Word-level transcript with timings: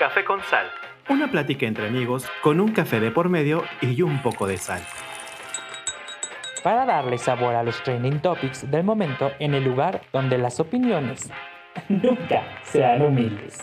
Café 0.00 0.24
con 0.24 0.40
Sal. 0.44 0.64
Una 1.10 1.30
plática 1.30 1.66
entre 1.66 1.86
amigos 1.86 2.26
con 2.40 2.58
un 2.58 2.72
café 2.72 3.00
de 3.00 3.10
por 3.10 3.28
medio 3.28 3.64
y 3.82 4.00
un 4.00 4.22
poco 4.22 4.46
de 4.46 4.56
sal. 4.56 4.80
Para 6.62 6.86
darle 6.86 7.18
sabor 7.18 7.54
a 7.54 7.62
los 7.62 7.82
trending 7.82 8.18
topics 8.22 8.70
del 8.70 8.82
momento 8.82 9.30
en 9.38 9.52
el 9.52 9.62
lugar 9.62 10.00
donde 10.10 10.38
las 10.38 10.58
opiniones 10.58 11.30
nunca 11.90 12.42
serán 12.62 13.02
humildes. 13.02 13.58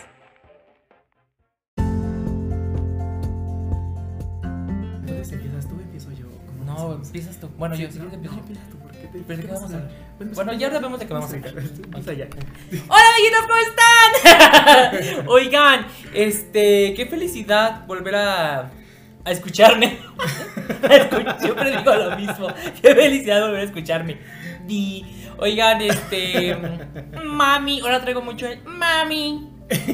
Entonces 5.00 5.32
empiezas 5.32 5.68
tú, 5.68 5.74
empiezo 5.80 6.12
yo. 6.12 6.26
¿Cómo 6.46 6.64
No, 6.64 6.92
empiezas 7.04 7.40
tú. 7.40 7.48
Bueno, 7.58 7.74
yo 7.74 7.90
sí 7.90 7.98
no, 7.98 8.10
que 8.10 8.14
empiezo 8.14 8.36
no, 8.36 8.77
yo. 9.12 9.18
empiezas 9.18 9.22
tú, 9.22 9.22
¿por 9.22 9.22
qué 9.22 9.24
te- 9.24 9.24
¿Pero 9.26 9.26
qué 9.26 9.34
de 9.36 9.42
qué 9.42 9.46
vas 9.52 9.60
vamos 9.62 9.72
a 9.72 9.76
hablar? 9.78 10.34
Bueno, 10.34 10.52
ya 10.54 10.70
sabemos 10.70 10.98
de 11.00 11.06
qué 11.06 11.12
vamos 11.14 11.32
a 11.32 11.36
hablar. 11.36 11.54
Vamos 11.88 12.08
allá. 12.08 12.28
Hola 12.88 13.04
amiguitos, 13.14 13.40
¿cómo 13.42 13.56
están? 13.68 15.26
Oigan, 15.28 15.86
este, 16.14 16.94
qué 16.94 17.06
felicidad 17.06 17.86
volver 17.86 18.14
a, 18.16 18.60
a 19.24 19.30
escucharme. 19.30 19.98
Escu- 20.82 21.38
Siempre 21.40 21.76
digo 21.76 21.94
lo 21.94 22.16
mismo. 22.16 22.48
Qué 22.82 22.94
felicidad 22.94 23.42
volver 23.42 23.60
a 23.60 23.64
escucharme. 23.64 24.18
Di, 24.66 25.04
oigan, 25.38 25.80
este, 25.80 26.56
mami, 27.24 27.80
ahora 27.80 28.00
traigo 28.02 28.20
mucho 28.20 28.46
el 28.46 28.62
mami 28.64 29.48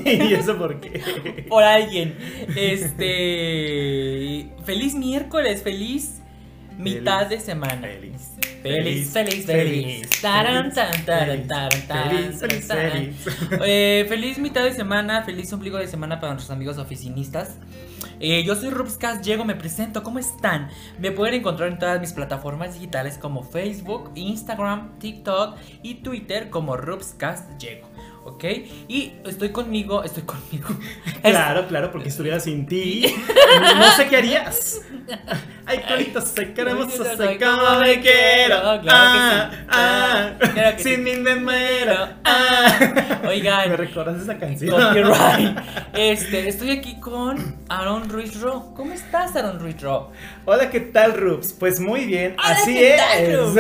¿Y 0.05 0.35
eso 0.35 0.57
por 0.59 0.81
qué? 0.81 1.47
por 1.49 1.63
alguien. 1.63 2.17
Este, 2.57 4.49
feliz 4.65 4.95
miércoles, 4.95 5.63
feliz 5.63 6.21
mitad 6.79 7.27
de 7.27 7.41
semana. 7.41 7.83
Feliz. 7.83 8.31
Feliz, 8.63 9.13
feliz, 9.13 9.45
feliz. 9.45 10.11
Taran, 10.23 10.73
tan, 10.73 11.05
taran, 11.05 11.47
taran, 11.47 11.87
taran, 11.87 12.11
Feliz, 12.17 12.41
feliz, 12.41 12.67
taran. 12.67 12.93
feliz. 13.15 14.09
Feliz 14.09 14.39
mitad 14.39 14.65
de 14.65 14.73
semana, 14.73 15.23
feliz 15.23 15.53
ombligo 15.53 15.77
de 15.77 15.87
semana 15.87 16.19
para 16.19 16.33
nuestros 16.33 16.57
amigos 16.57 16.79
oficinistas. 16.79 17.59
Eh, 18.21 18.43
yo 18.45 18.55
soy 18.55 18.71
Rubscast, 18.71 19.23
llego, 19.23 19.45
me 19.45 19.55
presento, 19.55 20.03
¿cómo 20.03 20.19
están? 20.19 20.71
Me 20.99 21.11
pueden 21.11 21.35
encontrar 21.35 21.71
en 21.71 21.79
todas 21.79 22.01
mis 22.01 22.13
plataformas 22.13 22.73
digitales 22.75 23.19
como 23.19 23.43
Facebook, 23.43 24.13
Instagram, 24.15 24.99
TikTok 24.99 25.57
y 25.83 25.97
Twitter 25.97 26.49
como 26.49 26.77
Rubscast 26.77 27.59
llego, 27.61 27.89
¿ok? 28.25 28.45
Y 28.89 29.13
estoy 29.27 29.51
conmigo, 29.51 30.03
estoy 30.05 30.23
conmigo. 30.25 30.69
Claro, 31.25 31.67
claro, 31.69 31.91
porque 31.91 32.11
estuviera 32.11 32.39
sin 32.39 32.67
ti, 32.67 33.07
no 33.79 33.91
sé 33.93 34.09
qué 34.09 34.17
harías. 34.19 34.83
Ay, 35.65 35.81
colita 35.89 36.21
seca, 36.21 36.61
hermosa, 36.63 37.17
como 37.17 37.39
como 37.39 37.81
me 37.81 37.99
quiero. 38.03 38.61
Claro 38.61 38.83
que 38.83 38.89
Ah, 38.91 39.51
sí. 39.51 39.59
ah, 39.71 40.31
Claro 40.53 40.77
que 40.77 40.83
sin 40.83 40.95
sí. 40.97 41.01
mí 41.01 41.17
me 41.17 41.37
muero. 41.37 42.09
Ah. 42.25 43.21
Oigan, 43.27 43.71
¿Me 43.71 43.77
recuerdas 43.79 44.21
esa 44.23 44.39
canción? 44.39 44.79
Copyright. 44.79 45.59
Este, 45.95 46.47
estoy 46.49 46.73
aquí 46.73 47.01
con 47.01 47.57
Aaron 47.71 48.11
Ruiz 48.11 48.39
Ro. 48.43 48.75
¿Cómo 48.77 48.93
estás, 48.93 49.35
Aaron 49.37 49.59
Ruiz 49.61 49.81
Ro? 49.81 50.11
Hola, 50.45 50.69
¿qué 50.69 50.81
tal, 50.81 51.15
Rups? 51.17 51.55
Pues 51.55 51.81
muy 51.81 52.05
bien, 52.05 52.37
Hola, 52.39 52.51
así 52.55 52.75
¿qué 52.75 52.95
es. 52.97 53.01
tal, 53.01 53.55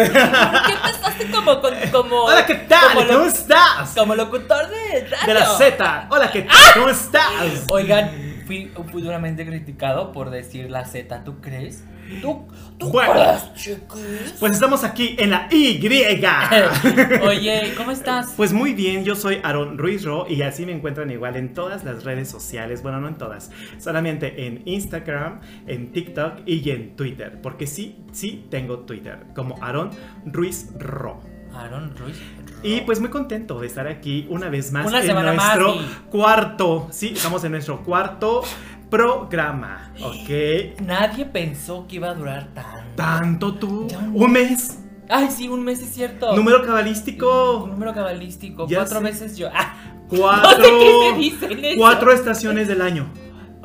qué 0.67 0.73
empezaste 0.73 1.31
como, 1.31 1.61
como 1.91 2.25
Hola, 2.25 2.45
¿qué 2.45 2.55
tal? 2.57 2.93
Como, 2.95 3.07
¿Cómo 3.09 3.25
estás? 3.25 3.95
como 3.97 4.15
locutor 4.15 4.54
de 4.59 5.07
radio? 5.09 5.27
De 5.27 5.35
la 5.35 5.47
Z. 5.47 6.09
Hola, 6.11 6.31
¿qué 6.31 6.43
tal? 6.43 6.57
¿Cómo 6.75 6.89
estás? 6.89 7.65
Oigan, 7.71 8.11
fui, 8.47 8.71
fui 8.91 9.03
duramente 9.03 9.45
criticado 9.47 10.13
por 10.13 10.31
decir 10.31 10.71
la 10.71 10.85
Z. 10.85 11.25
¿Tú 11.25 11.41
crees? 11.41 11.85
¿Tú, 12.21 12.47
tú 12.77 12.91
Bueno. 12.91 13.15
crees? 13.55 14.35
Pues 14.39 14.53
estamos 14.53 14.85
aquí 14.85 15.17
en 15.19 15.31
la 15.31 15.49
Y. 15.51 15.81
Oye, 17.23 17.73
¿cómo 17.79 17.91
estás? 17.93 18.35
Pues 18.37 18.53
muy 18.53 18.75
bien, 18.75 19.05
yo 19.05 19.17
soy 19.17 19.41
Aaron 19.43 19.79
Ruiz 19.79 20.05
Ro 20.05 20.27
y 20.29 20.43
así 20.43 20.67
me 20.67 20.73
encuentran 20.73 21.11
igual 21.11 21.37
en 21.37 21.55
todas 21.55 21.83
las 21.85 22.05
redes 22.05 22.29
sociales. 22.29 22.83
Bueno, 22.83 23.01
no 23.01 23.09
en 23.09 23.17
todas, 23.17 23.51
solamente 23.79 24.47
en 24.47 24.63
Instagram, 24.67 25.41
en 25.67 25.93
TikTok 25.93 26.41
y 26.47 26.69
en 26.71 26.95
Twitter. 26.95 27.41
Porque 27.41 27.67
sí, 27.67 28.05
sí 28.13 28.47
tengo 28.51 28.81
Twitter, 28.81 29.21
como 29.35 29.57
Aaron 29.63 29.91
Ruiz 30.27 30.69
Ro. 30.79 31.21
Aaron 31.55 31.97
Ruiz. 31.97 32.21
Y 32.63 32.81
pues 32.83 33.01
muy 33.01 33.11
contento 33.11 33.61
de 33.61 33.67
estar 33.67 33.87
aquí 33.87 34.27
una 34.31 34.49
vez 34.49 34.73
más 34.73 34.87
Una 34.87 35.03
en 35.03 35.15
más, 35.37 35.59
nuestro 35.59 35.75
cuarto. 36.11 36.89
Sí, 36.91 37.13
estamos 37.15 37.45
en 37.45 37.53
nuestro 37.53 37.83
cuarto 37.83 38.43
programa. 38.91 39.93
¿Ok? 40.03 40.81
Nadie 40.81 41.27
pensó 41.27 41.87
que 41.87 41.97
iba 41.97 42.09
a 42.11 42.15
durar 42.15 42.49
tanto. 42.55 42.83
Tanto 42.97 43.55
tú. 43.55 43.89
Un- 44.13 44.23
Un 44.23 44.33
mes. 44.33 44.79
Ay, 45.09 45.29
sí, 45.31 45.49
un 45.49 45.63
mes 45.63 45.83
es 45.83 45.91
cierto. 45.95 46.35
Número 46.35 46.63
cabalístico. 46.65 47.67
número 47.71 47.93
cabalístico. 47.93 48.67
Ya 48.67 48.79
cuatro 48.79 48.99
sé. 48.99 49.05
veces 49.05 49.37
yo. 49.37 49.49
Ah, 49.55 49.75
Cuatro. 50.09 50.51
no 50.59 50.65
sé 50.65 50.71
qué 50.71 51.11
se 51.13 51.19
dice 51.19 51.47
en 51.47 51.65
eso. 51.65 51.79
Cuatro 51.79 52.13
estaciones 52.13 52.69
del 52.69 52.83
año. 52.83 53.09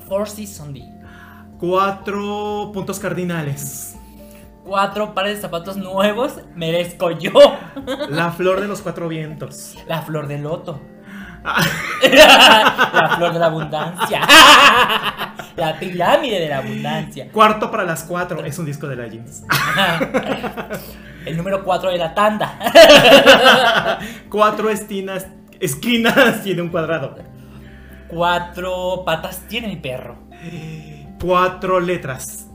Four 0.07 0.27
Season 0.27 0.73
D. 0.73 0.81
Cuatro 1.59 2.71
puntos 2.73 2.97
cardinales. 2.99 3.88
Cuatro 4.63 5.13
pares 5.13 5.37
de 5.37 5.41
zapatos 5.41 5.77
nuevos 5.77 6.33
merezco 6.55 7.11
yo. 7.11 7.31
La 8.09 8.31
flor 8.31 8.61
de 8.61 8.67
los 8.67 8.81
cuatro 8.81 9.07
vientos. 9.07 9.77
La 9.87 10.01
flor 10.01 10.27
del 10.27 10.43
loto. 10.43 10.79
Ah, 11.43 11.63
La 12.03 13.13
flor 13.15 13.33
de 13.33 13.39
la 13.39 13.45
abundancia. 13.45 14.21
La 15.55 15.77
pirámide 15.79 16.39
de 16.39 16.49
la 16.49 16.59
abundancia. 16.59 17.31
Cuarto 17.31 17.69
para 17.69 17.83
las 17.83 18.03
cuatro. 18.03 18.43
Es 18.45 18.57
un 18.59 18.65
disco 18.65 18.87
de 18.87 19.09
jeans. 19.09 19.43
El 21.25 21.35
número 21.35 21.63
cuatro 21.65 21.91
de 21.91 21.97
la 21.97 22.13
tanda. 22.13 22.57
Cuatro 24.29 24.69
esquinas, 24.69 25.27
esquinas 25.59 26.43
tiene 26.43 26.61
un 26.61 26.69
cuadrado. 26.69 27.17
Cuatro 28.07 29.03
patas 29.05 29.41
tiene 29.49 29.67
mi 29.67 29.75
perro. 29.75 30.17
Cuatro 31.19 31.81
letras. 31.81 32.48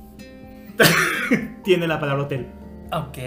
tiene 1.64 1.86
la 1.86 1.98
palabra 2.00 2.24
hotel. 2.24 2.46
Ok. 2.92 3.18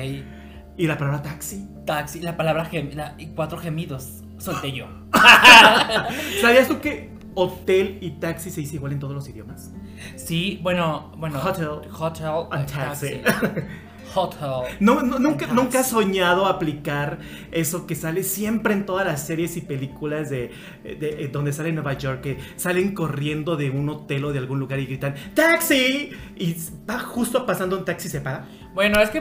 Y 0.77 0.87
la 0.87 0.97
palabra 0.97 1.21
taxi. 1.21 1.67
Taxi, 1.85 2.19
la 2.21 2.37
palabra 2.37 2.69
gem- 2.69 2.93
la- 2.93 3.15
y 3.17 3.27
cuatro 3.27 3.57
gemidos. 3.57 4.23
Solté 4.37 4.71
yo. 4.71 4.85
¿Sabías 6.41 6.67
tú 6.67 6.79
que 6.79 7.09
hotel 7.33 7.97
y 8.01 8.11
taxi 8.11 8.51
se 8.51 8.61
dice 8.61 8.75
igual 8.75 8.91
en 8.93 8.99
todos 8.99 9.13
los 9.15 9.27
idiomas? 9.27 9.71
Sí, 10.15 10.59
bueno, 10.61 11.11
bueno. 11.17 11.39
Hotel. 11.43 11.67
Hotel. 11.97 12.45
And 12.51 12.67
taxi. 12.71 13.21
Hotel. 14.17 14.75
No, 14.79 15.01
no, 15.03 15.19
nunca, 15.19 15.47
nunca 15.47 15.79
has 15.79 15.89
soñado 15.89 16.45
aplicar 16.47 17.19
eso 17.51 17.85
que 17.87 17.95
sale 17.95 18.23
siempre 18.23 18.73
en 18.73 18.85
todas 18.85 19.05
las 19.05 19.25
series 19.25 19.55
y 19.57 19.61
películas 19.61 20.29
de, 20.29 20.51
de- 20.83 21.23
eh, 21.23 21.29
donde 21.31 21.53
sale 21.53 21.71
Nueva 21.71 21.93
York, 21.93 22.21
que 22.21 22.37
salen 22.55 22.93
corriendo 22.93 23.55
de 23.55 23.69
un 23.69 23.87
hotel 23.89 24.25
o 24.25 24.33
de 24.33 24.39
algún 24.39 24.59
lugar 24.59 24.79
y 24.79 24.85
gritan 24.85 25.15
¡Taxi! 25.33 26.11
Y 26.35 26.55
va 26.89 26.99
justo 26.99 27.45
pasando 27.45 27.77
un 27.77 27.85
taxi 27.85 28.07
y 28.07 28.11
se 28.11 28.21
para. 28.21 28.45
Bueno, 28.73 28.99
es 29.01 29.09
que, 29.09 29.19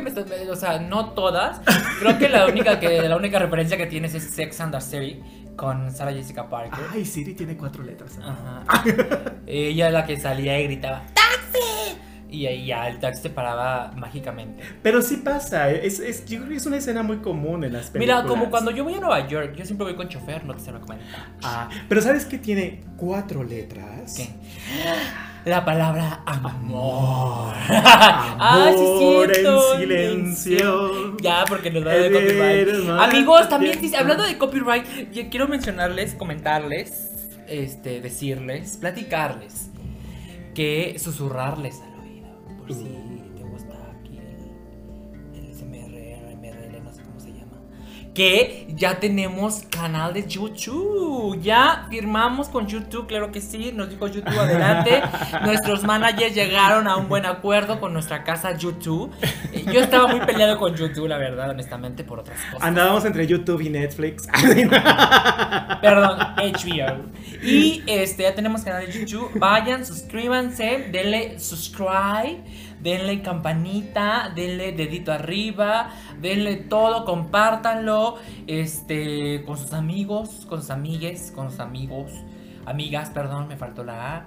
o 0.50 0.56
sea, 0.56 0.78
no 0.80 1.10
todas. 1.14 1.60
Creo 2.00 2.18
que 2.18 2.28
la 2.28 2.46
única 2.46 2.78
que 2.78 3.08
la 3.08 3.16
única 3.16 3.38
referencia 3.38 3.76
que 3.76 3.86
tienes 3.86 4.14
es 4.14 4.24
Sex 4.24 4.60
and 4.60 4.74
the 4.74 4.80
City 4.80 5.20
con 5.56 5.90
Sarah 5.90 6.12
Jessica 6.12 6.48
Parker. 6.50 6.78
Ay, 6.92 7.06
Siri 7.06 7.32
tiene 7.32 7.56
cuatro 7.56 7.82
letras. 7.82 8.18
Ajá. 8.22 8.64
Ella 9.46 9.86
es 9.86 9.92
la 9.94 10.04
que 10.04 10.18
salía 10.20 10.60
y 10.60 10.64
gritaba 10.64 11.04
¡Taxi! 11.14 11.45
Y 12.36 12.46
ahí 12.46 12.66
ya 12.66 12.86
el 12.88 12.98
taxi 12.98 13.22
se 13.22 13.30
paraba 13.30 13.92
mágicamente. 13.96 14.62
Pero 14.82 15.00
sí 15.00 15.16
pasa, 15.16 15.70
es, 15.70 16.00
es- 16.00 16.26
yo 16.26 16.38
creo 16.38 16.50
que 16.50 16.56
es 16.56 16.66
una 16.66 16.76
escena 16.76 17.02
muy 17.02 17.18
común 17.18 17.64
en 17.64 17.72
las 17.72 17.88
películas. 17.90 18.24
Mira, 18.24 18.28
como 18.28 18.50
cuando 18.50 18.70
yo 18.70 18.84
voy 18.84 18.94
a 18.94 19.00
Nueva 19.00 19.26
York, 19.26 19.54
yo 19.56 19.64
siempre 19.64 19.86
voy 19.86 19.94
con 19.96 20.08
chofer, 20.08 20.44
no 20.44 20.54
te 20.54 20.60
se 20.60 20.70
lo 20.70 20.80
comentar. 20.82 21.28
Ah, 21.42 21.70
pero 21.88 22.02
¿sabes 22.02 22.26
que 22.26 22.36
tiene 22.38 22.82
cuatro 22.98 23.42
letras? 23.42 24.14
¿Qué? 24.16 24.28
La 25.46 25.64
palabra 25.64 26.22
amor. 26.26 27.54
Amor 27.54 27.54
ah, 27.70 28.72
sí, 28.76 28.82
es 28.82 28.98
cierto. 28.98 29.74
en 29.74 29.80
silencio. 30.36 31.16
Ya, 31.18 31.44
porque 31.48 31.70
nos 31.70 31.86
va 31.86 31.92
a 31.92 32.10
copyright. 32.10 32.68
Amigos, 33.00 33.48
también, 33.48 33.78
tiempo. 33.78 33.96
sí, 33.96 34.02
hablando 34.02 34.24
de 34.24 34.36
copyright, 34.36 34.84
yo 35.12 35.30
quiero 35.30 35.48
mencionarles, 35.48 36.14
comentarles, 36.14 37.12
este, 37.48 38.00
decirles, 38.00 38.76
platicarles, 38.76 39.70
que 40.54 40.96
susurrarles 40.98 41.80
al 42.68 43.05
Que 48.16 48.66
ya 48.70 48.98
tenemos 48.98 49.64
canal 49.68 50.14
de 50.14 50.26
YouTube. 50.26 51.38
Ya 51.42 51.86
firmamos 51.90 52.48
con 52.48 52.66
YouTube, 52.66 53.06
claro 53.06 53.30
que 53.30 53.42
sí. 53.42 53.72
Nos 53.74 53.90
dijo 53.90 54.06
YouTube 54.06 54.38
adelante. 54.38 55.02
Nuestros 55.44 55.82
managers 55.82 56.34
llegaron 56.34 56.88
a 56.88 56.96
un 56.96 57.10
buen 57.10 57.26
acuerdo 57.26 57.78
con 57.78 57.92
nuestra 57.92 58.24
casa 58.24 58.56
YouTube. 58.56 59.12
Yo 59.70 59.80
estaba 59.80 60.06
muy 60.06 60.20
peleado 60.20 60.56
con 60.56 60.74
YouTube, 60.74 61.08
la 61.08 61.18
verdad, 61.18 61.50
honestamente, 61.50 62.04
por 62.04 62.20
otras 62.20 62.40
cosas. 62.52 62.66
Andábamos 62.66 63.04
entre 63.04 63.26
YouTube 63.26 63.60
y 63.60 63.68
Netflix. 63.68 64.26
Perdón, 65.82 66.18
HBO. 66.38 67.10
Y 67.42 67.82
este, 67.86 68.22
ya 68.22 68.34
tenemos 68.34 68.62
canal 68.62 68.86
de 68.86 68.92
YouTube. 68.92 69.30
Vayan, 69.38 69.84
suscríbanse, 69.84 70.88
denle 70.90 71.38
subscribe, 71.38 72.42
denle 72.86 73.20
campanita, 73.20 74.30
denle 74.32 74.70
dedito 74.70 75.10
arriba, 75.12 75.90
denle 76.20 76.54
todo, 76.54 77.04
compártanlo, 77.04 78.14
este, 78.46 79.42
con 79.44 79.58
sus 79.58 79.72
amigos, 79.72 80.46
con 80.48 80.60
sus 80.60 80.70
amigues, 80.70 81.32
con 81.34 81.50
sus 81.50 81.58
amigos. 81.58 82.12
amigas, 82.64 83.10
perdón, 83.10 83.48
me 83.48 83.56
faltó 83.56 83.82
la 83.84 84.16
A, 84.16 84.26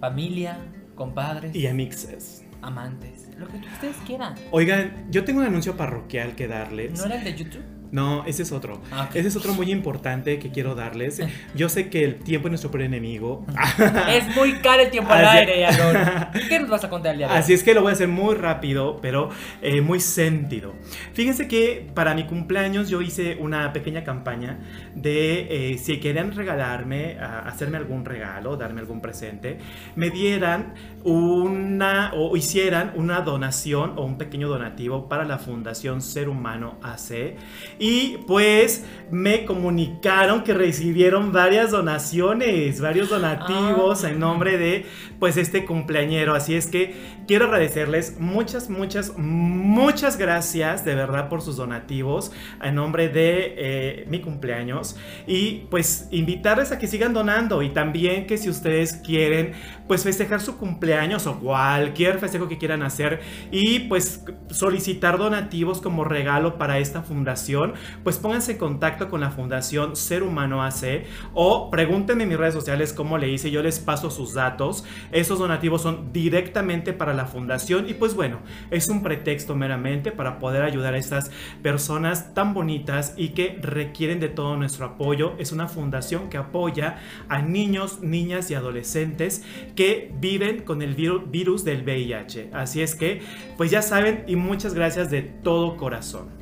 familia, 0.00 0.56
compadres, 0.94 1.54
Y 1.54 1.66
amixes. 1.66 2.44
amantes, 2.62 3.28
lo 3.38 3.46
que 3.48 3.58
ustedes 3.58 3.96
quieran. 4.06 4.34
Oigan, 4.52 5.06
yo 5.10 5.24
tengo 5.24 5.40
un 5.40 5.46
anuncio 5.46 5.76
parroquial 5.76 6.34
que 6.34 6.48
darles. 6.48 6.98
¿No 6.98 7.04
era 7.06 7.16
el 7.16 7.24
de 7.24 7.34
YouTube? 7.34 7.62
No, 7.92 8.24
ese 8.26 8.42
es 8.42 8.50
otro. 8.52 8.80
Ah. 8.90 9.08
Ese 9.14 9.28
es 9.28 9.36
otro 9.36 9.52
muy 9.52 9.70
importante 9.70 10.38
que 10.38 10.50
quiero 10.50 10.74
darles. 10.74 11.20
Yo 11.54 11.68
sé 11.68 11.90
que 11.90 12.04
el 12.04 12.16
tiempo 12.16 12.48
es 12.48 12.52
nuestro 12.52 12.80
enemigo. 12.82 13.46
Es 14.08 14.34
muy 14.34 14.54
caro 14.54 14.82
el 14.82 14.90
tiempo 14.90 15.12
al 15.12 15.24
Así- 15.24 15.38
aire, 15.38 15.66
Aaron. 15.66 16.26
¿Qué 16.48 16.58
nos 16.58 16.70
vas 16.70 16.82
a 16.84 16.88
contar 16.90 17.12
el 17.12 17.18
día 17.18 17.28
de 17.28 17.32
hoy? 17.34 17.38
Así 17.38 17.52
es 17.52 17.62
que 17.62 17.74
lo 17.74 17.82
voy 17.82 17.90
a 17.90 17.92
hacer 17.92 18.08
muy 18.08 18.34
rápido, 18.34 18.98
pero 19.00 19.28
eh, 19.60 19.80
muy 19.82 20.00
sentido. 20.00 20.72
Fíjense 21.12 21.46
que 21.48 21.86
para 21.94 22.14
mi 22.14 22.24
cumpleaños 22.24 22.88
yo 22.88 23.00
hice 23.02 23.36
una 23.38 23.72
pequeña 23.72 24.04
campaña 24.04 24.58
de 24.94 25.72
eh, 25.72 25.78
si 25.78 26.00
querían 26.00 26.32
regalarme, 26.34 27.18
a- 27.20 27.40
hacerme 27.40 27.76
algún 27.76 28.04
regalo, 28.06 28.56
darme 28.56 28.80
algún 28.80 29.00
presente, 29.02 29.58
me 29.96 30.08
dieran 30.10 30.74
una 31.04 32.12
o 32.14 32.36
hicieran 32.36 32.92
una 32.96 33.20
donación 33.20 33.92
o 33.96 34.04
un 34.04 34.16
pequeño 34.18 34.48
donativo 34.48 35.08
para 35.08 35.24
la 35.24 35.38
Fundación 35.38 36.00
Ser 36.00 36.28
Humano 36.28 36.78
AC. 36.82 37.36
Y 37.82 38.18
pues 38.28 38.84
me 39.10 39.44
comunicaron 39.44 40.44
que 40.44 40.54
recibieron 40.54 41.32
varias 41.32 41.72
donaciones, 41.72 42.80
varios 42.80 43.10
donativos 43.10 44.04
Ah. 44.04 44.08
en 44.08 44.20
nombre 44.20 44.56
de 44.56 44.86
pues 45.18 45.36
este 45.36 45.64
cumpleañero. 45.64 46.34
Así 46.34 46.54
es 46.54 46.68
que 46.68 46.94
quiero 47.26 47.46
agradecerles 47.46 48.20
muchas, 48.20 48.70
muchas, 48.70 49.12
muchas 49.18 50.16
gracias 50.16 50.84
de 50.84 50.94
verdad 50.94 51.28
por 51.28 51.42
sus 51.42 51.56
donativos 51.56 52.32
en 52.62 52.76
nombre 52.76 53.08
de 53.08 53.54
eh, 53.58 54.06
mi 54.08 54.20
cumpleaños. 54.20 54.96
Y 55.26 55.66
pues 55.70 56.06
invitarles 56.12 56.70
a 56.70 56.78
que 56.78 56.86
sigan 56.86 57.12
donando 57.12 57.62
y 57.62 57.70
también 57.70 58.26
que 58.26 58.38
si 58.38 58.48
ustedes 58.48 58.94
quieren 58.94 59.52
pues 59.88 60.04
festejar 60.04 60.40
su 60.40 60.56
cumpleaños 60.56 61.26
o 61.26 61.38
cualquier 61.38 62.18
festejo 62.18 62.48
que 62.48 62.56
quieran 62.58 62.82
hacer 62.82 63.20
y 63.50 63.80
pues 63.80 64.24
solicitar 64.50 65.18
donativos 65.18 65.82
como 65.82 66.04
regalo 66.04 66.56
para 66.56 66.78
esta 66.78 67.02
fundación, 67.02 67.71
pues 68.04 68.18
pónganse 68.18 68.52
en 68.52 68.58
contacto 68.58 69.08
con 69.08 69.20
la 69.20 69.30
fundación 69.30 69.96
Ser 69.96 70.22
Humano 70.22 70.62
AC 70.62 71.04
o 71.34 71.70
pregúntenme 71.70 72.24
en 72.24 72.28
mis 72.30 72.38
redes 72.38 72.54
sociales 72.54 72.92
cómo 72.92 73.18
le 73.18 73.28
hice, 73.30 73.50
yo 73.50 73.62
les 73.62 73.78
paso 73.78 74.10
sus 74.10 74.34
datos. 74.34 74.84
Esos 75.12 75.38
donativos 75.38 75.82
son 75.82 76.12
directamente 76.12 76.92
para 76.92 77.14
la 77.14 77.26
fundación 77.26 77.88
y 77.88 77.94
pues 77.94 78.14
bueno, 78.14 78.38
es 78.70 78.88
un 78.88 79.02
pretexto 79.02 79.54
meramente 79.54 80.12
para 80.12 80.38
poder 80.38 80.62
ayudar 80.62 80.94
a 80.94 80.98
estas 80.98 81.30
personas 81.62 82.34
tan 82.34 82.54
bonitas 82.54 83.14
y 83.16 83.28
que 83.30 83.58
requieren 83.62 84.20
de 84.20 84.28
todo 84.28 84.56
nuestro 84.56 84.86
apoyo. 84.86 85.34
Es 85.38 85.52
una 85.52 85.68
fundación 85.68 86.28
que 86.28 86.38
apoya 86.38 86.98
a 87.28 87.42
niños, 87.42 88.00
niñas 88.02 88.50
y 88.50 88.54
adolescentes 88.54 89.44
que 89.76 90.12
viven 90.20 90.62
con 90.62 90.82
el 90.82 90.96
viru- 90.96 91.30
virus 91.30 91.64
del 91.64 91.82
VIH. 91.82 92.50
Así 92.52 92.82
es 92.82 92.94
que, 92.94 93.20
pues 93.56 93.70
ya 93.70 93.82
saben 93.82 94.24
y 94.26 94.36
muchas 94.36 94.74
gracias 94.74 95.10
de 95.10 95.22
todo 95.22 95.76
corazón. 95.76 96.41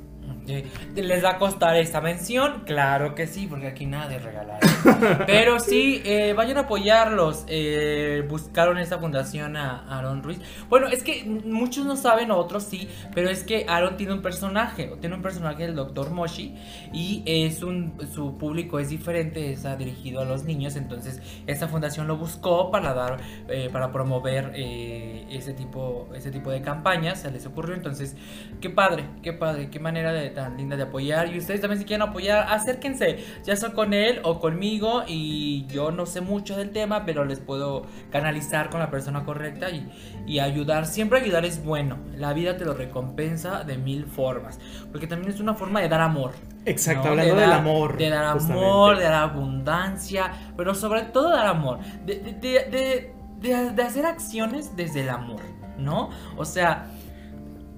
¿Les 0.94 1.24
va 1.24 1.30
a 1.30 1.38
costar 1.38 1.76
esta 1.76 2.00
mención? 2.00 2.62
Claro 2.64 3.14
que 3.14 3.26
sí, 3.26 3.46
porque 3.46 3.68
aquí 3.68 3.86
nada 3.86 4.08
de 4.08 4.18
regalar. 4.18 4.60
Pero 5.26 5.58
sí, 5.60 6.02
eh, 6.04 6.32
vayan 6.34 6.58
a 6.58 6.60
apoyarlos. 6.62 7.44
Eh, 7.48 8.24
buscaron 8.28 8.78
esta 8.78 8.98
fundación 8.98 9.56
a 9.56 9.86
Aaron 9.88 10.22
Ruiz. 10.22 10.40
Bueno, 10.68 10.88
es 10.88 11.02
que 11.02 11.24
muchos 11.24 11.86
no 11.86 11.96
saben, 11.96 12.30
otros 12.30 12.64
sí, 12.64 12.88
pero 13.14 13.28
es 13.28 13.44
que 13.44 13.66
Aaron 13.68 13.96
tiene 13.96 14.12
un 14.12 14.22
personaje. 14.22 14.90
Tiene 15.00 15.16
un 15.16 15.22
personaje 15.22 15.64
del 15.64 15.74
Dr. 15.74 16.10
Moshi 16.10 16.54
y 16.92 17.22
es 17.26 17.62
un, 17.62 17.94
su 18.12 18.36
público 18.38 18.78
es 18.78 18.90
diferente, 18.90 19.52
está 19.52 19.76
dirigido 19.76 20.20
a 20.20 20.24
los 20.24 20.44
niños. 20.44 20.76
Entonces, 20.76 21.20
esta 21.46 21.68
fundación 21.68 22.06
lo 22.06 22.16
buscó 22.16 22.70
para 22.70 22.94
dar, 22.94 23.18
eh, 23.48 23.68
para 23.72 23.92
promover 23.92 24.52
ese, 24.54 25.52
tipo, 25.54 26.08
ese 26.14 26.30
tipo 26.30 26.50
de 26.50 26.62
campañas. 26.62 27.20
Se 27.20 27.30
les 27.30 27.46
ocurrió. 27.46 27.74
Entonces, 27.74 28.16
qué 28.60 28.70
padre, 28.70 29.06
qué 29.22 29.32
padre, 29.32 29.70
qué 29.70 29.80
manera 29.80 30.12
de, 30.12 30.30
tan 30.42 30.56
linda 30.56 30.76
de 30.76 30.82
apoyar. 30.84 31.32
Y 31.34 31.38
ustedes 31.38 31.60
también 31.60 31.78
si 31.80 31.84
quieren 31.86 32.06
apoyar, 32.08 32.46
acérquense, 32.50 33.24
ya 33.44 33.56
sea 33.56 33.70
con 33.72 33.92
él 33.94 34.20
o 34.24 34.40
conmigo. 34.40 35.02
Y 35.06 35.66
yo 35.66 35.90
no 35.90 36.06
sé 36.06 36.20
mucho 36.20 36.56
del 36.56 36.70
tema, 36.70 37.04
pero 37.04 37.24
les 37.24 37.38
puedo 37.38 37.82
canalizar 38.10 38.70
con 38.70 38.80
la 38.80 38.90
persona 38.90 39.24
correcta 39.24 39.70
y, 39.70 39.90
y 40.26 40.38
ayudar. 40.40 40.86
Siempre 40.86 41.20
ayudar 41.20 41.44
es 41.44 41.64
bueno. 41.64 41.98
La 42.16 42.32
vida 42.32 42.56
te 42.56 42.64
lo 42.64 42.74
recompensa 42.74 43.64
de 43.64 43.78
mil 43.78 44.06
formas. 44.06 44.58
Porque 44.90 45.06
también 45.06 45.32
es 45.32 45.40
una 45.40 45.54
forma 45.54 45.80
de 45.80 45.88
dar 45.88 46.00
amor. 46.00 46.32
Exacto, 46.66 47.04
¿no? 47.04 47.10
hablando 47.10 47.34
De 47.36 47.40
del 47.40 47.52
amor. 47.52 47.96
De 47.96 48.08
dar 48.10 48.32
justamente. 48.34 48.62
amor, 48.66 48.96
de 48.98 49.04
dar 49.04 49.14
abundancia, 49.14 50.32
pero 50.56 50.74
sobre 50.74 51.02
todo 51.02 51.30
dar 51.30 51.46
amor. 51.46 51.78
De, 52.04 52.16
de, 52.16 52.32
de, 52.32 52.50
de- 52.70 53.12
de- 53.40 53.70
de 53.70 53.82
hacer 53.82 54.04
acciones 54.04 54.76
desde 54.76 55.00
el 55.00 55.08
amor, 55.08 55.40
¿no? 55.78 56.10
O 56.36 56.44
sea, 56.44 56.86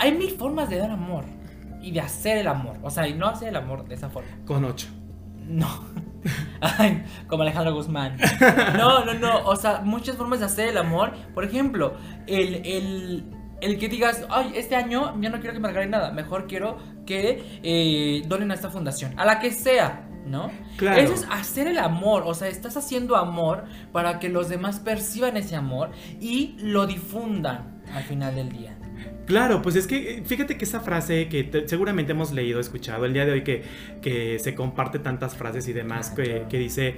hay 0.00 0.10
mil 0.12 0.30
formas 0.30 0.68
de 0.68 0.78
dar 0.78 0.90
amor 0.90 1.24
y 1.82 1.90
de 1.90 2.00
hacer 2.00 2.38
el 2.38 2.48
amor. 2.48 2.76
O 2.82 2.90
sea, 2.90 3.06
y 3.06 3.14
no 3.14 3.26
hacer 3.26 3.48
el 3.48 3.56
amor 3.56 3.86
de 3.86 3.94
esa 3.94 4.08
forma. 4.08 4.30
Con 4.44 4.64
ocho. 4.64 4.88
No. 5.46 5.68
Ay, 6.60 7.04
como 7.26 7.42
Alejandro 7.42 7.74
Guzmán. 7.74 8.16
No, 8.76 9.04
no, 9.04 9.14
no. 9.14 9.44
O 9.44 9.56
sea, 9.56 9.80
muchas 9.82 10.16
formas 10.16 10.40
de 10.40 10.46
hacer 10.46 10.68
el 10.68 10.78
amor. 10.78 11.12
Por 11.34 11.44
ejemplo, 11.44 11.94
el, 12.26 12.64
el, 12.64 13.24
el 13.60 13.78
que 13.78 13.88
digas, 13.88 14.24
ay, 14.30 14.52
este 14.54 14.76
año 14.76 15.20
yo 15.20 15.30
no 15.30 15.40
quiero 15.40 15.52
que 15.52 15.60
me 15.60 15.68
regalen 15.68 15.90
nada. 15.90 16.12
Mejor 16.12 16.46
quiero 16.46 16.78
que 17.06 17.60
eh, 17.62 18.22
donen 18.26 18.50
a 18.50 18.54
esta 18.54 18.70
fundación. 18.70 19.18
A 19.18 19.24
la 19.24 19.40
que 19.40 19.50
sea. 19.50 20.08
¿No? 20.24 20.52
Claro. 20.76 21.00
Eso 21.00 21.14
es 21.14 21.26
hacer 21.32 21.66
el 21.66 21.78
amor, 21.78 22.22
o 22.24 22.32
sea, 22.32 22.46
estás 22.46 22.76
haciendo 22.76 23.16
amor 23.16 23.64
para 23.90 24.20
que 24.20 24.28
los 24.28 24.48
demás 24.48 24.78
perciban 24.78 25.36
ese 25.36 25.56
amor 25.56 25.90
y 26.20 26.54
lo 26.60 26.86
difundan 26.86 27.82
al 27.92 28.04
final 28.04 28.32
del 28.36 28.48
día. 28.50 28.76
Claro, 29.24 29.62
pues 29.62 29.76
es 29.76 29.86
que 29.86 30.16
eh, 30.18 30.22
fíjate 30.26 30.58
que 30.58 30.64
esa 30.64 30.80
frase 30.80 31.28
que 31.28 31.44
te- 31.44 31.68
seguramente 31.68 32.10
hemos 32.10 32.32
leído, 32.32 32.58
escuchado 32.58 33.04
el 33.04 33.12
día 33.12 33.24
de 33.24 33.30
hoy, 33.32 33.44
que, 33.44 33.62
que 34.02 34.38
se 34.40 34.56
comparte 34.56 34.98
tantas 34.98 35.36
frases 35.36 35.68
y 35.68 35.72
demás, 35.72 36.10
que, 36.10 36.44
que 36.50 36.58
dice, 36.58 36.96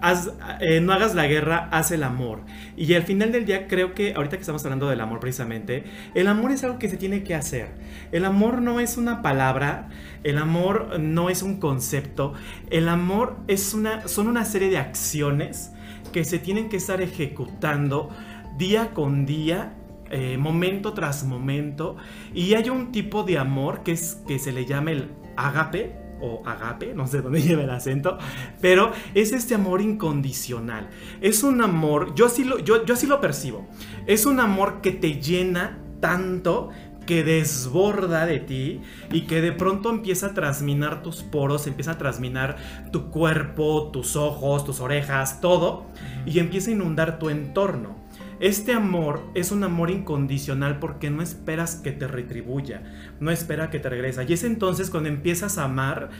"Haz- 0.00 0.32
eh, 0.60 0.80
no 0.80 0.94
hagas 0.94 1.14
la 1.14 1.26
guerra, 1.26 1.68
haz 1.70 1.90
el 1.90 2.02
amor. 2.02 2.40
Y 2.78 2.94
al 2.94 3.02
final 3.02 3.30
del 3.30 3.44
día 3.44 3.68
creo 3.68 3.92
que, 3.94 4.14
ahorita 4.14 4.36
que 4.36 4.40
estamos 4.40 4.64
hablando 4.64 4.88
del 4.88 5.00
amor 5.02 5.20
precisamente, 5.20 5.84
el 6.14 6.28
amor 6.28 6.50
es 6.50 6.64
algo 6.64 6.78
que 6.78 6.88
se 6.88 6.96
tiene 6.96 7.22
que 7.22 7.34
hacer. 7.34 7.68
El 8.10 8.24
amor 8.24 8.62
no 8.62 8.80
es 8.80 8.96
una 8.96 9.20
palabra, 9.20 9.88
el 10.24 10.38
amor 10.38 10.98
no 10.98 11.28
es 11.28 11.42
un 11.42 11.60
concepto, 11.60 12.32
el 12.70 12.88
amor 12.88 13.36
es 13.48 13.74
una, 13.74 14.08
son 14.08 14.28
una 14.28 14.46
serie 14.46 14.70
de 14.70 14.78
acciones 14.78 15.72
que 16.10 16.24
se 16.24 16.38
tienen 16.38 16.70
que 16.70 16.78
estar 16.78 17.02
ejecutando 17.02 18.08
día 18.56 18.92
con 18.94 19.26
día 19.26 19.74
eh, 20.10 20.38
momento 20.38 20.92
tras 20.92 21.24
momento 21.24 21.96
y 22.34 22.54
hay 22.54 22.70
un 22.70 22.92
tipo 22.92 23.22
de 23.22 23.38
amor 23.38 23.82
que 23.82 23.92
es 23.92 24.22
que 24.26 24.38
se 24.38 24.52
le 24.52 24.64
llama 24.64 24.92
el 24.92 25.10
agape 25.36 25.96
o 26.20 26.42
agape, 26.46 26.94
no 26.94 27.06
sé 27.06 27.22
dónde 27.22 27.42
lleva 27.42 27.64
el 27.64 27.70
acento, 27.70 28.18
pero 28.60 28.92
es 29.14 29.32
este 29.32 29.54
amor 29.54 29.80
incondicional. 29.80 30.88
Es 31.20 31.42
un 31.42 31.62
amor, 31.62 32.14
yo 32.14 32.26
así 32.26 32.44
lo, 32.44 32.58
yo, 32.58 32.84
yo 32.84 32.94
así 32.94 33.06
lo 33.06 33.20
percibo. 33.20 33.66
Es 34.06 34.26
un 34.26 34.40
amor 34.40 34.80
que 34.80 34.92
te 34.92 35.20
llena 35.20 35.78
tanto 36.00 36.70
que 37.06 37.22
desborda 37.22 38.26
de 38.26 38.40
ti 38.40 38.80
y 39.12 39.22
que 39.22 39.40
de 39.40 39.52
pronto 39.52 39.90
empieza 39.90 40.26
a 40.26 40.34
trasminar 40.34 41.02
tus 41.02 41.22
poros, 41.22 41.66
empieza 41.66 41.92
a 41.92 41.98
trasminar 41.98 42.56
tu 42.92 43.10
cuerpo, 43.10 43.90
tus 43.92 44.16
ojos, 44.16 44.64
tus 44.64 44.80
orejas, 44.80 45.40
todo, 45.40 45.86
y 46.26 46.40
empieza 46.40 46.70
a 46.70 46.74
inundar 46.74 47.18
tu 47.18 47.30
entorno. 47.30 48.05
Este 48.38 48.72
amor 48.72 49.22
es 49.34 49.50
un 49.50 49.64
amor 49.64 49.90
incondicional 49.90 50.78
porque 50.78 51.10
no 51.10 51.22
esperas 51.22 51.76
que 51.76 51.92
te 51.92 52.06
retribuya, 52.06 52.82
no 53.18 53.30
espera 53.30 53.70
que 53.70 53.78
te 53.78 53.88
regresa. 53.88 54.24
Y 54.24 54.32
es 54.34 54.44
entonces 54.44 54.90
cuando 54.90 55.08
empiezas 55.08 55.56
a 55.58 55.64
amar 55.64 56.10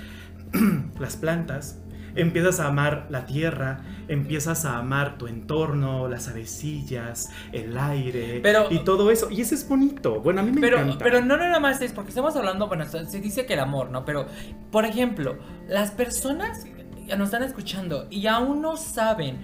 las 0.98 1.16
plantas, 1.16 1.78
empiezas 2.14 2.60
a 2.60 2.68
amar 2.68 3.06
la 3.10 3.26
tierra, 3.26 3.80
empiezas 4.08 4.64
a 4.64 4.78
amar 4.78 5.18
tu 5.18 5.26
entorno, 5.26 6.08
las 6.08 6.28
avecillas, 6.28 7.28
el 7.52 7.76
aire 7.76 8.40
Pero- 8.42 8.68
y 8.70 8.78
todo 8.84 9.10
eso. 9.10 9.30
Y 9.30 9.42
eso 9.42 9.54
es 9.54 9.68
bonito. 9.68 10.20
Bueno, 10.22 10.40
a 10.40 10.44
mí 10.44 10.52
me 10.52 10.60
Pero, 10.62 10.78
encanta. 10.80 11.04
pero 11.04 11.20
no 11.20 11.36
nada 11.36 11.60
más 11.60 11.82
es 11.82 11.92
porque 11.92 12.08
estamos 12.10 12.34
hablando, 12.34 12.68
bueno, 12.68 12.86
se 12.86 13.20
dice 13.20 13.44
que 13.44 13.52
el 13.52 13.60
amor, 13.60 13.90
¿no? 13.90 14.06
Pero, 14.06 14.26
por 14.70 14.86
ejemplo, 14.86 15.36
las 15.68 15.90
personas 15.90 16.64
nos 17.06 17.26
están 17.28 17.42
escuchando 17.42 18.06
y 18.10 18.26
aún 18.26 18.62
no 18.62 18.78
saben 18.78 19.38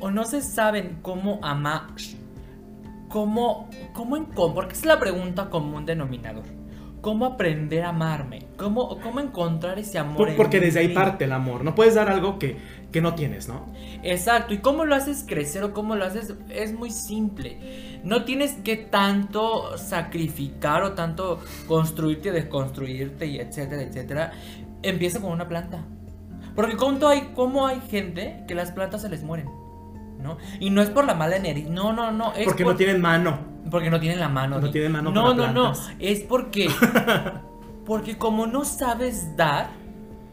o 0.00 0.10
no 0.10 0.24
se 0.24 0.42
saben 0.42 0.98
cómo 1.02 1.40
amar, 1.42 1.86
cómo, 3.08 3.68
cómo, 3.92 4.16
en- 4.16 4.26
cómo- 4.26 4.54
porque 4.54 4.74
es 4.74 4.84
la 4.84 4.98
pregunta 4.98 5.50
común 5.50 5.86
denominador. 5.86 6.44
¿Cómo 7.00 7.26
aprender 7.26 7.84
a 7.84 7.90
amarme? 7.90 8.40
¿Cómo, 8.56 8.98
cómo 9.00 9.20
encontrar 9.20 9.78
ese 9.78 9.98
amor? 9.98 10.16
Por- 10.16 10.28
en 10.30 10.36
porque 10.36 10.58
desde 10.58 10.80
ahí 10.80 10.88
mí? 10.88 10.94
parte 10.94 11.24
el 11.26 11.32
amor. 11.32 11.62
No 11.62 11.72
puedes 11.76 11.94
dar 11.94 12.08
algo 12.10 12.40
que, 12.40 12.56
que 12.90 13.00
no 13.00 13.14
tienes, 13.14 13.46
¿no? 13.46 13.66
Exacto, 14.02 14.52
y 14.52 14.58
cómo 14.58 14.84
lo 14.84 14.96
haces 14.96 15.24
crecer 15.26 15.62
o 15.62 15.72
cómo 15.72 15.94
lo 15.94 16.04
haces 16.04 16.34
es 16.50 16.72
muy 16.72 16.90
simple. 16.90 18.00
No 18.02 18.24
tienes 18.24 18.54
que 18.64 18.76
tanto 18.76 19.78
sacrificar 19.78 20.82
o 20.82 20.94
tanto 20.94 21.38
construirte, 21.68 22.32
desconstruirte 22.32 23.26
y 23.26 23.38
etcétera, 23.38 23.82
etcétera. 23.82 24.32
Empieza 24.82 25.20
con 25.20 25.30
una 25.30 25.46
planta. 25.46 25.84
Porque 26.56 26.76
¿cuánto 26.76 27.06
hay, 27.06 27.30
cómo 27.36 27.68
hay 27.68 27.80
gente 27.88 28.42
que 28.48 28.56
las 28.56 28.72
plantas 28.72 29.02
se 29.02 29.08
les 29.08 29.22
mueren? 29.22 29.48
¿No? 30.18 30.36
Y 30.60 30.70
no 30.70 30.82
es 30.82 30.90
por 30.90 31.04
la 31.06 31.14
mala 31.14 31.36
energía, 31.36 31.68
no, 31.70 31.92
no, 31.92 32.10
no. 32.12 32.32
Es 32.34 32.44
Porque 32.44 32.64
por- 32.64 32.72
no 32.74 32.76
tienen 32.76 33.00
mano. 33.00 33.38
Porque 33.70 33.90
no 33.90 34.00
tienen 34.00 34.20
la 34.20 34.28
mano. 34.28 34.60
No 34.60 34.70
tienen 34.70 34.92
mano 34.92 35.10
No, 35.10 35.22
para 35.22 35.34
no, 35.34 35.46
no. 35.52 35.72
plantas. 35.72 35.90
Es 35.98 36.20
porque. 36.20 36.68
porque 37.86 38.18
como 38.18 38.46
no 38.46 38.64
sabes 38.64 39.36
dar, 39.36 39.68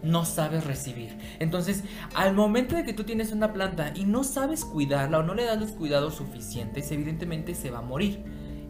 no 0.04 0.26
sabes 0.26 0.66
recibir. 0.66 1.18
Entonces, 1.40 1.84
al 2.16 2.34
momento 2.34 2.76
de 2.76 2.84
que 2.84 2.94
tú 2.94 3.04
tienes 3.04 3.32
una 3.32 3.54
planta 3.54 3.92
y 3.96 4.06
no 4.06 4.24
sabes 4.24 4.64
cuidarla 4.66 5.20
o 5.20 5.24
no 5.24 5.34
le 5.34 5.46
das 5.46 5.60
los 5.60 5.72
cuidados 5.72 6.16
suficientes, 6.16 6.92
evidentemente 6.92 7.56
se 7.56 7.72
va 7.72 7.80
a 7.80 7.82
morir. 7.82 8.24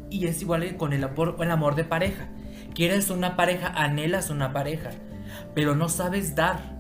Y 0.10 0.28
es 0.28 0.42
igual 0.42 0.78
con 0.78 0.94
el 0.94 1.04
amor, 1.04 1.36
el 1.40 1.52
amor 1.52 1.76
de 1.76 1.84
pareja. 1.84 2.28
Quieres 2.74 3.10
una 3.10 3.36
pareja, 3.36 3.68
anhelas 3.68 4.30
una 4.30 4.54
pareja, 4.54 4.92
pero 5.54 5.76
no 5.76 5.90
sabes 5.90 6.36
dar. 6.36 6.75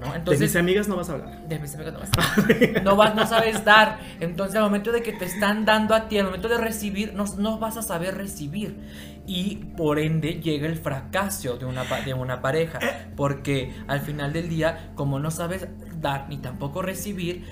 ¿No? 0.00 0.12
de 0.12 0.18
Entonces, 0.18 0.40
mis 0.40 0.56
amigas 0.56 0.88
no 0.88 0.96
vas 0.96 1.08
a 1.10 1.12
hablar. 1.14 1.48
de 1.48 1.58
mis 1.58 1.74
amigos 1.74 1.92
no 1.94 1.98
vas 2.00 2.10
a- 2.16 2.80
no, 2.82 2.96
vas, 2.96 3.14
no 3.14 3.26
sabes 3.26 3.64
dar. 3.64 3.98
Entonces, 4.20 4.56
al 4.56 4.62
momento 4.62 4.92
de 4.92 5.02
que 5.02 5.12
te 5.12 5.24
están 5.24 5.64
dando 5.64 5.94
a 5.94 6.08
ti, 6.08 6.18
al 6.18 6.26
momento 6.26 6.48
de 6.48 6.58
recibir, 6.58 7.14
no, 7.14 7.24
no 7.38 7.58
vas 7.58 7.76
a 7.76 7.82
saber 7.82 8.16
recibir. 8.16 8.78
Y 9.26 9.56
por 9.76 9.98
ende 9.98 10.40
llega 10.40 10.66
el 10.66 10.76
fracaso 10.76 11.56
de 11.58 11.66
una, 11.66 11.84
de 11.84 12.14
una 12.14 12.40
pareja. 12.40 12.78
Porque 13.16 13.74
al 13.86 14.00
final 14.00 14.32
del 14.32 14.48
día, 14.48 14.90
como 14.94 15.18
no 15.18 15.30
sabes 15.30 15.66
dar 16.00 16.28
ni 16.28 16.38
tampoco 16.38 16.80
recibir, 16.82 17.44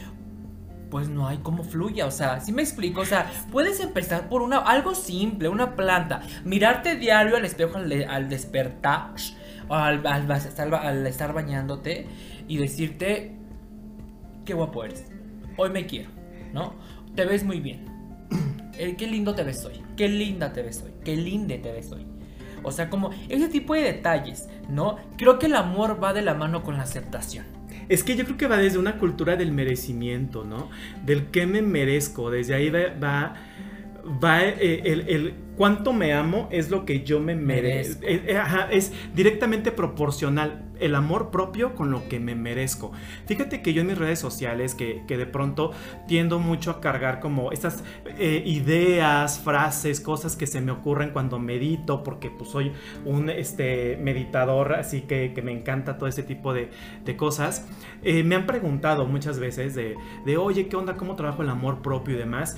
pues 0.90 1.08
no 1.08 1.26
hay 1.26 1.38
cómo 1.38 1.64
fluya. 1.64 2.06
O 2.06 2.10
sea, 2.10 2.40
si 2.40 2.52
me 2.52 2.62
explico, 2.62 3.00
o 3.00 3.04
sea, 3.04 3.30
puedes 3.50 3.80
empezar 3.80 4.28
por 4.28 4.40
una, 4.40 4.58
algo 4.58 4.94
simple, 4.94 5.48
una 5.48 5.74
planta. 5.74 6.22
Mirarte 6.44 6.94
diario 6.96 7.36
al 7.36 7.44
espejo 7.44 7.76
al, 7.78 7.88
de- 7.88 8.06
al 8.06 8.28
despertar, 8.28 9.10
o 9.68 9.74
al, 9.74 10.06
al 10.06 11.06
estar 11.06 11.32
bañándote 11.32 12.06
y 12.48 12.58
decirte, 12.58 13.32
qué 14.44 14.54
guapo 14.54 14.84
eres. 14.84 15.06
Hoy 15.56 15.70
me 15.70 15.86
quiero, 15.86 16.10
¿no? 16.52 16.74
Te 17.14 17.24
ves 17.24 17.44
muy 17.44 17.60
bien. 17.60 17.84
Eh, 18.78 18.94
qué 18.98 19.06
lindo 19.06 19.34
te 19.34 19.42
ves 19.42 19.64
hoy. 19.64 19.80
Qué 19.96 20.06
linda 20.06 20.52
te 20.52 20.60
ves 20.60 20.82
hoy. 20.84 20.90
Qué 21.02 21.16
linde 21.16 21.56
te 21.56 21.72
ves 21.72 21.90
hoy. 21.92 22.04
O 22.62 22.70
sea, 22.70 22.90
como 22.90 23.10
ese 23.30 23.48
tipo 23.48 23.72
de 23.72 23.80
detalles, 23.80 24.50
¿no? 24.68 24.96
Creo 25.16 25.38
que 25.38 25.46
el 25.46 25.54
amor 25.54 25.98
va 26.02 26.12
de 26.12 26.20
la 26.20 26.34
mano 26.34 26.62
con 26.62 26.76
la 26.76 26.82
aceptación. 26.82 27.46
Es 27.88 28.04
que 28.04 28.16
yo 28.16 28.24
creo 28.24 28.36
que 28.36 28.46
va 28.46 28.58
desde 28.58 28.76
una 28.76 28.98
cultura 28.98 29.36
del 29.36 29.50
merecimiento, 29.50 30.44
¿no? 30.44 30.68
Del 31.06 31.28
que 31.28 31.46
me 31.46 31.62
merezco. 31.62 32.30
Desde 32.30 32.54
ahí 32.54 32.68
va, 32.68 32.80
va, 33.02 33.34
va, 34.22 34.44
eh, 34.44 34.82
el, 34.84 35.08
el 35.08 35.34
cuánto 35.56 35.94
me 35.94 36.12
amo 36.12 36.48
es 36.50 36.68
lo 36.68 36.84
que 36.84 37.02
yo 37.02 37.18
me 37.18 37.34
merezco. 37.34 38.00
Merezco. 38.00 38.30
Eh, 38.30 38.36
ajá, 38.36 38.68
es 38.70 38.92
directamente 39.14 39.72
proporcional 39.72 40.65
el 40.80 40.94
amor 40.94 41.30
propio 41.30 41.74
con 41.74 41.90
lo 41.90 42.08
que 42.08 42.20
me 42.20 42.34
merezco. 42.34 42.92
Fíjate 43.26 43.62
que 43.62 43.72
yo 43.72 43.80
en 43.82 43.88
mis 43.88 43.98
redes 43.98 44.18
sociales, 44.18 44.74
que, 44.74 45.04
que 45.06 45.16
de 45.16 45.26
pronto 45.26 45.72
tiendo 46.06 46.38
mucho 46.38 46.70
a 46.70 46.80
cargar 46.80 47.20
como 47.20 47.52
estas 47.52 47.84
eh, 48.18 48.42
ideas, 48.46 49.38
frases, 49.38 50.00
cosas 50.00 50.36
que 50.36 50.46
se 50.46 50.60
me 50.60 50.72
ocurren 50.72 51.10
cuando 51.10 51.38
medito, 51.38 52.02
porque 52.02 52.30
pues 52.30 52.50
soy 52.50 52.72
un 53.04 53.30
este, 53.30 53.96
meditador, 53.96 54.74
así 54.74 55.02
que, 55.02 55.32
que 55.34 55.42
me 55.42 55.52
encanta 55.52 55.98
todo 55.98 56.08
ese 56.08 56.22
tipo 56.22 56.52
de, 56.52 56.70
de 57.04 57.16
cosas. 57.16 57.66
Eh, 58.02 58.22
me 58.22 58.34
han 58.34 58.46
preguntado 58.46 59.06
muchas 59.06 59.38
veces 59.38 59.74
de, 59.74 59.96
de, 60.24 60.36
oye, 60.36 60.68
¿qué 60.68 60.76
onda? 60.76 60.96
¿Cómo 60.96 61.16
trabajo 61.16 61.42
el 61.42 61.50
amor 61.50 61.82
propio 61.82 62.14
y 62.14 62.18
demás? 62.18 62.56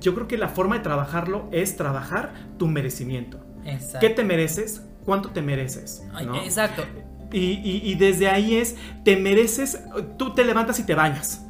Yo 0.00 0.14
creo 0.14 0.28
que 0.28 0.36
la 0.36 0.48
forma 0.48 0.76
de 0.76 0.82
trabajarlo 0.82 1.48
es 1.52 1.76
trabajar 1.76 2.32
tu 2.58 2.66
merecimiento. 2.66 3.40
Exacto. 3.64 3.98
¿Qué 4.00 4.10
te 4.10 4.24
mereces? 4.24 4.86
¿Cuánto 5.04 5.30
te 5.30 5.42
mereces? 5.42 6.06
Ay, 6.12 6.26
¿no? 6.26 6.36
Exacto. 6.36 6.84
Y, 7.32 7.38
y- 7.38 7.82
y 7.84 7.94
desde 7.94 8.28
ahí 8.28 8.56
es, 8.56 8.76
te 9.04 9.16
mereces, 9.16 9.84
tú 10.18 10.30
te 10.34 10.44
levantas 10.44 10.78
y 10.80 10.84
te 10.84 10.94
bañas. 10.94 11.46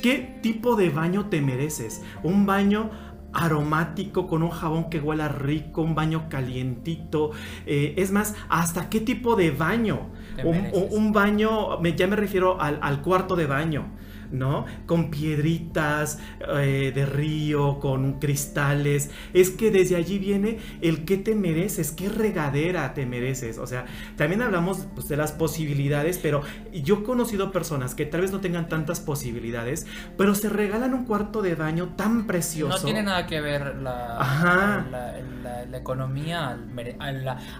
¿Qué 0.00 0.38
tipo 0.42 0.76
de 0.76 0.90
baño 0.90 1.26
te 1.26 1.40
mereces? 1.40 2.02
¿Un 2.22 2.44
baño 2.44 2.90
aromático 3.32 4.26
con 4.26 4.42
un 4.42 4.50
jabón 4.50 4.90
que 4.90 5.00
huela 5.00 5.28
rico, 5.28 5.82
un 5.82 5.94
baño 5.94 6.28
calientito? 6.28 7.30
Eh, 7.66 7.94
es 7.96 8.10
más, 8.12 8.34
¿hasta 8.48 8.88
qué 8.90 9.00
tipo 9.00 9.34
de 9.36 9.50
baño? 9.50 10.10
Un, 10.44 10.50
mereces. 10.56 10.82
un- 10.92 10.98
un 11.06 11.12
baño, 11.12 11.78
me- 11.80 11.94
ya 11.96 12.06
me 12.06 12.16
refiero 12.16 12.60
al, 12.60 12.78
al 12.82 13.02
cuarto 13.02 13.34
de 13.36 13.46
baño. 13.46 13.86
¿No? 14.34 14.66
Con 14.86 15.10
piedritas 15.10 16.18
eh, 16.58 16.90
de 16.94 17.06
río, 17.06 17.78
con 17.78 18.18
cristales. 18.18 19.10
Es 19.32 19.50
que 19.50 19.70
desde 19.70 19.94
allí 19.96 20.18
viene 20.18 20.58
el 20.82 21.04
qué 21.04 21.16
te 21.16 21.34
mereces, 21.36 21.92
qué 21.92 22.08
regadera 22.08 22.94
te 22.94 23.06
mereces. 23.06 23.58
O 23.58 23.66
sea, 23.66 23.86
también 24.16 24.42
hablamos 24.42 24.86
pues, 24.94 25.06
de 25.08 25.16
las 25.16 25.30
posibilidades, 25.32 26.18
pero 26.18 26.42
yo 26.72 26.96
he 26.96 27.02
conocido 27.04 27.52
personas 27.52 27.94
que 27.94 28.06
tal 28.06 28.22
vez 28.22 28.32
no 28.32 28.40
tengan 28.40 28.68
tantas 28.68 28.98
posibilidades, 29.00 29.86
pero 30.18 30.34
se 30.34 30.48
regalan 30.48 30.94
un 30.94 31.04
cuarto 31.04 31.40
de 31.40 31.54
baño 31.54 31.94
tan 31.96 32.26
precioso. 32.26 32.76
No 32.78 32.84
tiene 32.84 33.02
nada 33.04 33.26
que 33.26 33.40
ver 33.40 33.76
la, 33.76 34.20
Ajá. 34.20 34.86
la, 34.90 35.12
la- 35.42 35.64
la 35.64 35.78
economía 35.78 36.58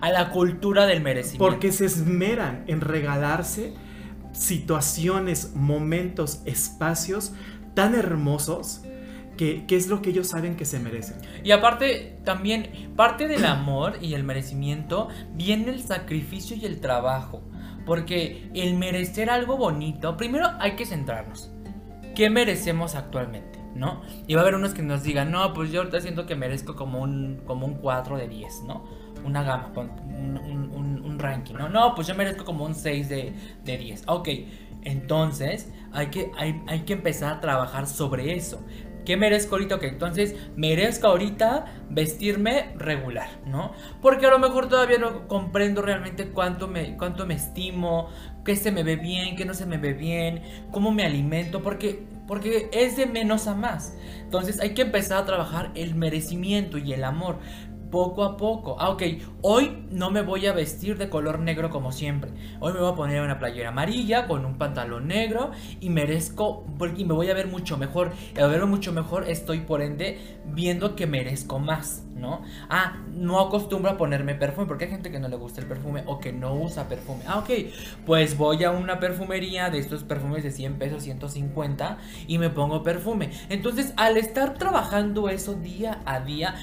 a 0.00 0.10
la 0.10 0.30
cultura 0.30 0.86
del 0.86 1.02
merecimiento. 1.02 1.44
Porque 1.44 1.72
se 1.72 1.86
esmeran 1.86 2.64
en 2.66 2.80
regalarse 2.80 3.72
situaciones, 4.34 5.54
momentos, 5.54 6.42
espacios 6.44 7.32
tan 7.74 7.94
hermosos 7.94 8.82
que, 9.36 9.66
que 9.66 9.76
es 9.76 9.88
lo 9.88 10.02
que 10.02 10.10
ellos 10.10 10.28
saben 10.28 10.56
que 10.56 10.64
se 10.64 10.78
merecen. 10.78 11.16
Y 11.42 11.52
aparte, 11.52 12.18
también, 12.24 12.92
parte 12.96 13.26
del 13.26 13.44
amor 13.44 13.98
y 14.00 14.14
el 14.14 14.24
merecimiento 14.24 15.08
viene 15.32 15.70
el 15.70 15.82
sacrificio 15.82 16.56
y 16.56 16.66
el 16.66 16.80
trabajo. 16.80 17.42
Porque 17.86 18.50
el 18.54 18.74
merecer 18.74 19.28
algo 19.30 19.56
bonito, 19.56 20.16
primero 20.16 20.50
hay 20.58 20.76
que 20.76 20.86
centrarnos. 20.86 21.50
¿Qué 22.14 22.30
merecemos 22.30 22.94
actualmente? 22.94 23.58
¿No? 23.74 24.02
Y 24.28 24.34
va 24.34 24.40
a 24.40 24.42
haber 24.42 24.54
unos 24.54 24.72
que 24.72 24.82
nos 24.82 25.02
digan, 25.02 25.32
no, 25.32 25.52
pues 25.52 25.72
yo 25.72 25.80
ahorita 25.80 26.00
siento 26.00 26.26
que 26.26 26.36
merezco 26.36 26.76
como 26.76 27.00
un, 27.00 27.42
como 27.44 27.66
un 27.66 27.74
4 27.74 28.16
de 28.16 28.28
10, 28.28 28.62
¿no? 28.68 28.84
Una 29.24 29.42
gama, 29.42 29.72
un- 29.76 31.02
un 31.04 31.18
ranking, 31.18 31.54
¿no? 31.54 31.68
No, 31.68 31.94
pues 31.94 32.06
yo 32.06 32.14
merezco 32.14 32.44
como 32.44 32.64
un 32.64 32.74
6 32.74 33.08
de, 33.08 33.32
de 33.64 33.78
10. 33.78 34.02
Ok, 34.06 34.28
entonces 34.82 35.72
hay 35.92 36.08
que, 36.08 36.30
hay, 36.36 36.62
hay 36.66 36.80
que 36.80 36.92
empezar 36.94 37.34
a 37.34 37.40
trabajar 37.40 37.86
sobre 37.86 38.34
eso. 38.34 38.64
¿Qué 39.04 39.18
merezco 39.18 39.54
ahorita? 39.56 39.74
Ok, 39.76 39.82
entonces 39.84 40.34
merezco 40.56 41.08
ahorita 41.08 41.66
vestirme 41.90 42.70
regular, 42.78 43.28
¿no? 43.46 43.72
Porque 44.00 44.24
a 44.26 44.30
lo 44.30 44.38
mejor 44.38 44.68
todavía 44.68 44.96
no 44.96 45.28
comprendo 45.28 45.82
realmente 45.82 46.28
cuánto 46.28 46.68
me, 46.68 46.96
cuánto 46.96 47.26
me 47.26 47.34
estimo, 47.34 48.08
qué 48.46 48.56
se 48.56 48.72
me 48.72 48.82
ve 48.82 48.96
bien, 48.96 49.36
qué 49.36 49.44
no 49.44 49.52
se 49.52 49.66
me 49.66 49.76
ve 49.76 49.92
bien, 49.92 50.42
cómo 50.70 50.90
me 50.90 51.04
alimento, 51.04 51.62
porque, 51.62 52.06
porque 52.26 52.70
es 52.72 52.96
de 52.96 53.04
menos 53.04 53.46
a 53.46 53.54
más. 53.54 53.94
Entonces 54.22 54.58
hay 54.60 54.70
que 54.72 54.82
empezar 54.82 55.18
a 55.22 55.26
trabajar 55.26 55.70
el 55.74 55.94
merecimiento 55.94 56.78
y 56.78 56.94
el 56.94 57.04
amor. 57.04 57.38
Poco 57.94 58.24
a 58.24 58.36
poco. 58.36 58.74
Ah, 58.80 58.90
ok. 58.90 59.02
Hoy 59.42 59.86
no 59.92 60.10
me 60.10 60.22
voy 60.22 60.46
a 60.48 60.52
vestir 60.52 60.98
de 60.98 61.08
color 61.08 61.38
negro 61.38 61.70
como 61.70 61.92
siempre. 61.92 62.32
Hoy 62.58 62.72
me 62.72 62.80
voy 62.80 62.90
a 62.90 62.96
poner 62.96 63.22
una 63.22 63.38
playera 63.38 63.68
amarilla 63.68 64.26
con 64.26 64.44
un 64.44 64.58
pantalón 64.58 65.06
negro 65.06 65.52
y 65.80 65.90
merezco 65.90 66.66
porque- 66.76 67.04
me 67.04 67.14
voy 67.14 67.30
a 67.30 67.34
ver 67.34 67.46
mucho 67.46 67.76
mejor. 67.78 68.10
Al 68.36 68.50
verme 68.50 68.66
mucho 68.66 68.92
mejor 68.92 69.30
estoy 69.30 69.60
por 69.60 69.80
ende 69.80 70.40
viendo 70.44 70.96
que 70.96 71.06
merezco 71.06 71.60
más, 71.60 72.04
¿no? 72.16 72.42
Ah, 72.68 72.96
no 73.12 73.38
acostumbro 73.38 73.92
a 73.92 73.96
ponerme 73.96 74.34
perfume 74.34 74.66
porque 74.66 74.86
hay 74.86 74.90
gente 74.90 75.12
que 75.12 75.20
no 75.20 75.28
le 75.28 75.36
gusta 75.36 75.60
el 75.60 75.68
perfume 75.68 76.02
o 76.06 76.18
que 76.18 76.32
no 76.32 76.52
usa 76.52 76.88
perfume. 76.88 77.22
Ah, 77.28 77.38
ok. 77.38 77.50
Pues 78.04 78.36
voy 78.36 78.64
a 78.64 78.72
una 78.72 78.98
perfumería 78.98 79.70
de 79.70 79.78
estos 79.78 80.02
perfumes 80.02 80.42
de 80.42 80.50
100 80.50 80.78
pesos, 80.80 81.04
150 81.04 81.98
y 82.26 82.38
me 82.38 82.50
pongo 82.50 82.82
perfume. 82.82 83.30
Entonces, 83.50 83.94
al 83.96 84.16
estar 84.16 84.54
trabajando 84.54 85.28
eso 85.28 85.54
día 85.54 86.00
a 86.06 86.18
día, 86.18 86.56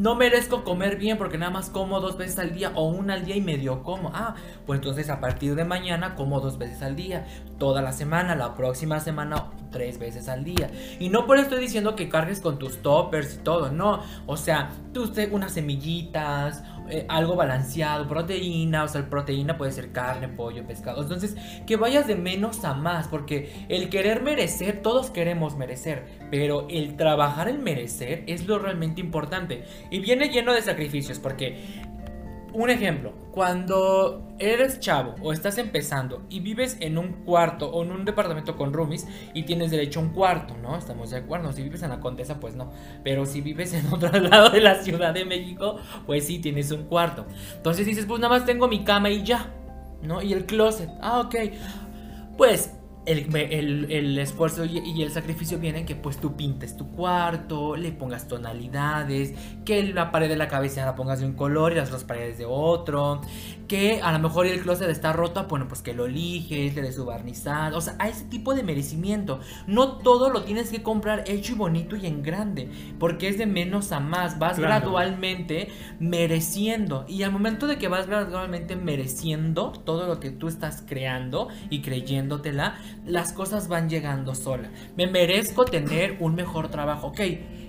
no 0.00 0.14
merezco 0.14 0.64
comer 0.64 0.96
bien 0.96 1.18
porque 1.18 1.36
nada 1.36 1.52
más 1.52 1.68
como 1.68 2.00
dos 2.00 2.16
veces 2.16 2.38
al 2.38 2.54
día 2.54 2.72
o 2.74 2.88
una 2.88 3.12
al 3.12 3.26
día 3.26 3.36
y 3.36 3.42
medio 3.42 3.82
como. 3.82 4.10
Ah, 4.14 4.34
pues 4.64 4.78
entonces 4.78 5.10
a 5.10 5.20
partir 5.20 5.54
de 5.54 5.66
mañana 5.66 6.14
como 6.14 6.40
dos 6.40 6.56
veces 6.56 6.80
al 6.80 6.96
día. 6.96 7.26
Toda 7.58 7.82
la 7.82 7.92
semana, 7.92 8.34
la 8.34 8.54
próxima 8.54 8.98
semana 9.00 9.50
tres 9.70 9.98
veces 9.98 10.28
al 10.28 10.44
día. 10.44 10.70
Y 10.98 11.08
no 11.08 11.26
por 11.26 11.36
eso 11.36 11.44
estoy 11.44 11.60
diciendo 11.60 11.96
que 11.96 12.08
cargues 12.08 12.40
con 12.40 12.58
tus 12.58 12.78
toppers 12.82 13.34
y 13.34 13.38
todo, 13.38 13.70
no. 13.70 14.02
O 14.26 14.36
sea, 14.36 14.70
tú 14.92 15.10
unas 15.32 15.52
semillitas, 15.52 16.62
eh, 16.90 17.06
algo 17.08 17.36
balanceado, 17.36 18.08
proteína, 18.08 18.82
o 18.82 18.88
sea, 18.88 19.08
proteína 19.08 19.56
puede 19.56 19.70
ser 19.70 19.92
carne, 19.92 20.28
pollo, 20.28 20.66
pescado. 20.66 21.02
Entonces, 21.02 21.36
que 21.66 21.76
vayas 21.76 22.08
de 22.08 22.16
menos 22.16 22.64
a 22.64 22.74
más, 22.74 23.06
porque 23.06 23.66
el 23.68 23.88
querer 23.90 24.22
merecer, 24.22 24.82
todos 24.82 25.10
queremos 25.10 25.56
merecer, 25.56 26.04
pero 26.30 26.66
el 26.68 26.96
trabajar 26.96 27.48
el 27.48 27.60
merecer 27.60 28.24
es 28.26 28.46
lo 28.46 28.58
realmente 28.58 29.00
importante. 29.00 29.64
Y 29.90 30.00
viene 30.00 30.30
lleno 30.30 30.52
de 30.52 30.62
sacrificios, 30.62 31.20
porque 31.20 31.62
un 32.52 32.70
ejemplo, 32.70 33.12
cuando 33.32 34.34
eres 34.38 34.80
chavo 34.80 35.14
o 35.22 35.32
estás 35.32 35.58
empezando 35.58 36.22
y 36.28 36.40
vives 36.40 36.76
en 36.80 36.98
un 36.98 37.24
cuarto 37.24 37.70
o 37.70 37.82
en 37.82 37.92
un 37.92 38.04
departamento 38.04 38.56
con 38.56 38.72
roomies 38.72 39.06
y 39.34 39.44
tienes 39.44 39.70
derecho 39.70 40.00
a 40.00 40.02
un 40.02 40.08
cuarto, 40.10 40.56
¿no? 40.56 40.76
Estamos 40.76 41.10
de 41.10 41.18
acuerdo. 41.18 41.52
Si 41.52 41.62
vives 41.62 41.82
en 41.82 41.90
la 41.90 42.00
Condesa, 42.00 42.40
pues 42.40 42.56
no. 42.56 42.72
Pero 43.04 43.26
si 43.26 43.40
vives 43.40 43.72
en 43.74 43.86
otro 43.92 44.10
lado 44.18 44.50
de 44.50 44.60
la 44.60 44.82
Ciudad 44.82 45.14
de 45.14 45.24
México, 45.24 45.76
pues 46.06 46.26
sí, 46.26 46.38
tienes 46.38 46.70
un 46.72 46.84
cuarto. 46.84 47.26
Entonces 47.56 47.86
dices, 47.86 48.06
pues 48.06 48.20
nada 48.20 48.36
más 48.36 48.46
tengo 48.46 48.68
mi 48.68 48.84
cama 48.84 49.10
y 49.10 49.22
ya, 49.22 49.50
¿no? 50.02 50.22
Y 50.22 50.32
el 50.32 50.46
closet. 50.46 50.90
Ah, 51.00 51.20
ok. 51.20 51.36
Pues 52.36 52.72
el, 53.06 53.34
el- 53.34 53.90
el 53.90 54.18
esfuerzo 54.18 54.64
y, 54.64 54.78
y 54.78 55.02
el 55.02 55.10
sacrificio 55.10 55.58
viene 55.58 55.84
que 55.84 55.96
pues 55.96 56.18
tú 56.18 56.36
pintes 56.36 56.76
tu 56.76 56.90
cuarto, 56.90 57.74
le 57.76 57.92
pongas 57.92 58.28
tonalidades, 58.28 59.34
que 59.64 59.82
la 59.92 60.12
pared 60.12 60.28
de 60.28 60.36
la 60.36 60.48
cabeza 60.48 60.84
la 60.84 60.94
pongas 60.94 61.20
de 61.20 61.26
un 61.26 61.32
color 61.32 61.72
y 61.72 61.76
las 61.76 61.88
otras 61.88 62.04
paredes 62.04 62.38
de 62.38 62.44
otro, 62.46 63.20
que 63.68 64.00
a 64.02 64.12
lo 64.12 64.18
mejor 64.18 64.46
el 64.46 64.60
closet 64.60 64.90
está 64.90 65.12
roto, 65.12 65.44
bueno 65.48 65.66
pues 65.68 65.80
que 65.82 65.94
lo 65.94 66.06
lijes, 66.08 66.74
le 66.74 66.82
des 66.82 66.94
su 66.96 67.04
barnizado, 67.06 67.78
o 67.78 67.80
sea, 67.80 67.94
hay 67.98 68.10
ese 68.10 68.24
tipo 68.24 68.54
de 68.54 68.62
merecimiento. 68.62 69.40
No 69.66 69.98
todo 69.98 70.30
lo 70.30 70.42
tienes 70.42 70.70
que 70.70 70.82
comprar 70.82 71.24
hecho 71.26 71.52
y 71.52 71.56
bonito 71.56 71.96
y 71.96 72.06
en 72.06 72.22
grande, 72.22 72.70
porque 72.98 73.28
es 73.28 73.38
de 73.38 73.46
menos 73.46 73.92
a 73.92 74.00
más, 74.00 74.38
vas 74.38 74.56
Claro. 74.56 74.68
gradualmente 74.90 75.68
mereciendo 76.00 77.04
y 77.08 77.22
al 77.22 77.32
momento 77.32 77.66
de 77.66 77.78
que 77.78 77.88
vas 77.88 78.06
gradualmente 78.06 78.76
mereciendo 78.76 79.70
todo 79.72 80.06
lo 80.06 80.20
que 80.20 80.30
tú 80.30 80.48
estás 80.48 80.82
creando 80.86 81.48
y 81.70 81.80
creyéndotela, 81.82 82.76
las 83.04 83.32
cosas 83.32 83.68
van 83.68 83.88
llegando 83.88 84.34
sola. 84.34 84.70
Me 84.96 85.06
merezco 85.06 85.64
tener 85.64 86.16
un 86.20 86.34
mejor 86.34 86.68
trabajo, 86.68 87.08
ok, 87.08 87.20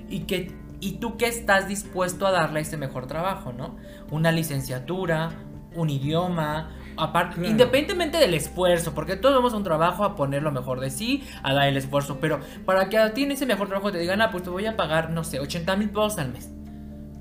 y 0.10 0.20
que 0.22 0.52
y 0.84 0.94
tú 0.94 1.16
qué 1.16 1.28
estás 1.28 1.68
dispuesto 1.68 2.26
a 2.26 2.32
darle 2.32 2.60
a 2.60 2.62
ese 2.64 2.76
mejor 2.76 3.06
trabajo, 3.06 3.54
¿no? 3.54 3.78
Una 4.10 4.32
licenciatura, 4.32 5.30
un 5.76 5.92
idioma, 5.92 6.72
aparte, 6.98 7.36
Claro. 7.36 7.50
independientemente 7.50 8.18
del 8.18 8.34
esfuerzo, 8.34 8.94
porque 8.94 9.16
todos 9.16 9.36
vamos 9.36 9.54
a 9.54 9.58
un 9.58 9.64
trabajo 9.64 10.04
a 10.04 10.16
poner 10.16 10.42
lo 10.42 10.52
mejor 10.52 10.80
de 10.80 10.90
sí, 10.90 11.24
a 11.44 11.54
dar 11.54 11.68
el 11.68 11.78
esfuerzo, 11.78 12.18
pero 12.20 12.40
para 12.66 12.90
que 12.90 12.98
a 12.98 13.14
ti 13.14 13.24
en 13.24 13.32
ese 13.32 13.46
mejor 13.46 13.68
trabajo 13.68 13.92
te 13.92 14.00
digan, 14.00 14.22
ah, 14.22 14.32
pues 14.32 14.44
te 14.44 14.50
voy 14.50 14.66
a 14.66 14.76
pagar, 14.76 15.12
no 15.12 15.24
sé, 15.24 15.40
80 15.40 15.76
mil 15.76 15.90
pesos 15.90 16.18
al 16.18 16.32
mes. 16.34 16.50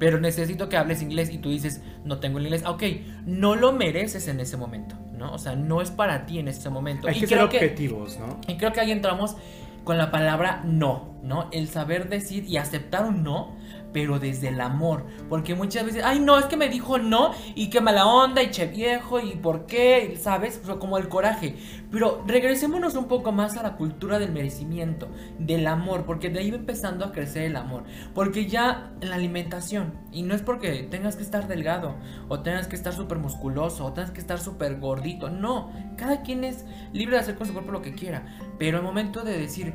Pero 0.01 0.19
necesito 0.19 0.71
que 0.71 0.79
hables 0.79 1.03
inglés 1.03 1.31
y 1.31 1.39
tú 1.39 1.51
dices, 1.51 1.83
no 2.05 2.19
tengo 2.19 2.39
el 2.39 2.47
inglés. 2.47 2.65
Ok, 2.67 2.83
no 3.27 3.55
lo 3.55 3.71
mereces 3.73 4.27
en 4.29 4.41
ese 4.41 4.57
momento, 4.57 4.97
¿no? 5.13 5.33
O 5.33 5.39
sea, 5.39 5.55
no 5.55 5.83
es 5.83 5.91
para 5.91 6.25
ti 6.25 6.39
en 6.39 6.49
ese 6.49 6.71
momento. 6.71 7.07
Hay 7.07 7.19
y 7.19 7.21
que 7.21 7.27
ser 7.27 7.37
creo 7.37 7.49
que, 7.51 7.57
objetivos, 7.59 8.19
¿no? 8.19 8.41
y 8.49 8.57
creo 8.57 8.73
que 8.73 8.81
ahí 8.81 8.91
entramos 8.91 9.37
con 9.85 9.99
la 9.99 10.11
palabra 10.11 10.63
no, 10.65 11.15
¿no? 11.23 11.51
El 11.53 11.69
saber 11.69 12.09
decir 12.09 12.45
y 12.47 12.57
aceptar 12.57 13.05
un 13.05 13.23
no, 13.23 13.55
pero 13.93 14.19
desde 14.19 14.49
el 14.49 14.61
amor. 14.61 15.05
Porque 15.29 15.55
muchas 15.55 15.85
veces, 15.85 16.03
ay, 16.05 16.21
no, 16.21 16.39
es 16.39 16.47
que 16.47 16.57
me 16.57 16.69
dijo 16.69 16.99
no 16.99 17.33
y 17.55 17.71
qué 17.71 17.81
mala 17.81 18.07
onda 18.07 18.43
y 18.43 18.51
che 18.51 18.67
viejo 18.67 19.21
y 19.21 19.37
por 19.37 19.67
qué, 19.67 20.17
¿sabes? 20.21 20.61
O 20.69 20.79
como 20.79 20.99
el 20.99 21.09
coraje. 21.09 21.57
Pero 21.91 22.23
regresémonos 22.27 22.95
un 22.95 23.07
poco 23.07 23.33
más 23.33 23.57
a 23.57 23.63
la 23.63 23.77
cultura 23.77 24.19
del 24.19 24.33
merecimiento, 24.33 25.09
del 25.39 25.67
amor, 25.67 26.05
porque 26.07 26.31
de 26.31 26.39
ahí 26.41 26.51
va 26.51 26.57
empezando 26.57 27.05
a 27.05 27.13
crecer 27.13 27.43
el 27.43 27.57
amor. 27.57 27.85
Porque 28.15 28.47
ya 28.47 28.93
la 29.01 29.17
alimentación, 29.17 29.95
y 30.13 30.23
no 30.23 30.35
es 30.35 30.43
porque 30.43 30.87
tengas 30.91 31.17
que 31.17 31.23
estar 31.23 31.49
delgado, 31.49 31.97
o 32.29 32.41
tengas 32.41 32.69
que 32.69 32.77
estar 32.77 32.93
súper 32.93 33.19
musculoso, 33.19 33.85
o 33.85 33.93
tengas 33.93 34.11
que 34.13 34.21
estar 34.21 34.39
súper 34.39 34.79
gordito, 34.79 35.31
no, 35.31 35.73
cada 35.97 36.23
quien 36.23 36.45
es 36.45 36.65
libre 36.93 37.17
de 37.17 37.23
hacer 37.23 37.37
con 37.37 37.47
su 37.47 37.53
cuerpo 37.53 37.73
lo 37.73 37.83
que 37.83 37.95
quiera, 37.95 38.25
pero 38.59 38.79
al 38.79 38.85
momento 38.85 39.23
de 39.23 39.37
decir, 39.37 39.75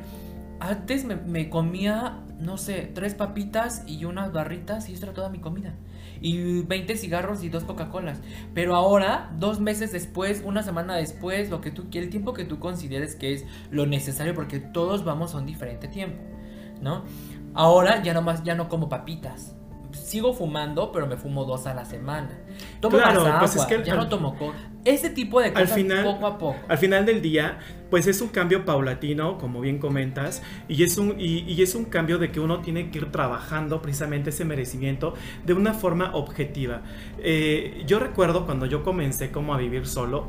antes 0.60 1.04
me, 1.04 1.50
comía, 1.50 2.20
no 2.38 2.56
sé, 2.56 2.90
tres 2.94 3.14
papitas 3.14 3.82
y 3.86 4.04
unas 4.04 4.32
barritas 4.32 4.88
y 4.88 4.94
eso 4.94 5.04
era 5.04 5.14
toda 5.14 5.28
mi 5.28 5.38
comida. 5.38 5.74
Y 6.20 6.62
20 6.62 6.96
cigarros 6.96 7.42
y 7.42 7.48
dos 7.48 7.64
Coca-Colas. 7.64 8.20
Pero 8.54 8.74
ahora, 8.74 9.30
dos 9.38 9.60
meses 9.60 9.92
después, 9.92 10.42
una 10.44 10.62
semana 10.62 10.96
después, 10.96 11.50
lo 11.50 11.60
que 11.60 11.70
tú 11.70 11.86
el 11.92 12.10
tiempo 12.10 12.32
que 12.32 12.44
tú 12.44 12.58
consideres 12.58 13.16
que 13.16 13.34
es 13.34 13.44
lo 13.70 13.86
necesario, 13.86 14.34
porque 14.34 14.58
todos 14.58 15.04
vamos 15.04 15.34
a 15.34 15.38
un 15.38 15.46
diferente 15.46 15.88
tiempo, 15.88 16.22
¿no? 16.80 17.04
Ahora 17.54 18.02
ya 18.02 18.14
no 18.14 18.22
más, 18.22 18.44
ya 18.44 18.54
no 18.54 18.68
como 18.68 18.88
papitas. 18.88 19.55
Sigo 19.96 20.34
fumando, 20.34 20.92
pero 20.92 21.06
me 21.06 21.16
fumo 21.16 21.44
dos 21.44 21.66
a 21.66 21.74
la 21.74 21.84
semana. 21.84 22.30
Tomo 22.80 22.96
Claro, 22.96 23.20
más 23.20 23.26
agua, 23.28 23.40
pues 23.40 23.56
es 23.56 23.64
que 23.66 23.82
ya 23.84 23.94
al- 23.94 23.98
no 23.98 24.08
tomo 24.08 24.36
coca. 24.38 24.56
Ese 24.84 25.10
tipo 25.10 25.40
de 25.40 25.46
al 25.48 25.54
cosas 25.54 25.72
final- 25.74 26.04
poco 26.04 26.26
a 26.26 26.38
poco. 26.38 26.56
Al 26.68 26.78
final 26.78 27.04
del 27.06 27.20
día, 27.20 27.58
pues 27.90 28.06
es 28.06 28.20
un 28.20 28.28
cambio 28.28 28.64
paulatino, 28.64 29.36
como 29.38 29.60
bien 29.60 29.78
comentas, 29.78 30.42
y 30.68 30.84
es 30.84 30.96
un, 30.98 31.16
y, 31.18 31.40
y 31.40 31.60
es 31.62 31.74
un 31.74 31.86
cambio 31.86 32.18
de 32.18 32.30
que 32.30 32.38
uno 32.38 32.60
tiene 32.60 32.90
que 32.90 32.98
ir 32.98 33.10
trabajando 33.10 33.82
precisamente 33.82 34.30
ese 34.30 34.44
merecimiento 34.44 35.14
de 35.44 35.54
una 35.54 35.74
forma 35.74 36.14
objetiva. 36.14 36.82
Eh, 37.18 37.82
yo 37.86 37.98
recuerdo 37.98 38.46
cuando 38.46 38.66
yo 38.66 38.84
comencé 38.84 39.32
como 39.32 39.54
a 39.54 39.58
vivir 39.58 39.86
solo, 39.86 40.28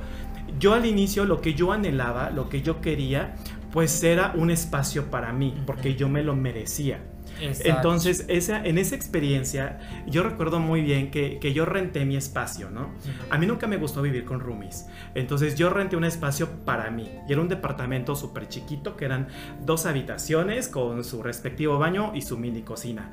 yo 0.60 0.74
al 0.74 0.86
inicio 0.88 1.26
lo 1.26 1.40
que 1.42 1.54
yo 1.54 1.72
anhelaba, 1.72 2.32
lo 2.32 2.50
que 2.50 2.62
yo 2.64 2.82
quería, 2.82 3.36
pues 3.72 4.04
era 4.04 4.32
un 4.36 4.50
espacio 4.50 5.12
para 5.12 5.34
mí, 5.34 5.54
porque 5.68 5.94
yo 5.96 6.10
me 6.10 6.24
lo 6.24 6.36
merecía. 6.36 7.00
Exacto. 7.42 7.70
Entonces, 7.70 8.26
esa, 8.28 8.66
en 8.66 8.78
esa 8.78 8.96
experiencia, 8.96 9.80
yo 10.08 10.24
recuerdo 10.24 10.60
muy 10.60 10.82
bien 10.82 11.12
que, 11.12 11.40
que 11.40 11.54
yo 11.54 11.66
renté 11.66 12.06
mi 12.06 12.16
espacio, 12.16 12.70
¿no? 12.70 12.92
A 13.30 13.38
mí 13.38 13.46
nunca 13.46 13.68
me 13.68 13.78
gustó 13.78 14.02
vivir 14.02 14.26
con 14.26 14.40
roomies. 14.40 14.88
Entonces 15.16 15.56
yo 15.56 15.70
renté 15.70 15.96
un 15.96 16.06
espacio 16.06 16.50
para 16.66 16.90
mí. 16.90 17.10
Y 17.28 17.32
era 17.32 17.42
un 17.42 17.48
departamento 17.48 18.16
súper 18.16 18.48
chiquito 18.48 18.96
que 18.96 19.06
eran 19.06 19.28
dos 19.66 19.86
habitaciones 19.86 20.68
con 20.68 21.04
su 21.04 21.24
respectivo 21.24 21.78
baño 21.78 22.12
y 22.16 22.22
su 22.22 22.38
mini 22.38 22.62
cocina. 22.62 23.12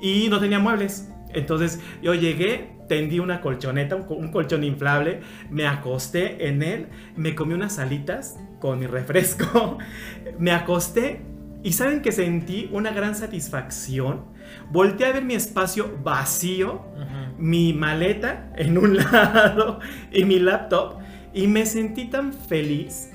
Y 0.00 0.28
no 0.28 0.40
tenía 0.40 0.58
muebles. 0.58 1.08
Entonces 1.32 1.80
yo 2.02 2.14
llegué, 2.14 2.76
tendí 2.88 3.18
una 3.18 3.40
colchoneta, 3.40 3.96
un, 3.96 4.06
un 4.08 4.30
colchón 4.30 4.64
inflable, 4.64 5.20
me 5.50 5.66
acosté 5.66 6.48
en 6.48 6.62
él, 6.62 6.86
me 7.16 7.34
comí 7.34 7.54
unas 7.54 7.78
alitas 7.78 8.38
con 8.60 8.78
mi 8.78 8.86
refresco, 8.86 9.78
me 10.38 10.52
acosté 10.52 11.20
y 11.66 11.72
saben 11.72 12.00
que 12.00 12.12
sentí 12.12 12.70
una 12.70 12.92
gran 12.92 13.16
satisfacción. 13.16 14.26
Volteé 14.70 15.08
a 15.08 15.12
ver 15.12 15.24
mi 15.24 15.34
espacio 15.34 15.98
vacío 16.04 16.80
mi 17.38 17.72
maleta 17.72 18.52
en 18.56 18.78
un 18.78 18.96
lado 19.12 19.80
y 20.12 20.24
mi 20.24 20.38
laptop 20.38 21.00
y 21.34 21.48
me 21.48 21.66
sentí 21.66 22.04
tan 22.04 22.32
feliz 22.32 23.10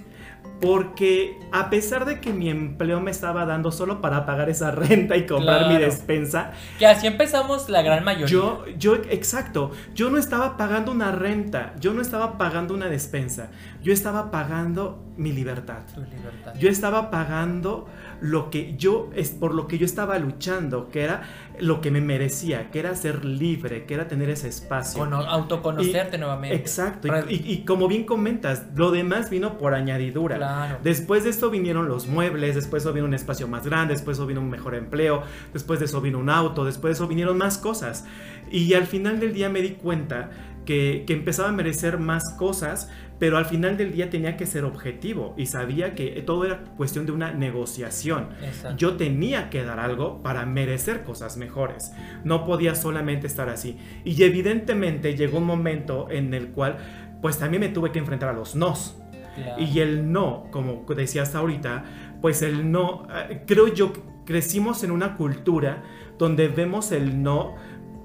porque 0.61 1.39
a 1.51 1.69
pesar 1.69 2.05
de 2.05 2.21
que 2.21 2.31
mi 2.33 2.49
empleo 2.49 3.01
me 3.01 3.11
estaba 3.11 3.45
dando 3.45 3.71
solo 3.71 3.99
para 3.99 4.25
pagar 4.25 4.49
esa 4.49 4.71
renta 4.71 5.17
y 5.17 5.25
comprar 5.25 5.67
mi 5.67 5.77
despensa, 5.77 6.51
Que 6.77 6.85
así 6.85 7.07
empezamos 7.07 7.69
la 7.69 7.81
gran 7.81 8.03
mayoría. 8.03 8.27
yo, 8.27 8.65
yo, 8.77 8.95
exacto, 9.09 9.71
yo 9.95 10.09
no 10.09 10.17
estaba 10.17 10.57
pagando 10.57 10.91
una 10.91 11.11
renta, 11.11 11.73
yo 11.79 11.93
no 11.93 12.01
estaba 12.01 12.37
pagando 12.37 12.73
una 12.73 12.87
despensa, 12.87 13.49
yo 13.81 13.91
estaba 13.91 14.31
pagando 14.31 15.03
mi 15.17 15.31
libertad. 15.31 15.79
Tu 15.93 16.01
libertad. 16.01 16.53
Yo 16.57 16.69
estaba 16.69 17.11
pagando 17.11 17.87
lo 18.21 18.49
que 18.49 18.75
yo 18.77 19.09
es 19.15 19.31
por 19.31 19.53
lo 19.53 19.67
que 19.67 19.77
yo 19.77 19.85
estaba 19.85 20.17
luchando, 20.19 20.89
que 20.89 21.01
era 21.03 21.23
lo 21.61 21.79
que 21.79 21.91
me 21.91 22.01
merecía, 22.01 22.69
que 22.71 22.79
era 22.79 22.95
ser 22.95 23.23
libre, 23.23 23.85
que 23.85 23.93
era 23.93 24.07
tener 24.07 24.29
ese 24.29 24.47
espacio. 24.49 24.99
Cono- 24.99 25.17
autoconocerte 25.25 26.17
nuevamente. 26.17 26.55
Exacto, 26.57 27.07
y, 27.29 27.35
y- 27.35 27.51
y 27.53 27.65
como 27.65 27.87
bien 27.87 28.03
comentas, 28.03 28.65
lo 28.75 28.91
demás 28.91 29.29
vino 29.29 29.57
por 29.57 29.73
añadidura. 29.73 30.37
Claro. 30.37 30.77
Después 30.83 31.23
de 31.23 31.29
esto 31.29 31.49
vinieron 31.49 31.87
los 31.87 32.07
muebles, 32.07 32.55
después 32.55 32.83
de 32.83 32.89
eso 32.89 32.93
vino 32.93 33.05
un 33.05 33.13
espacio 33.13 33.47
más 33.47 33.65
grande, 33.65 33.93
después 33.93 34.17
de 34.17 34.23
eso 34.23 34.27
vino 34.27 34.41
un 34.41 34.49
mejor 34.49 34.75
empleo, 34.75 35.23
después 35.53 35.79
de 35.79 35.85
eso 35.85 36.01
vino 36.01 36.19
un 36.19 36.29
auto, 36.29 36.65
después 36.65 36.91
de 36.91 36.93
eso 37.03 37.07
vinieron 37.07 37.37
más 37.37 37.57
cosas. 37.57 38.05
Y 38.51 38.73
al 38.73 38.85
final 38.87 39.19
del 39.19 39.33
día 39.33 39.47
me 39.49 39.61
di 39.61 39.71
cuenta 39.71 40.29
que, 40.65 41.03
que 41.07 41.13
empezaba 41.13 41.49
a 41.49 41.51
merecer 41.51 41.97
más 41.97 42.33
cosas, 42.33 42.89
pero 43.19 43.37
al 43.37 43.45
final 43.45 43.77
del 43.77 43.91
día 43.91 44.09
tenía 44.09 44.35
que 44.35 44.45
ser 44.45 44.63
objetivo 44.63 45.35
y 45.37 45.45
sabía 45.45 45.93
que 45.93 46.09
todo 46.25 46.43
era 46.45 46.63
cuestión 46.75 47.05
de 47.05 47.11
una 47.11 47.31
negociación. 47.31 48.29
Exacto. 48.43 48.77
Yo 48.77 48.95
tenía 48.97 49.49
que 49.49 49.63
dar 49.63 49.79
algo 49.79 50.23
para 50.23 50.45
merecer 50.45 51.03
cosas 51.03 51.37
mejores. 51.37 51.91
No 52.23 52.45
podía 52.45 52.73
solamente 52.73 53.27
estar 53.27 53.47
así. 53.49 53.77
Y 54.03 54.23
evidentemente 54.23 55.15
llegó 55.15 55.37
un 55.37 55.45
momento 55.45 56.07
en 56.09 56.33
el 56.33 56.47
cual 56.49 56.77
pues 57.21 57.37
también 57.37 57.61
me 57.61 57.69
tuve 57.69 57.91
que 57.91 57.99
enfrentar 57.99 58.29
a 58.29 58.33
los 58.33 58.55
nos. 58.55 58.97
Claro. 59.35 59.61
Y 59.61 59.79
el 59.79 60.11
no, 60.11 60.47
como 60.51 60.83
decías 60.95 61.35
ahorita, 61.35 61.85
pues 62.21 62.41
el 62.41 62.71
no, 62.71 63.07
eh, 63.29 63.43
creo 63.45 63.67
yo 63.73 63.93
crecimos 64.25 64.83
en 64.83 64.91
una 64.91 65.15
cultura 65.15 65.83
donde 66.17 66.47
vemos 66.47 66.91
el 66.91 67.21
no 67.21 67.55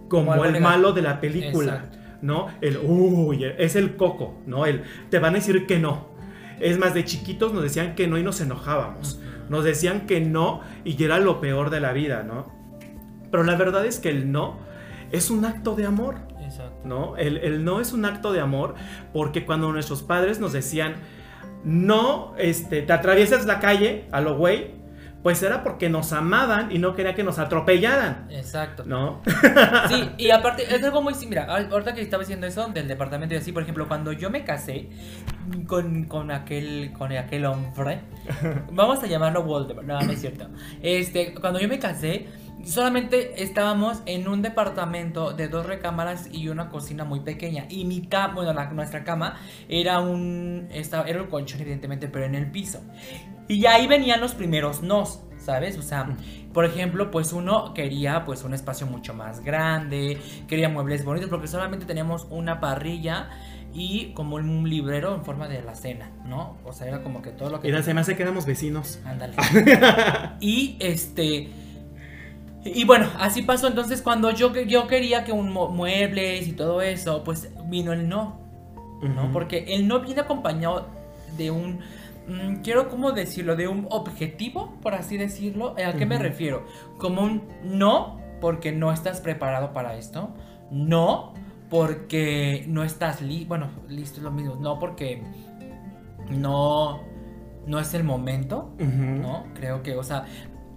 como, 0.08 0.32
Como 0.32 0.44
el 0.44 0.52
negativo. 0.52 0.70
malo 0.70 0.92
de 0.92 1.02
la 1.02 1.20
película, 1.20 1.74
Exacto. 1.76 1.98
¿No? 2.22 2.48
El, 2.60 2.78
uy, 2.78 3.44
es 3.58 3.76
el 3.76 3.96
coco, 3.96 4.40
¿no? 4.46 4.66
El, 4.66 4.82
te 5.10 5.18
van 5.18 5.34
a 5.34 5.38
decir 5.38 5.66
que 5.66 5.78
no. 5.78 6.08
Es 6.60 6.78
más, 6.78 6.94
de 6.94 7.04
chiquitos 7.04 7.52
nos 7.52 7.62
decían 7.62 7.94
que 7.94 8.06
no 8.06 8.18
y 8.18 8.22
nos 8.22 8.40
enojábamos. 8.40 9.20
Nos 9.48 9.64
decían 9.64 10.06
que 10.06 10.20
no 10.20 10.60
y 10.84 11.02
era 11.02 11.18
lo 11.18 11.40
peor 11.40 11.70
de 11.70 11.80
la 11.80 11.92
vida, 11.92 12.22
¿no? 12.22 12.52
Pero 13.30 13.44
la 13.44 13.56
verdad 13.56 13.84
es 13.84 13.98
que 13.98 14.10
el 14.10 14.32
no 14.32 14.58
es 15.12 15.30
un 15.30 15.44
acto 15.44 15.74
de 15.74 15.86
amor. 15.86 16.16
Exacto. 16.42 16.86
¿no? 16.86 17.16
El, 17.16 17.38
el 17.38 17.64
no 17.64 17.80
es 17.80 17.92
un 17.92 18.04
acto 18.04 18.32
de 18.32 18.40
amor 18.40 18.74
porque 19.12 19.44
cuando 19.44 19.72
nuestros 19.72 20.02
padres 20.02 20.38
nos 20.38 20.52
decían, 20.52 20.94
no, 21.64 22.34
este, 22.38 22.82
te 22.82 22.92
atraviesas 22.92 23.46
la 23.46 23.58
calle 23.58 24.06
a 24.12 24.20
lo 24.20 24.36
güey, 24.36 24.74
pues 25.26 25.42
era 25.42 25.64
porque 25.64 25.88
nos 25.88 26.12
amaban 26.12 26.70
y 26.70 26.78
no 26.78 26.94
quería 26.94 27.16
que 27.16 27.24
nos 27.24 27.40
atropellaran, 27.40 28.28
Exacto. 28.30 28.84
¿no? 28.86 29.22
Sí, 29.88 30.08
y 30.18 30.30
aparte, 30.30 30.72
es 30.72 30.84
algo 30.84 31.02
muy 31.02 31.14
similar. 31.14 31.50
Ahorita 31.50 31.94
que 31.94 32.00
estaba 32.00 32.22
diciendo 32.22 32.46
eso 32.46 32.68
del 32.68 32.86
departamento 32.86 33.34
y 33.34 33.38
así, 33.38 33.50
por 33.50 33.64
ejemplo, 33.64 33.88
cuando 33.88 34.12
yo 34.12 34.30
me 34.30 34.44
casé 34.44 34.88
con, 35.66 36.04
con 36.04 36.30
aquel 36.30 36.92
con 36.96 37.10
aquel 37.10 37.44
hombre, 37.44 38.02
vamos 38.70 39.02
a 39.02 39.08
llamarlo 39.08 39.42
Voldemort, 39.42 39.84
no, 39.84 40.00
no 40.00 40.12
es 40.12 40.20
cierto. 40.20 40.46
Este, 40.80 41.34
cuando 41.34 41.58
yo 41.58 41.66
me 41.66 41.80
casé, 41.80 42.28
solamente 42.64 43.42
estábamos 43.42 44.02
en 44.06 44.28
un 44.28 44.42
departamento 44.42 45.32
de 45.32 45.48
dos 45.48 45.66
recámaras 45.66 46.28
y 46.32 46.48
una 46.48 46.68
cocina 46.68 47.04
muy 47.04 47.20
pequeña. 47.20 47.66
Y 47.68 47.84
mi 47.84 48.02
cama, 48.06 48.34
bueno, 48.34 48.52
la- 48.52 48.70
nuestra 48.70 49.04
cama 49.04 49.36
era 49.68 50.00
un, 50.00 50.68
estaba, 50.72 51.08
era 51.08 51.22
un 51.22 51.28
colchón, 51.28 51.60
evidentemente, 51.60 52.08
pero 52.08 52.24
en 52.24 52.34
el 52.34 52.50
piso. 52.50 52.80
Y 53.48 53.66
ahí 53.66 53.86
venían 53.86 54.20
los 54.20 54.34
primeros 54.34 54.82
nos, 54.82 55.20
¿sabes? 55.38 55.78
O 55.78 55.82
sea, 55.82 56.16
por 56.52 56.64
ejemplo, 56.64 57.10
pues 57.10 57.32
uno 57.32 57.74
quería 57.74 58.24
pues 58.24 58.42
un 58.42 58.54
espacio 58.54 58.86
mucho 58.86 59.14
más 59.14 59.40
grande, 59.40 60.18
quería 60.48 60.68
muebles 60.68 61.04
bonitos, 61.04 61.30
porque 61.30 61.46
solamente 61.46 61.86
teníamos 61.86 62.26
una 62.30 62.58
parrilla 62.60 63.28
y 63.72 64.12
como 64.14 64.36
un 64.36 64.68
librero 64.68 65.14
en 65.14 65.24
forma 65.24 65.46
de 65.48 65.62
la 65.62 65.74
cena, 65.76 66.10
¿no? 66.24 66.56
O 66.64 66.72
sea, 66.72 66.88
era 66.88 67.02
como 67.02 67.22
que 67.22 67.30
todo 67.30 67.50
lo 67.50 67.60
que... 67.60 67.68
Y 67.68 67.82
se 67.82 67.94
me 67.94 68.00
hace 68.00 68.16
que 68.16 68.22
éramos 68.22 68.46
vecinos. 68.46 68.98
Ándale. 69.04 69.34
y 70.40 70.76
este. 70.80 71.50
Y 72.74 72.84
bueno, 72.84 73.06
así 73.18 73.42
pasó. 73.42 73.66
Entonces, 73.68 74.02
cuando 74.02 74.30
yo, 74.30 74.52
yo 74.54 74.86
quería 74.86 75.24
que 75.24 75.32
un 75.32 75.52
muebles 75.52 76.48
y 76.48 76.52
todo 76.52 76.82
eso, 76.82 77.22
pues 77.24 77.50
vino 77.66 77.92
el 77.92 78.08
no. 78.08 78.40
¿no? 79.02 79.30
Porque 79.32 79.64
el 79.68 79.86
no 79.86 80.00
viene 80.00 80.22
acompañado 80.22 80.86
de 81.36 81.50
un. 81.50 81.80
mm, 82.28 82.56
quiero, 82.62 82.88
¿cómo 82.88 83.12
decirlo? 83.12 83.56
De 83.56 83.68
un 83.68 83.86
objetivo, 83.90 84.74
por 84.82 84.94
así 84.94 85.16
decirlo. 85.16 85.74
¿A 85.84 85.92
qué 85.94 86.06
me 86.06 86.18
refiero? 86.18 86.66
Como 86.98 87.22
un 87.22 87.42
no, 87.62 88.20
porque 88.40 88.72
no 88.72 88.92
estás 88.92 89.20
preparado 89.20 89.72
para 89.72 89.96
esto. 89.96 90.34
No, 90.70 91.34
porque 91.70 92.64
no 92.68 92.84
estás 92.84 93.20
listo. 93.20 93.48
Bueno, 93.48 93.68
listo 93.88 94.18
es 94.18 94.22
lo 94.22 94.30
mismo. 94.30 94.56
No, 94.56 94.78
porque 94.78 95.22
no. 96.30 97.02
No 97.66 97.80
es 97.80 97.94
el 97.94 98.04
momento. 98.04 98.70
¿no? 98.78 99.44
Creo 99.54 99.82
que, 99.82 99.96
o 99.96 100.04
sea, 100.04 100.24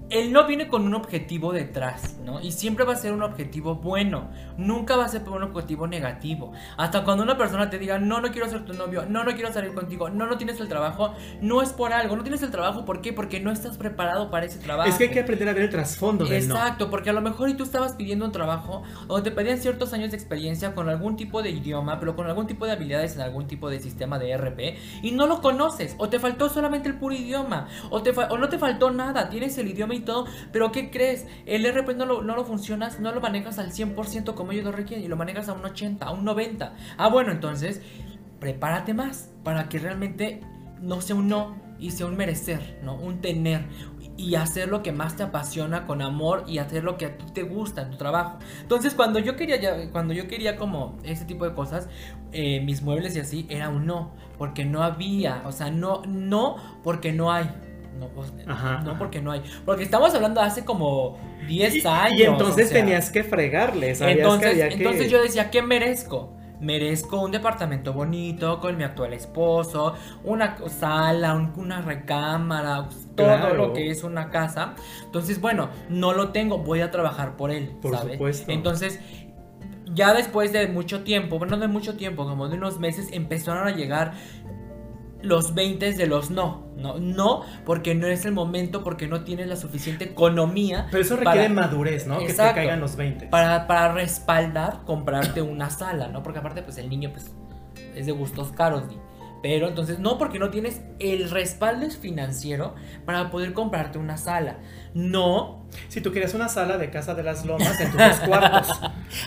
él 0.10 0.32
no 0.32 0.48
viene 0.48 0.68
con 0.68 0.86
un 0.86 0.96
objetivo 0.96 1.54
detrás, 1.54 2.18
¿no? 2.24 2.40
Y 2.42 2.52
siempre 2.52 2.86
va 2.86 2.94
a 2.94 2.96
ser 2.96 3.14
un 3.14 3.24
objetivo 3.24 3.76
bueno, 3.76 4.30
nunca 4.58 4.96
va 4.96 5.06
a 5.06 5.10
ser 5.10 5.28
un 5.30 5.44
objetivo 5.44 5.88
negativo. 5.88 6.52
Hasta 6.78 7.04
cuando 7.04 7.24
una 7.24 7.38
persona 7.38 7.70
te 7.70 7.78
diga, 7.78 8.00
no, 8.00 8.22
no 8.22 8.32
quiero 8.32 8.50
ser 8.50 8.66
tu 8.66 8.74
novio, 8.74 9.06
no, 9.08 9.24
no 9.24 9.34
quiero 9.34 9.54
salir 9.54 9.74
contigo, 9.74 10.10
no, 10.10 10.26
no 10.26 10.38
tienes 10.38 10.60
el 10.60 10.68
trabajo, 10.68 11.14
no 11.42 11.62
es 11.62 11.70
por 11.70 11.94
algo, 11.94 12.16
no 12.16 12.24
tienes 12.24 12.42
el 12.42 12.52
trabajo, 12.52 12.86
¿por 12.86 13.02
qué? 13.02 13.14
Porque 13.14 13.40
no 13.40 13.52
estás 13.52 13.78
preparado 13.78 14.32
para 14.32 14.46
ese 14.46 14.60
trabajo. 14.60 14.90
Es 14.90 14.96
que 14.96 15.06
hay 15.06 15.12
que 15.12 15.20
aprender 15.20 15.48
a 15.50 15.54
ver 15.54 15.64
el 15.64 15.70
trasfondo 15.70 16.26
del 16.26 16.48
no. 16.48 16.56
Exacto, 16.56 16.90
porque 16.90 17.10
a 17.10 17.14
lo 17.14 17.22
mejor 17.22 17.50
y 17.50 17.54
tú 17.54 17.64
estabas 17.64 17.94
pidiendo 17.94 18.26
un 18.26 18.32
trabajo 18.32 18.84
donde 19.08 19.30
te 19.30 19.36
pedían 19.36 19.60
ciertos 19.60 19.94
años 19.94 20.12
de 20.12 20.18
experiencia 20.18 20.74
con 20.74 20.90
algún 20.90 21.16
tipo 21.16 21.42
de 21.44 21.52
idioma, 21.52 22.00
pero 22.00 22.16
con 22.16 22.28
algún 22.28 22.48
tipo 22.48 22.66
de 22.66 22.72
habilidades 22.72 23.16
en 23.16 23.22
algún 23.22 23.48
tipo 23.48 23.70
de 23.70 23.80
sistema 23.80 24.18
de 24.18 24.36
RP 24.36 24.78
y 25.04 25.12
no 25.12 25.28
lo 25.28 25.42
conoces, 25.42 25.96
o 25.98 26.10
te 26.10 26.20
faltó 26.20 26.50
solamente 26.50 26.90
el 26.90 26.96
puro 26.96 27.14
idioma, 27.14 27.68
o, 27.90 28.02
te 28.02 28.12
o 28.12 28.38
no 28.38 28.50
te 28.50 28.58
faltó 28.58 28.92
nada, 28.92 29.30
tienes 29.30 29.58
el 29.58 29.68
idioma 29.68 29.96
y 29.96 29.99
todo, 30.02 30.26
pero 30.52 30.72
¿qué 30.72 30.90
crees? 30.90 31.26
El 31.46 31.66
RP 31.66 31.96
no 31.96 32.06
lo, 32.06 32.22
no 32.22 32.36
lo 32.36 32.46
funcionas, 32.46 33.00
no 33.00 33.12
lo 33.12 33.22
manejas 33.22 33.60
al 33.60 33.72
100% 33.72 34.34
como 34.34 34.52
ellos 34.52 34.66
lo 34.66 34.72
requieren 34.72 35.06
y 35.06 35.08
lo 35.08 35.16
manejas 35.16 35.50
a 35.50 35.54
un 35.54 35.66
80, 35.66 36.06
a 36.06 36.12
un 36.12 36.26
90. 36.26 36.76
Ah, 36.98 37.10
bueno, 37.10 37.32
entonces 37.32 37.82
prepárate 38.40 38.94
más 38.94 39.32
para 39.44 39.70
que 39.70 39.80
realmente 39.80 40.42
no 40.82 41.02
sea 41.02 41.16
un 41.16 41.28
no 41.28 41.56
y 41.80 41.92
sea 41.92 42.08
un 42.08 42.18
merecer, 42.18 42.80
¿no? 42.84 42.96
Un 42.96 43.22
tener 43.22 43.66
y 44.20 44.36
hacer 44.36 44.68
lo 44.68 44.84
que 44.84 44.92
más 44.92 45.16
te 45.16 45.24
apasiona 45.24 45.88
con 45.88 46.02
amor 46.02 46.44
y 46.46 46.58
hacer 46.58 46.84
lo 46.84 46.98
que 46.98 47.06
a 47.06 47.18
ti 47.18 47.26
te 47.34 47.44
gusta 47.44 47.84
en 47.84 47.92
tu 47.92 47.98
trabajo. 47.98 48.38
Entonces, 48.62 48.94
cuando 48.94 49.18
yo 49.20 49.38
quería 49.38 49.90
cuando 49.92 50.14
yo 50.14 50.28
quería 50.28 50.58
como 50.58 50.98
ese 51.04 51.24
tipo 51.24 51.48
de 51.48 51.54
cosas, 51.54 51.88
eh, 52.34 52.60
mis 52.60 52.82
muebles 52.82 53.16
y 53.16 53.20
así 53.20 53.46
era 53.50 53.70
un 53.70 53.86
no, 53.86 54.12
porque 54.38 54.66
no 54.66 54.84
había, 54.84 55.44
o 55.46 55.54
sea, 55.54 55.72
no 55.72 56.02
no 56.06 56.58
porque 56.84 57.14
no 57.14 57.32
hay. 57.32 57.50
No, 58.00 58.54
Ajá, 58.54 58.82
no 58.84 58.92
ajá. 58.92 59.00
porque 59.00 59.22
no 59.22 59.32
hay. 59.32 59.42
Porque 59.66 59.84
estamos 59.84 60.14
hablando 60.16 60.42
de 60.42 60.48
hace 60.48 60.64
como 60.66 61.18
10 61.48 61.76
Y, 61.84 61.88
años. 61.88 62.20
y 62.20 62.24
entonces 62.24 62.68
o 62.68 62.70
sea. 62.70 62.80
tenías 62.80 63.10
que 63.12 63.24
fregarle, 63.24 63.94
sabías 63.96 64.16
que 64.18 64.22
Entonces, 64.24 64.54
que- 64.70 64.74
entonces 64.76 65.12
yo 65.12 65.22
decía, 65.22 65.50
¿qué 65.52 65.62
merezco? 65.62 66.34
Merezco 66.62 67.22
un 67.22 67.32
departamento 67.32 67.94
bonito 67.94 68.60
con 68.60 68.76
mi 68.76 68.84
actual 68.84 69.14
esposo, 69.14 69.96
una 70.26 70.58
sala, 70.68 71.34
un- 71.36 71.54
una 71.56 71.82
recámara, 71.82 72.90
todo 73.16 73.28
Claro. 73.28 73.54
lo 73.56 73.74
que 73.74 73.90
es 73.90 74.04
una 74.04 74.30
casa. 74.30 74.76
Entonces, 75.06 75.40
bueno, 75.40 75.70
no 75.90 76.12
lo 76.14 76.30
tengo, 76.30 76.58
voy 76.58 76.82
a 76.82 76.92
trabajar 76.92 77.38
por 77.38 77.52
él, 77.52 77.70
Por 77.82 77.96
¿sabes? 77.96 78.14
supuesto. 78.14 78.52
Entonces, 78.52 79.00
ya 79.94 80.14
después 80.14 80.52
de 80.52 80.68
mucho 80.68 81.04
tiempo, 81.04 81.40
bueno, 81.40 81.56
no 81.56 81.62
de 81.62 81.68
mucho 81.70 81.96
tiempo, 81.96 82.26
como 82.26 82.50
de 82.50 82.58
unos 82.58 82.78
meses, 82.78 83.08
empezaron 83.14 83.66
a 83.68 83.72
llegar 83.72 84.12
los 85.22 85.54
20 85.54 85.94
de 85.94 86.08
los 86.08 86.30
no, 86.32 86.68
no, 86.78 86.98
no, 86.98 87.42
porque 87.66 87.94
no 87.96 88.08
es 88.08 88.26
el 88.26 88.32
momento, 88.32 88.84
porque 88.84 89.08
no 89.08 89.24
tienes 89.24 89.48
la 89.48 89.56
suficiente 89.58 90.06
economía 90.06 90.88
Pero 90.92 91.04
eso 91.04 91.16
requiere 91.18 91.50
para- 91.50 91.68
madurez, 91.68 92.08
¿no? 92.08 92.20
Que 92.20 92.28
te 92.28 92.36
caigan 92.36 92.80
los 92.80 92.96
20. 92.96 93.28
para, 93.28 93.68
para 93.68 93.92
respaldar 93.94 94.80
comprarte 94.86 95.42
una 95.42 95.70
sala, 95.70 96.08
¿no? 96.08 96.24
Porque 96.24 96.40
aparte, 96.40 96.62
pues 96.62 96.78
el 96.78 96.90
niño, 96.90 97.10
pues, 97.12 97.32
es 97.96 98.06
de 98.06 98.12
gustos 98.14 98.52
caros. 98.54 98.84
Pero 99.42 99.68
entonces, 99.68 100.00
no, 100.00 100.18
porque 100.18 100.38
no 100.38 100.50
tienes 100.50 100.82
el 101.00 101.30
respaldo 101.30 101.90
financiero 101.90 102.76
para 103.06 103.30
poder 103.32 103.54
comprarte 103.54 103.98
una 103.98 104.18
sala. 104.18 104.58
No. 104.94 105.66
Si 105.88 106.02
tú 106.02 106.12
quieres 106.12 106.34
una 106.34 106.50
sala 106.50 106.78
de 106.78 106.90
casa 106.90 107.14
de 107.14 107.24
las 107.24 107.46
lomas 107.46 107.80
en 107.80 107.92
tus 107.92 108.00
dos 108.00 108.20
cuartos. 108.26 108.70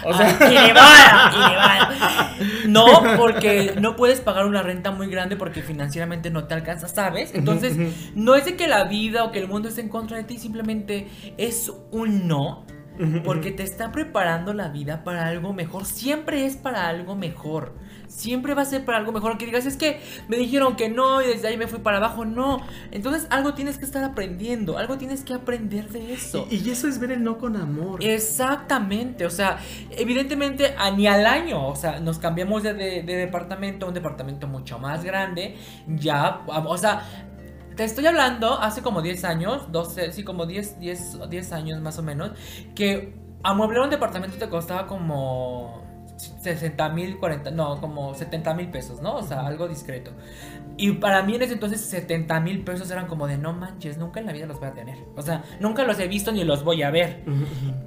O 0.05 0.13
sea, 0.13 0.37
Ah, 0.41 0.51
elevada, 0.51 1.33
elevada. 1.47 2.37
No, 2.67 3.17
porque 3.17 3.75
no 3.81 3.97
puedes 3.97 4.21
pagar 4.21 4.47
una 4.47 4.63
renta 4.63 4.91
muy 4.91 5.09
grande 5.09 5.37
porque 5.37 5.63
financieramente 5.63 6.31
no 6.31 6.45
te 6.45 6.55
alcanza, 6.55 6.89
¿sabes? 6.89 7.33
Entonces, 7.35 7.77
no 8.15 8.35
es 8.35 8.45
de 8.45 8.57
que 8.57 8.67
la 8.67 8.85
vida 8.85 9.25
o 9.25 9.33
que 9.33 9.39
el 9.39 9.49
mundo 9.49 9.69
esté 9.69 9.81
en 9.81 9.89
contra 9.89 10.17
de 10.17 10.25
ti, 10.25 10.39
simplemente 10.39 11.09
es 11.39 11.73
un 11.91 12.27
no. 12.29 12.67
Porque 13.25 13.51
te 13.51 13.63
está 13.63 13.91
preparando 13.93 14.53
la 14.55 14.69
vida 14.69 15.03
para 15.05 15.27
algo 15.27 15.53
mejor. 15.53 15.85
Siempre 15.87 16.45
es 16.47 16.57
para 16.57 16.89
algo 16.89 17.17
mejor. 17.17 17.75
Siempre 18.07 18.53
va 18.55 18.63
a 18.63 18.65
ser 18.67 18.85
para 18.85 18.99
algo 18.99 19.11
mejor. 19.13 19.39
Que 19.39 19.47
digas, 19.47 19.65
es 19.67 19.77
que 19.79 20.01
me 20.29 20.37
dijeron 20.37 20.77
que 20.77 20.89
no 20.91 21.23
y 21.23 21.27
desde 21.27 21.49
ahí 21.49 21.57
me 21.57 21.67
fui 21.67 21.79
para 21.79 21.97
abajo. 21.97 22.25
No. 22.27 22.61
Entonces 22.91 23.27
algo 23.31 23.55
tienes 23.55 23.79
que 23.79 23.87
estar 23.87 24.05
aprendiendo. 24.05 24.77
Algo 24.79 24.99
tienes 24.99 25.25
que 25.25 25.33
aprender 25.35 25.89
de 25.89 26.13
eso. 26.13 26.47
y, 26.51 26.57
y 26.57 26.71
eso 26.71 26.87
es 26.87 26.99
ver 26.99 27.13
el 27.13 27.25
no 27.25 27.39
con 27.39 27.57
amor. 27.57 28.05
Exactamente, 28.05 29.25
o 29.27 29.31
sea, 29.31 29.59
evidentemente 29.91 30.75
a 30.79 30.91
ni 30.91 31.07
al 31.07 31.27
año, 31.27 31.67
o 31.69 31.77
sea, 31.77 32.01
nos 32.01 32.19
cambiamos 32.19 32.63
de, 32.63 32.75
de- 32.75 33.03
de 33.03 33.17
departamento 33.17 33.87
a 33.87 33.89
un 33.89 33.95
departamento 33.95 34.47
mucho 34.49 34.79
más 34.79 35.05
grande, 35.05 35.57
ya, 35.87 36.43
o 36.47 36.77
sea, 36.79 37.03
te 37.77 37.85
estoy 37.85 38.07
hablando 38.07 38.61
hace 38.61 38.83
como 38.83 39.03
10 39.03 39.25
años, 39.25 39.71
12, 39.73 40.13
sí, 40.13 40.25
como 40.25 40.47
10, 40.47 40.81
10, 40.81 41.31
10 41.31 41.53
años 41.53 41.81
más 41.81 41.99
o 41.99 42.03
menos, 42.03 42.33
que 42.75 43.15
amueblar 43.43 43.83
un 43.83 43.91
departamento 43.91 44.37
te 44.39 44.49
costaba 44.49 44.87
como 44.87 45.83
60 46.17 46.89
mil, 46.91 47.19
40, 47.19 47.51
no, 47.51 47.81
como 47.81 48.15
70 48.15 48.55
mil 48.55 48.71
pesos, 48.71 49.01
¿no? 49.01 49.17
O 49.17 49.23
sea, 49.23 49.47
algo 49.47 49.69
discreto. 49.69 50.13
Y 50.77 50.93
para 50.93 51.23
mí 51.23 51.35
en 51.35 51.43
ese 51.43 51.55
entonces 51.55 51.81
70 51.83 52.41
mil 52.41 52.65
pesos 52.65 52.91
eran 52.91 53.07
como 53.07 53.27
de 53.27 53.39
no 53.39 53.53
manches, 53.53 53.99
nunca 53.99 54.21
en 54.21 54.27
la 54.27 54.33
vida 54.33 54.47
los 54.47 54.59
voy 54.59 54.69
a 54.69 54.75
tener. 54.75 54.99
O 55.17 55.23
sea, 55.23 55.45
nunca 55.61 55.85
los 55.85 55.99
he 55.99 56.09
visto 56.09 56.33
ni 56.33 56.45
los 56.45 56.65
voy 56.65 56.83
a 56.83 56.91
ver. 56.91 57.25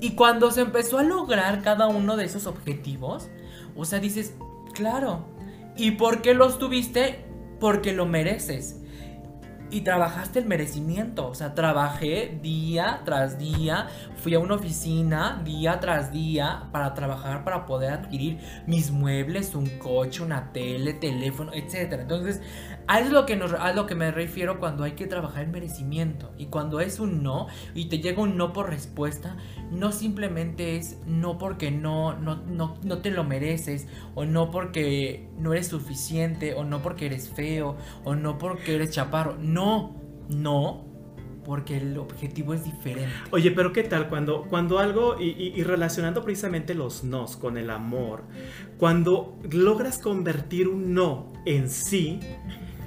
Y 0.02 0.12
cuando 0.12 0.52
se 0.52 0.62
empezó 0.62 1.00
a 1.00 1.04
lograr 1.04 1.62
cada 1.62 1.88
uno 1.88 2.16
de 2.16 2.26
esos 2.26 2.48
objetivos, 2.48 3.30
o 3.76 3.86
sea, 3.86 4.00
dices, 4.00 4.36
claro. 4.74 5.26
¿Y 5.76 5.92
por 5.92 6.22
qué 6.22 6.34
los 6.34 6.60
tuviste? 6.60 7.26
Porque 7.60 7.92
lo 7.92 8.06
mereces. 8.06 8.82
Y 9.76 9.82
trabajaste 9.82 10.40
el 10.40 10.46
merecimiento. 10.46 11.28
O 11.28 11.36
sea, 11.36 11.54
trabajé 11.54 12.40
día 12.42 13.02
tras 13.04 13.38
día. 13.38 13.88
Fui 14.16 14.34
a 14.34 14.40
una 14.40 14.56
oficina 14.56 15.42
día 15.44 15.82
tras 15.82 16.14
día 16.14 16.70
para 16.72 16.94
trabajar, 16.94 17.44
para 17.44 17.66
poder 17.66 17.92
adquirir 17.92 18.40
mis 18.68 18.90
muebles, 18.90 19.54
un 19.54 19.68
coche, 19.78 20.24
una 20.24 20.54
tele, 20.54 20.94
teléfono, 20.94 21.52
etc. 21.54 21.92
Entonces, 22.00 22.40
a 22.88 23.00
es 23.00 23.12
lo 23.12 23.26
que, 23.26 23.36
nos, 23.36 23.54
a 23.54 23.74
lo 23.74 23.88
que 23.88 23.96
me 23.96 24.12
refiero 24.12 24.60
cuando 24.60 24.84
hay 24.84 24.92
que 24.94 25.08
trabajar 25.08 25.44
el 25.46 25.52
merecimiento. 25.52 26.32
Y 26.38 26.48
cuando 26.48 26.80
es 26.80 27.00
un 27.00 27.24
no 27.24 27.48
y 27.74 27.86
te 27.86 28.00
llega 28.00 28.22
un 28.22 28.38
no 28.38 28.54
por 28.54 28.70
respuesta, 28.70 29.38
no 29.72 29.92
simplemente 29.92 30.78
es 30.78 30.98
no 31.08 31.38
porque 31.38 31.72
no, 31.72 32.14
no, 32.20 32.36
no, 32.48 32.78
no 32.84 32.98
te 33.00 33.10
lo 33.12 33.24
mereces, 33.24 33.88
o 34.14 34.26
no 34.26 34.52
porque 34.52 35.28
no 35.38 35.54
eres 35.54 35.68
suficiente, 35.68 36.54
o 36.54 36.64
no 36.64 36.82
porque 36.82 37.08
eres 37.08 37.30
feo, 37.30 37.76
o 38.04 38.16
no 38.16 38.38
porque 38.38 38.76
eres 38.76 38.92
chaparro. 38.92 39.36
No, 39.40 39.96
no, 40.30 40.86
porque 41.44 41.78
el 41.78 41.98
objetivo 41.98 42.54
es 42.56 42.64
diferente. 42.64 43.12
Oye, 43.32 43.52
pero 43.52 43.72
¿qué 43.72 43.84
tal 43.84 44.10
cuando, 44.10 44.44
cuando 44.44 44.80
algo, 44.80 45.20
y, 45.20 45.30
y- 45.30 45.54
y 45.56 45.64
relacionando 45.64 46.24
precisamente 46.24 46.74
los 46.74 47.04
nos 47.04 47.36
con 47.38 47.58
el 47.58 47.70
amor, 47.70 48.24
cuando 48.78 49.38
logras 49.52 49.98
convertir 50.00 50.68
un 50.68 50.94
no 50.94 51.34
en 51.46 51.70
sí, 51.70 52.20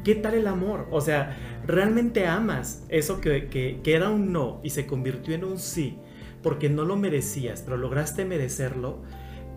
¿qué 0.09 0.14
tal 0.14 0.33
el 0.33 0.47
amor? 0.47 0.88
O 0.90 1.03
sea, 1.03 1.37
¿realmente 1.66 2.27
amas 2.27 2.83
eso 2.88 3.21
que, 3.21 3.49
que- 3.49 3.79
era 3.94 4.09
un 4.09 4.33
no 4.33 4.59
y 4.62 4.71
se 4.71 4.87
convirtió 4.87 5.35
en 5.35 5.44
un 5.44 5.59
sí 5.59 5.99
porque 6.42 6.71
no 6.71 6.85
lo 6.87 6.97
merecías, 6.97 7.61
pero 7.61 7.77
lograste 7.77 8.25
merecerlo? 8.25 9.03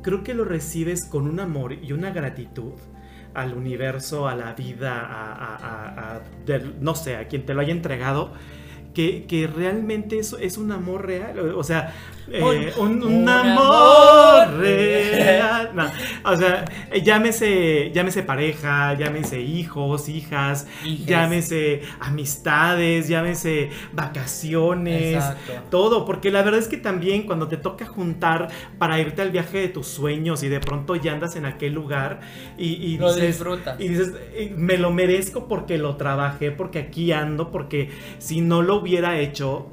Creo 0.03 0.25
que 0.25 0.33
lo 0.33 0.43
recibes 0.43 1.05
con 1.05 1.25
un 1.29 1.39
amor 1.39 1.71
y 1.71 1.93
una 1.93 2.11
gratitud 2.11 2.73
al 3.33 3.53
universo, 3.53 4.27
a 4.27 4.35
la 4.35 4.53
vida, 4.53 4.99
a, 5.01 6.21
no 6.81 6.95
sé, 6.95 7.15
a 7.15 7.29
quien 7.29 7.45
te 7.45 7.53
lo 7.53 7.61
haya 7.61 7.71
entregado, 7.71 8.33
que, 8.93 9.25
que 9.27 9.47
realmente 9.47 10.19
eso 10.19 10.37
es 10.37 10.57
un 10.57 10.73
amor 10.73 11.05
real. 11.05 11.39
O 11.55 11.63
sea, 11.63 11.93
eh, 12.31 12.73
Un- 12.77 13.03
un, 13.03 13.27
amor 13.29 14.41
amor 14.43 14.57
real. 14.59 15.71
No, 15.73 15.85
o 16.29 16.35
sea, 16.35 16.65
llámese, 17.03 17.91
llámese 17.93 18.23
pareja, 18.23 18.93
llámese 18.93 19.39
hijos, 19.41 20.09
hijas, 20.09 20.67
Hijes. 20.85 21.05
llámese 21.05 21.81
amistades, 21.99 23.07
llámese 23.07 23.69
vacaciones, 23.93 25.15
Exacto. 25.15 25.53
todo. 25.69 26.05
Porque 26.05 26.31
la 26.31 26.41
verdad 26.43 26.59
es 26.59 26.67
que 26.67 26.77
también 26.77 27.23
cuando 27.23 27.47
te 27.47 27.57
toca 27.57 27.85
juntar 27.85 28.49
para 28.77 28.99
irte 28.99 29.21
al 29.21 29.31
viaje 29.31 29.59
de 29.59 29.67
tus 29.69 29.87
sueños 29.87 30.43
y 30.43 30.49
de 30.49 30.59
pronto 30.59 30.95
ya 30.95 31.13
andas 31.13 31.35
en 31.35 31.45
aquel 31.45 31.73
lugar 31.73 32.21
y, 32.57 32.73
y 32.73 32.97
Lo 32.97 33.13
dices, 33.13 33.29
disfrutas. 33.29 33.79
y 33.79 33.87
dices, 33.87 34.13
eh, 34.33 34.53
me 34.55 34.77
lo 34.77 34.91
merezco 34.91 35.47
porque 35.47 35.77
lo 35.77 35.95
trabajé, 35.95 36.51
porque 36.51 36.79
aquí 36.79 37.11
ando, 37.11 37.51
porque 37.51 37.89
si 38.19 38.41
no 38.41 38.61
lo 38.61 38.75
hubiera 38.77 39.19
hecho, 39.19 39.67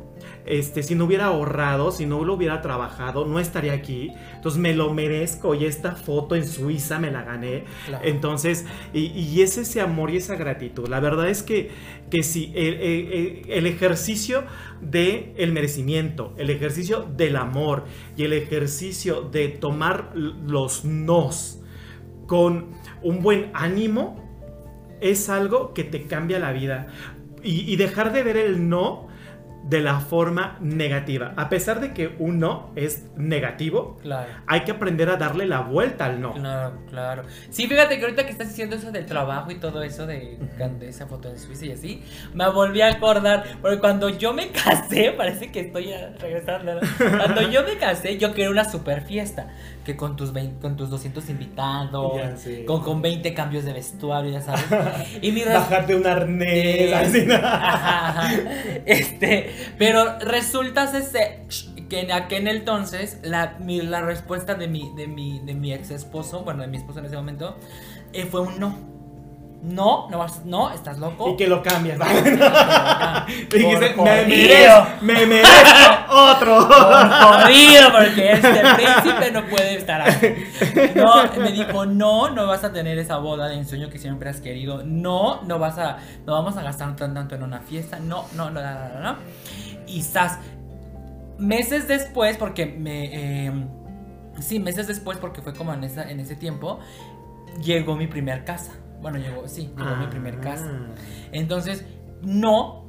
este, 0.49 0.83
si 0.83 0.95
no 0.95 1.05
hubiera 1.05 1.27
ahorrado, 1.27 1.91
si 1.93 2.07
no 2.07 2.25
lo 2.25 2.35
hubiera 2.35 2.63
trabajado, 2.63 3.27
no 3.27 3.39
estaría 3.39 3.73
aquí. 3.73 4.13
Entonces 4.35 4.61
me 4.61 4.75
lo 4.75 4.93
merezco 4.95 5.55
y 5.55 5.65
esta 5.67 5.93
foto 5.93 6.35
en 6.35 6.47
Suiza 6.47 6.99
me 6.99 7.11
la 7.11 7.23
gané. 7.23 7.65
Claro. 7.87 8.05
Entonces, 8.07 8.65
y, 8.93 9.07
y 9.07 9.43
es 9.43 9.59
ese 9.59 9.81
amor 9.81 10.11
y 10.11 10.17
esa 10.17 10.37
gratitud. 10.37 10.89
La 10.89 11.01
verdad 11.01 11.29
es 11.29 11.43
que, 11.43 11.71
que 12.11 12.23
sí, 12.23 12.53
el, 12.55 12.75
el- 12.75 13.43
el 13.49 13.67
ejercicio 13.67 14.45
del 14.81 15.33
el 15.37 15.53
merecimiento, 15.53 16.35
el 16.39 16.51
ejercicio 16.51 17.03
del 17.17 17.37
amor 17.37 17.85
y 18.17 18.25
el 18.25 18.33
ejercicio 18.33 19.23
de 19.23 19.49
tomar 19.49 20.13
los 20.15 20.85
nos 20.85 21.61
con 22.27 22.69
un 23.03 23.23
buen 23.23 23.51
ánimo 23.55 24.25
es 25.01 25.29
algo 25.29 25.75
que 25.75 25.85
te 25.85 26.05
cambia 26.05 26.39
la 26.39 26.53
vida. 26.53 26.89
Y, 27.43 27.73
y 27.73 27.77
dejar 27.77 28.13
de 28.13 28.23
ver 28.23 28.37
el 28.37 28.69
no 28.69 29.08
de 29.69 29.81
la 29.81 30.01
forma 30.01 30.57
negativa. 30.61 31.35
A 31.37 31.49
pesar 31.51 31.81
de 31.81 31.93
que 31.93 32.15
un 32.19 32.39
no 32.41 32.71
es 32.75 33.05
negativo, 33.17 33.99
Claro. 34.03 34.31
hay 34.47 34.61
que 34.61 34.71
aprender 34.73 35.11
a 35.11 35.17
darle 35.17 35.45
la 35.47 35.61
vuelta 35.61 36.07
al 36.07 36.21
no. 36.21 36.33
Claro, 36.35 36.79
claro. 36.89 37.23
Sí, 37.51 37.67
fíjate 37.67 37.99
que 37.99 38.05
ahorita 38.05 38.25
que 38.25 38.33
estás 38.33 38.49
diciendo 38.49 38.77
eso 38.77 38.91
del 38.93 39.05
trabajo 39.05 39.51
y 39.51 39.57
todo 39.57 39.83
eso 39.83 40.07
de, 40.07 40.39
de 40.79 40.89
esa 40.89 41.07
foto 41.07 41.31
de 41.31 41.39
Suiza 41.39 41.67
y 41.67 41.73
así, 41.73 42.03
me 42.33 42.49
volví 42.49 42.81
a 42.81 42.89
acordar, 42.89 43.45
porque 43.61 43.79
cuando 43.79 44.09
yo 44.09 44.33
me 44.33 44.49
casé, 44.53 45.13
parece 45.17 45.53
que 45.53 45.61
estoy 45.61 45.93
a- 45.93 46.15
regresando, 46.19 46.75
¿no? 46.75 46.81
Cuando 47.19 47.43
yo 47.51 47.63
me 47.65 47.77
casé, 47.77 48.17
yo 48.19 48.31
quería 48.33 48.51
una 48.51 48.65
super 48.65 49.03
fiesta, 49.03 49.49
que 49.89 49.97
con 49.97 50.17
tus 50.17 50.35
20 50.35 50.61
con 50.61 50.77
tus 50.77 50.91
200 50.91 51.29
invitados, 51.31 52.13
Ya 52.15 52.65
con, 52.67 52.83
con 52.83 53.01
20 53.01 53.33
cambios 53.33 53.65
de 53.65 53.73
vestuario, 53.73 54.31
ya 54.31 54.43
sabes. 54.43 54.65
Y 55.23 55.33
mi 55.33 55.43
Bajarte 55.45 55.95
un 55.95 56.07
arnés, 56.07 56.51
Eh, 56.91 56.95
así, 56.95 57.25
¿no? 57.25 57.35
ajá, 57.43 58.09
ajá. 58.11 58.31
Este, 58.85 59.51
pero 59.79 60.19
resulta 60.19 60.85
ese 60.85 61.47
que 61.89 62.01
en 62.01 62.13
aquel 62.13 62.49
entonces 62.49 63.19
la, 63.23 63.57
mi- 63.61 63.81
la 63.81 64.03
respuesta 64.03 64.55
de 64.55 64.69
mi, 64.69 64.93
de 64.95 65.07
mi, 65.09 65.39
de 65.41 65.55
mi 65.55 65.73
ex 65.73 65.91
esposo, 65.91 66.43
bueno, 66.45 66.61
de 66.61 66.69
mi 66.69 66.77
esposo 66.77 66.99
en 66.99 67.07
ese 67.07 67.17
momento, 67.17 67.57
eh, 68.13 68.27
fue 68.27 68.43
un 68.43 68.61
no. 68.61 68.98
No, 69.61 70.09
no 70.09 70.19
vas, 70.19 70.45
no, 70.45 70.71
estás 70.73 70.99
loco. 70.99 71.31
Y 71.31 71.37
que 71.37 71.49
lo 71.49 71.63
cambias. 71.63 71.99
Dijiste, 73.27 73.95
me 73.97 74.25
merezco, 74.25 74.87
me 75.01 75.27
merezco 75.27 76.05
otro. 76.11 76.69
Por 76.69 77.43
jodido, 77.43 77.93
porque 77.93 78.33
este 78.33 78.63
príncipe 78.77 79.33
no 79.33 79.45
puede 79.47 79.75
estar 79.77 80.01
aquí. 80.01 80.29
No, 80.95 81.25
me 81.41 81.51
dijo, 81.51 81.87
no, 81.87 82.31
no 82.31 82.47
vas 82.47 82.63
a 82.63 82.73
tener 82.73 82.99
esa 82.99 83.17
boda 83.17 83.49
de 83.49 83.57
ensueño 83.57 83.91
que 83.91 83.99
siempre 83.99 84.31
has 84.31 84.41
querido. 84.41 84.85
No, 84.85 85.43
no 85.43 85.59
vas 85.59 85.77
a, 85.79 85.99
no 86.25 86.35
vamos 86.35 86.57
a 86.57 86.63
gastar 86.63 86.95
tan 86.95 87.13
tanto 87.13 87.35
en 87.35 87.43
una 87.43 87.59
fiesta. 87.59 87.99
No, 87.99 88.27
no, 88.35 88.51
no, 88.51 88.63
no, 88.63 88.89
no, 88.95 89.01
no. 89.01 89.17
Y 89.89 90.01
estás 90.01 90.39
meses 91.39 91.89
después, 91.89 92.37
porque 92.37 92.67
me, 92.67 93.47
eh, 93.47 93.53
sí, 94.41 94.61
meses 94.61 94.87
después, 94.87 95.19
porque 95.19 95.43
fue 95.43 95.53
como 95.53 95.75
en 95.75 95.83
esa, 95.83 96.09
en 96.09 96.21
ese 96.21 96.37
tiempo, 96.37 96.79
llegó 97.61 97.97
mi 97.97 98.07
primer 98.07 98.45
casa. 98.45 98.73
Bueno, 99.01 99.19
llegó, 99.19 99.47
sí, 99.47 99.71
llegó 99.77 99.97
mi 99.97 100.07
primer 100.07 100.41
casa. 100.41 100.71
Ah. 100.71 100.95
Entonces, 101.33 101.85
no, 102.23 102.85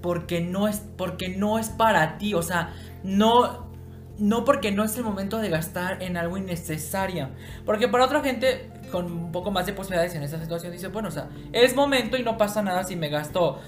porque 0.00 0.40
no 0.40 0.68
es, 0.68 0.82
porque 0.96 1.28
no 1.28 1.58
es 1.58 1.68
para 1.68 2.18
ti, 2.18 2.34
o 2.34 2.42
sea, 2.42 2.74
no, 3.02 3.70
no 4.18 4.44
porque 4.44 4.72
no 4.72 4.84
es 4.84 4.96
el 4.96 5.04
momento 5.04 5.38
de 5.38 5.48
gastar 5.48 6.02
en 6.02 6.16
algo 6.16 6.36
innecesario. 6.36 7.28
Porque 7.66 7.88
para 7.88 8.04
otra 8.04 8.22
gente 8.22 8.70
con 8.90 9.06
un 9.06 9.32
poco 9.32 9.50
más 9.50 9.66
de 9.66 9.72
posibilidades 9.72 10.14
en 10.14 10.22
esa 10.22 10.40
situación 10.40 10.72
dice, 10.72 10.88
bueno, 10.88 11.08
o 11.08 11.12
sea, 11.12 11.28
es 11.52 11.76
momento 11.76 12.16
y 12.16 12.22
no 12.22 12.36
pasa 12.36 12.62
nada 12.62 12.84
si 12.84 12.96
me 12.96 13.08
gasto 13.08 13.60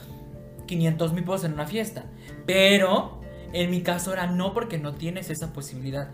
500 0.66 1.12
mil 1.12 1.24
pesos 1.24 1.44
en 1.44 1.54
una 1.54 1.66
fiesta. 1.66 2.04
Pero 2.46 3.20
en 3.52 3.70
mi 3.70 3.82
caso 3.82 4.12
era 4.12 4.26
no 4.26 4.52
porque 4.52 4.78
no 4.78 4.94
tienes 4.94 5.30
esa 5.30 5.52
posibilidad. 5.52 6.10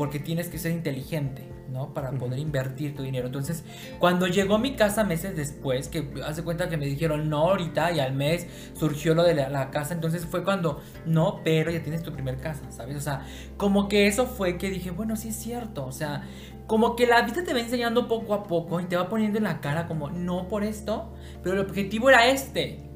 Porque 0.00 0.18
tienes 0.18 0.48
que 0.48 0.56
ser 0.56 0.72
inteligente, 0.72 1.46
¿no? 1.68 1.92
Para 1.92 2.10
poder 2.12 2.38
invertir 2.38 2.96
tu 2.96 3.02
dinero. 3.02 3.26
Entonces, 3.26 3.64
cuando 3.98 4.28
llegó 4.28 4.58
mi 4.58 4.74
casa 4.74 5.04
meses 5.04 5.36
después, 5.36 5.88
que 5.88 6.08
hace 6.24 6.42
cuenta 6.42 6.70
que 6.70 6.78
me 6.78 6.86
dijeron 6.86 7.28
no 7.28 7.50
ahorita 7.50 7.92
y 7.92 8.00
al 8.00 8.14
mes 8.14 8.46
surgió 8.72 9.14
lo 9.14 9.24
de 9.24 9.34
la, 9.34 9.50
la 9.50 9.70
casa, 9.70 9.92
entonces 9.92 10.24
fue 10.24 10.42
cuando 10.42 10.80
no, 11.04 11.42
pero 11.44 11.70
ya 11.70 11.82
tienes 11.82 12.02
tu 12.02 12.14
primer 12.14 12.38
casa, 12.38 12.62
¿sabes? 12.72 12.96
O 12.96 13.00
sea, 13.02 13.26
como 13.58 13.88
que 13.88 14.06
eso 14.06 14.24
fue 14.24 14.56
que 14.56 14.70
dije, 14.70 14.90
bueno, 14.90 15.16
sí 15.16 15.28
es 15.28 15.36
cierto, 15.36 15.84
o 15.84 15.92
sea, 15.92 16.26
como 16.66 16.96
que 16.96 17.06
la 17.06 17.20
vida 17.20 17.44
te 17.44 17.52
va 17.52 17.60
enseñando 17.60 18.08
poco 18.08 18.32
a 18.32 18.44
poco 18.44 18.80
y 18.80 18.86
te 18.86 18.96
va 18.96 19.10
poniendo 19.10 19.36
en 19.36 19.44
la 19.44 19.60
cara 19.60 19.86
como 19.86 20.08
no 20.08 20.48
por 20.48 20.64
esto, 20.64 21.12
pero 21.42 21.56
el 21.56 21.60
objetivo 21.60 22.08
era 22.08 22.26
este. 22.26 22.88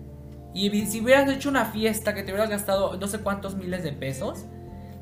Y 0.54 0.70
si 0.86 1.02
hubieras 1.02 1.28
hecho 1.28 1.50
una 1.50 1.66
fiesta 1.66 2.14
que 2.14 2.22
te 2.22 2.32
hubieras 2.32 2.48
gastado 2.48 2.96
no 2.96 3.06
sé 3.08 3.18
cuántos 3.18 3.56
miles 3.56 3.82
de 3.82 3.92
pesos, 3.92 4.46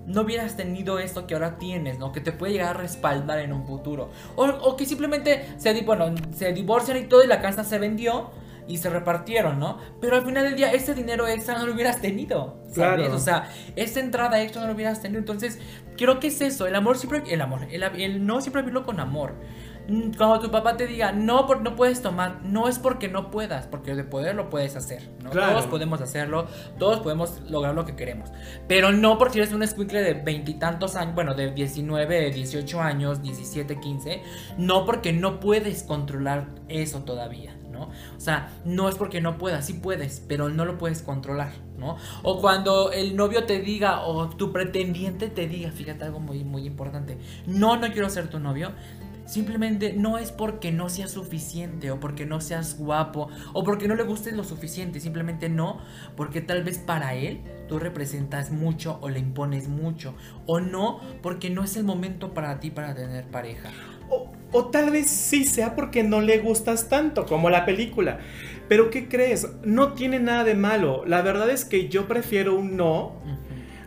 no 0.06 0.22
hubieras 0.22 0.56
tenido 0.56 0.98
esto 0.98 1.26
que 1.26 1.34
ahora 1.34 1.58
tienes, 1.58 1.98
¿no? 1.98 2.12
Que 2.12 2.20
te 2.20 2.32
puede 2.32 2.52
llegar 2.52 2.76
a 2.76 2.78
respaldar 2.80 3.38
en 3.38 3.52
un 3.52 3.66
futuro. 3.66 4.10
O, 4.36 4.46
o 4.46 4.76
que 4.76 4.86
simplemente 4.86 5.54
se, 5.58 5.80
bueno, 5.82 6.14
se 6.32 6.52
divorcian 6.52 6.96
y 6.96 7.04
todo 7.04 7.22
y 7.22 7.26
la 7.26 7.40
casa 7.40 7.64
se 7.64 7.78
vendió 7.78 8.30
y 8.68 8.78
se 8.78 8.90
repartieron, 8.90 9.58
¿no? 9.58 9.78
Pero 10.00 10.16
al 10.16 10.24
final 10.24 10.44
del 10.44 10.56
día 10.56 10.72
ese 10.72 10.94
dinero 10.94 11.26
extra 11.26 11.58
no 11.58 11.66
lo 11.66 11.74
hubieras 11.74 12.00
tenido, 12.00 12.58
¿sabes? 12.70 12.74
Claro. 12.74 13.14
O 13.14 13.18
sea, 13.18 13.50
esa 13.76 14.00
entrada 14.00 14.40
extra 14.40 14.62
no 14.62 14.68
lo 14.68 14.74
hubieras 14.74 15.00
tenido. 15.00 15.18
Entonces, 15.18 15.58
creo 15.96 16.20
que 16.20 16.28
es 16.28 16.40
eso, 16.40 16.66
el 16.66 16.74
amor 16.74 16.98
siempre, 16.98 17.22
el 17.28 17.40
amor, 17.40 17.66
el, 17.70 17.82
el 17.82 18.26
no 18.26 18.40
siempre 18.40 18.62
vivirlo 18.62 18.84
con 18.84 19.00
amor. 19.00 19.34
Mm, 19.88 20.12
Cuando 20.16 20.38
tu 20.40 20.50
papá 20.50 20.76
te 20.76 20.86
diga, 20.86 21.12
no, 21.12 21.46
por- 21.46 21.60
no 21.62 21.74
puedes 21.74 22.02
tomar, 22.02 22.40
no 22.44 22.68
es 22.68 22.78
porque 22.78 23.08
no 23.08 23.30
puedas, 23.30 23.66
porque 23.66 23.94
de 23.94 24.04
poder 24.04 24.34
lo 24.36 24.48
puedes 24.48 24.76
hacer, 24.76 25.10
¿no? 25.22 25.30
Claro. 25.30 25.52
Todos 25.52 25.66
podemos 25.66 26.00
hacerlo, 26.00 26.46
todos 26.78 27.00
podemos 27.00 27.40
lograr 27.50 27.74
lo 27.74 27.84
que 27.84 27.96
queremos. 27.96 28.30
Pero 28.68 28.92
no 28.92 29.18
porque 29.18 29.38
eres 29.40 29.52
un 29.52 29.62
escuincle 29.62 30.00
de 30.02 30.14
veintitantos 30.14 30.94
años, 30.94 31.14
bueno, 31.14 31.34
de 31.34 31.50
19, 31.52 32.30
18 32.30 32.80
años, 32.80 33.22
17, 33.22 33.80
15, 33.80 34.22
no 34.56 34.84
porque 34.86 35.12
no 35.12 35.40
puedes 35.40 35.82
controlar 35.82 36.46
eso 36.68 37.00
todavía, 37.02 37.56
¿no? 37.72 37.90
O 38.16 38.20
sea, 38.20 38.50
no 38.64 38.88
es 38.88 38.94
porque 38.94 39.20
no 39.20 39.36
puedas, 39.36 39.66
sí 39.66 39.74
puedes, 39.74 40.22
pero 40.28 40.48
no 40.48 40.64
lo 40.64 40.78
puedes 40.78 41.02
controlar, 41.02 41.50
¿no? 41.76 41.96
O 42.22 42.40
cuando 42.40 42.92
el 42.92 43.16
novio 43.16 43.44
te 43.44 43.60
diga, 43.60 44.02
o 44.02 44.28
tu 44.28 44.52
pretendiente 44.52 45.28
te 45.28 45.48
diga, 45.48 45.72
fíjate 45.72 46.04
algo 46.04 46.20
muy, 46.20 46.44
muy 46.44 46.66
importante, 46.66 47.18
no, 47.46 47.76
no 47.78 47.90
quiero 47.92 48.08
ser 48.08 48.28
tu 48.28 48.38
novio. 48.38 48.70
Simplemente 49.26 49.92
no 49.92 50.18
es 50.18 50.32
porque 50.32 50.72
no 50.72 50.88
seas 50.88 51.12
suficiente 51.12 51.90
o 51.90 52.00
porque 52.00 52.26
no 52.26 52.40
seas 52.40 52.76
guapo 52.76 53.28
o 53.52 53.64
porque 53.64 53.88
no 53.88 53.94
le 53.94 54.02
gustes 54.02 54.34
lo 54.34 54.44
suficiente, 54.44 55.00
simplemente 55.00 55.48
no, 55.48 55.78
porque 56.16 56.40
tal 56.40 56.64
vez 56.64 56.78
para 56.78 57.14
él 57.14 57.40
tú 57.68 57.78
representas 57.78 58.50
mucho 58.50 58.98
o 59.00 59.08
le 59.08 59.20
impones 59.20 59.68
mucho 59.68 60.14
o 60.46 60.60
no, 60.60 61.00
porque 61.22 61.50
no 61.50 61.64
es 61.64 61.76
el 61.76 61.84
momento 61.84 62.34
para 62.34 62.60
ti 62.60 62.70
para 62.70 62.94
tener 62.94 63.24
pareja. 63.26 63.70
O, 64.10 64.30
o 64.52 64.66
tal 64.66 64.90
vez 64.90 65.08
sí 65.08 65.44
sea 65.44 65.74
porque 65.74 66.02
no 66.02 66.20
le 66.20 66.38
gustas 66.38 66.88
tanto 66.88 67.24
como 67.24 67.48
la 67.48 67.64
película. 67.64 68.18
Pero 68.68 68.90
¿qué 68.90 69.08
crees? 69.08 69.48
No 69.64 69.92
tiene 69.92 70.18
nada 70.18 70.44
de 70.44 70.54
malo. 70.54 71.04
La 71.06 71.22
verdad 71.22 71.50
es 71.50 71.64
que 71.64 71.88
yo 71.88 72.08
prefiero 72.08 72.56
un 72.56 72.76
no 72.76 73.20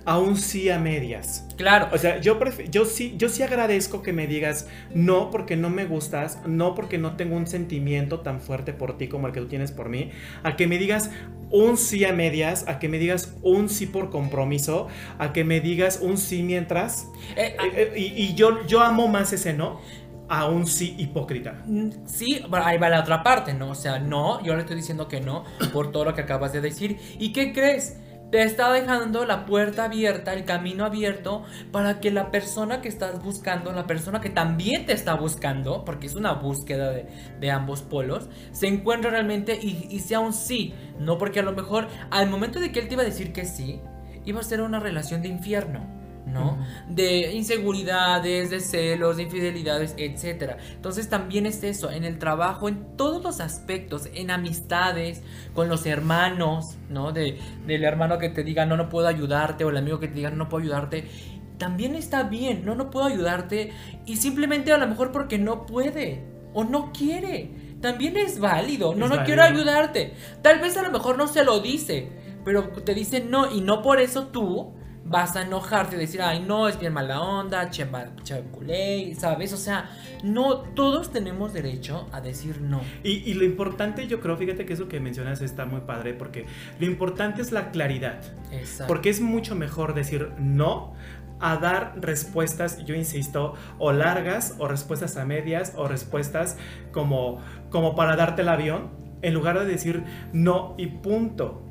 un 0.05 0.37
sí 0.37 0.69
a 0.69 0.77
medias. 0.79 1.45
Claro, 1.57 1.87
O 1.91 1.97
sea, 1.97 2.19
yo, 2.21 2.39
yo, 2.69 2.85
sí, 2.85 3.15
yo 3.17 3.29
sí 3.29 3.41
agradezco 3.41 4.03
que 4.03 4.13
me 4.13 4.27
digas 4.27 4.67
no 4.93 5.31
porque 5.31 5.55
no 5.55 5.69
me 5.69 5.85
gustas, 5.85 6.39
no 6.45 6.75
porque 6.75 6.97
no 6.97 7.15
tengo 7.15 7.35
un 7.35 7.47
sentimiento 7.47 8.19
tan 8.19 8.39
fuerte 8.39 8.73
por 8.73 8.97
ti 8.97 9.07
como 9.07 9.27
el 9.27 9.33
que 9.33 9.39
tú 9.41 9.47
tienes 9.47 9.71
por 9.71 9.89
mí, 9.89 10.11
a 10.43 10.55
que 10.55 10.67
me 10.67 10.77
digas 10.77 11.11
un 11.49 11.77
sí 11.77 12.05
a 12.05 12.13
medias, 12.13 12.67
a 12.67 12.79
que 12.79 12.89
me 12.89 12.99
digas 12.99 13.35
un 13.41 13.69
sí 13.69 13.87
por 13.87 14.09
compromiso, 14.09 14.87
a 15.17 15.33
que 15.33 15.43
me 15.43 15.59
digas 15.61 15.99
un 16.01 16.17
sí 16.17 16.43
mientras. 16.43 17.07
Eh, 17.35 17.55
ah, 17.57 17.65
Eh, 17.67 17.91
eh, 17.95 17.99
y 17.99 18.25
y 18.25 18.35
yo, 18.35 18.65
yo 18.67 18.81
amo 18.81 19.07
más 19.07 19.33
ese 19.33 19.53
no 19.53 19.79
a 20.27 20.47
un 20.47 20.65
sí 20.67 20.95
hipócrita. 20.97 21.63
Mm, 21.65 21.89
Sí, 22.05 22.43
ahí 22.51 22.77
va 22.77 22.89
la 22.89 23.01
otra 23.01 23.23
parte, 23.23 23.53
¿no? 23.53 23.71
O 23.71 23.75
sea, 23.75 23.99
no, 23.99 24.43
yo 24.43 24.55
le 24.55 24.61
estoy 24.61 24.75
diciendo 24.75 25.07
que 25.07 25.21
no 25.21 25.43
por 25.73 25.91
todo 25.91 26.05
lo 26.05 26.15
que 26.15 26.21
acabas 26.21 26.53
de 26.53 26.61
decir. 26.61 26.97
¿Y 27.19 27.31
qué 27.31 27.53
crees? 27.53 27.97
Te 28.31 28.43
está 28.43 28.71
dejando 28.71 29.25
la 29.25 29.45
puerta 29.45 29.85
abierta, 29.85 30.33
el 30.33 30.45
camino 30.45 30.85
abierto 30.85 31.43
para 31.71 31.99
que 31.99 32.11
la 32.11 32.31
persona 32.31 32.81
que 32.81 32.89
estás 32.89 33.23
buscando, 33.23 33.71
la 33.71 33.87
persona 33.87 34.21
que 34.21 34.29
también 34.29 34.85
te 34.85 34.93
está 34.93 35.15
buscando, 35.15 35.85
porque 35.85 36.07
es 36.07 36.15
una 36.15 36.33
búsqueda 36.33 36.91
de, 36.91 37.51
ambos 37.51 37.81
polos, 37.81 38.27
se 38.51 38.67
encuentre 38.67 39.11
realmente 39.11 39.57
y, 39.61 39.87
y 39.89 39.99
sea 39.99 40.19
un 40.19 40.33
sí. 40.33 40.73
No 40.99 41.17
porque 41.17 41.39
a 41.39 41.43
lo 41.43 41.53
mejor 41.53 41.87
al 42.09 42.29
momento 42.29 42.59
de 42.59 42.71
que 42.71 42.79
él 42.79 42.87
te 42.87 42.93
iba 42.95 43.03
a 43.03 43.05
decir 43.05 43.31
que 43.31 43.45
sí, 43.45 43.79
iba 44.25 44.39
a 44.39 44.43
ser 44.43 44.61
una 44.61 44.79
relación 44.79 45.21
de 45.21 45.29
infierno. 45.29 46.04
¿No? 46.25 46.57
De 46.89 47.33
inseguridades, 47.33 48.49
de 48.49 48.59
celos, 48.59 49.17
de 49.17 49.23
infidelidades, 49.23 49.93
etc. 49.97 50.57
Entonces 50.73 51.09
también 51.09 51.45
es 51.45 51.63
eso, 51.63 51.91
en 51.91 52.03
el 52.03 52.17
trabajo, 52.19 52.67
en 52.67 52.97
todos 52.97 53.23
los 53.23 53.39
aspectos, 53.39 54.09
en 54.13 54.31
amistades, 54.31 55.21
con 55.53 55.69
los 55.69 55.85
hermanos, 55.85 56.77
¿no? 56.89 57.11
De, 57.11 57.39
del 57.65 57.83
hermano 57.83 58.17
que 58.17 58.29
te 58.29 58.43
diga, 58.43 58.65
no, 58.65 58.77
no 58.77 58.89
puedo 58.89 59.07
ayudarte, 59.07 59.63
o 59.63 59.69
el 59.69 59.77
amigo 59.77 59.99
que 59.99 60.07
te 60.07 60.15
diga, 60.15 60.29
no, 60.29 60.37
no 60.37 60.49
puedo 60.49 60.63
ayudarte. 60.63 61.07
También 61.57 61.95
está 61.95 62.23
bien, 62.23 62.65
no, 62.65 62.75
no 62.75 62.89
puedo 62.89 63.05
ayudarte, 63.05 63.71
y 64.05 64.17
simplemente 64.17 64.73
a 64.73 64.77
lo 64.77 64.87
mejor 64.87 65.11
porque 65.11 65.37
no 65.37 65.65
puede, 65.65 66.23
o 66.53 66.63
no 66.63 66.91
quiere. 66.91 67.51
También 67.81 68.17
es 68.17 68.39
válido, 68.39 68.95
no, 68.95 69.07
no 69.07 69.23
quiero 69.25 69.43
ayudarte. 69.43 70.13
Tal 70.41 70.59
vez 70.59 70.75
a 70.75 70.81
lo 70.81 70.91
mejor 70.91 71.17
no 71.17 71.27
se 71.27 71.43
lo 71.43 71.59
dice, 71.59 72.09
pero 72.43 72.69
te 72.69 72.93
dice 72.93 73.21
no, 73.21 73.51
y 73.51 73.61
no 73.61 73.81
por 73.81 73.99
eso 73.99 74.27
tú 74.27 74.73
vas 75.05 75.35
a 75.35 75.43
enojarte 75.43 75.95
y 75.95 75.99
decir, 75.99 76.21
ay, 76.21 76.43
no, 76.45 76.67
es 76.67 76.79
bien 76.79 76.91
mala 76.91 77.21
onda, 77.21 77.69
chaculé, 77.69 79.13
¿sabes? 79.15 79.53
O 79.53 79.57
sea, 79.57 79.89
no, 80.23 80.57
todos 80.57 81.11
tenemos 81.11 81.53
derecho 81.53 82.09
a 82.11 82.21
decir 82.21 82.59
no. 82.61 82.81
Y, 83.03 83.33
lo 83.35 83.45
importante, 83.45 84.07
yo 84.07 84.19
creo, 84.19 84.35
fíjate 84.35 84.65
que 84.65 84.73
eso 84.73 84.87
que 84.87 84.99
mencionas 84.99 85.41
está 85.41 85.65
muy 85.65 85.81
padre, 85.81 86.15
porque 86.15 86.47
lo 86.79 86.87
importante 86.87 87.41
es 87.41 87.51
la 87.51 87.69
claridad. 87.69 88.19
Exacto. 88.51 88.87
Porque 88.87 89.09
es 89.09 89.21
mucho 89.21 89.55
mejor 89.55 89.93
decir 89.93 90.31
no 90.39 90.95
a 91.39 91.57
dar 91.57 91.93
respuestas, 91.97 92.83
yo 92.85 92.95
insisto, 92.95 93.53
o 93.77 93.91
largas, 93.91 94.55
o 94.57 94.67
respuestas 94.67 95.17
a 95.17 95.25
medias, 95.25 95.73
o 95.75 95.87
respuestas 95.87 96.57
como, 96.91 97.41
como 97.69 97.95
para 97.95 98.15
darte 98.15 98.41
el 98.41 98.49
avión, 98.49 98.89
en 99.21 99.33
lugar 99.33 99.59
de 99.59 99.65
decir 99.65 100.03
no 100.33 100.73
y 100.77 100.87
punto. 100.87 101.64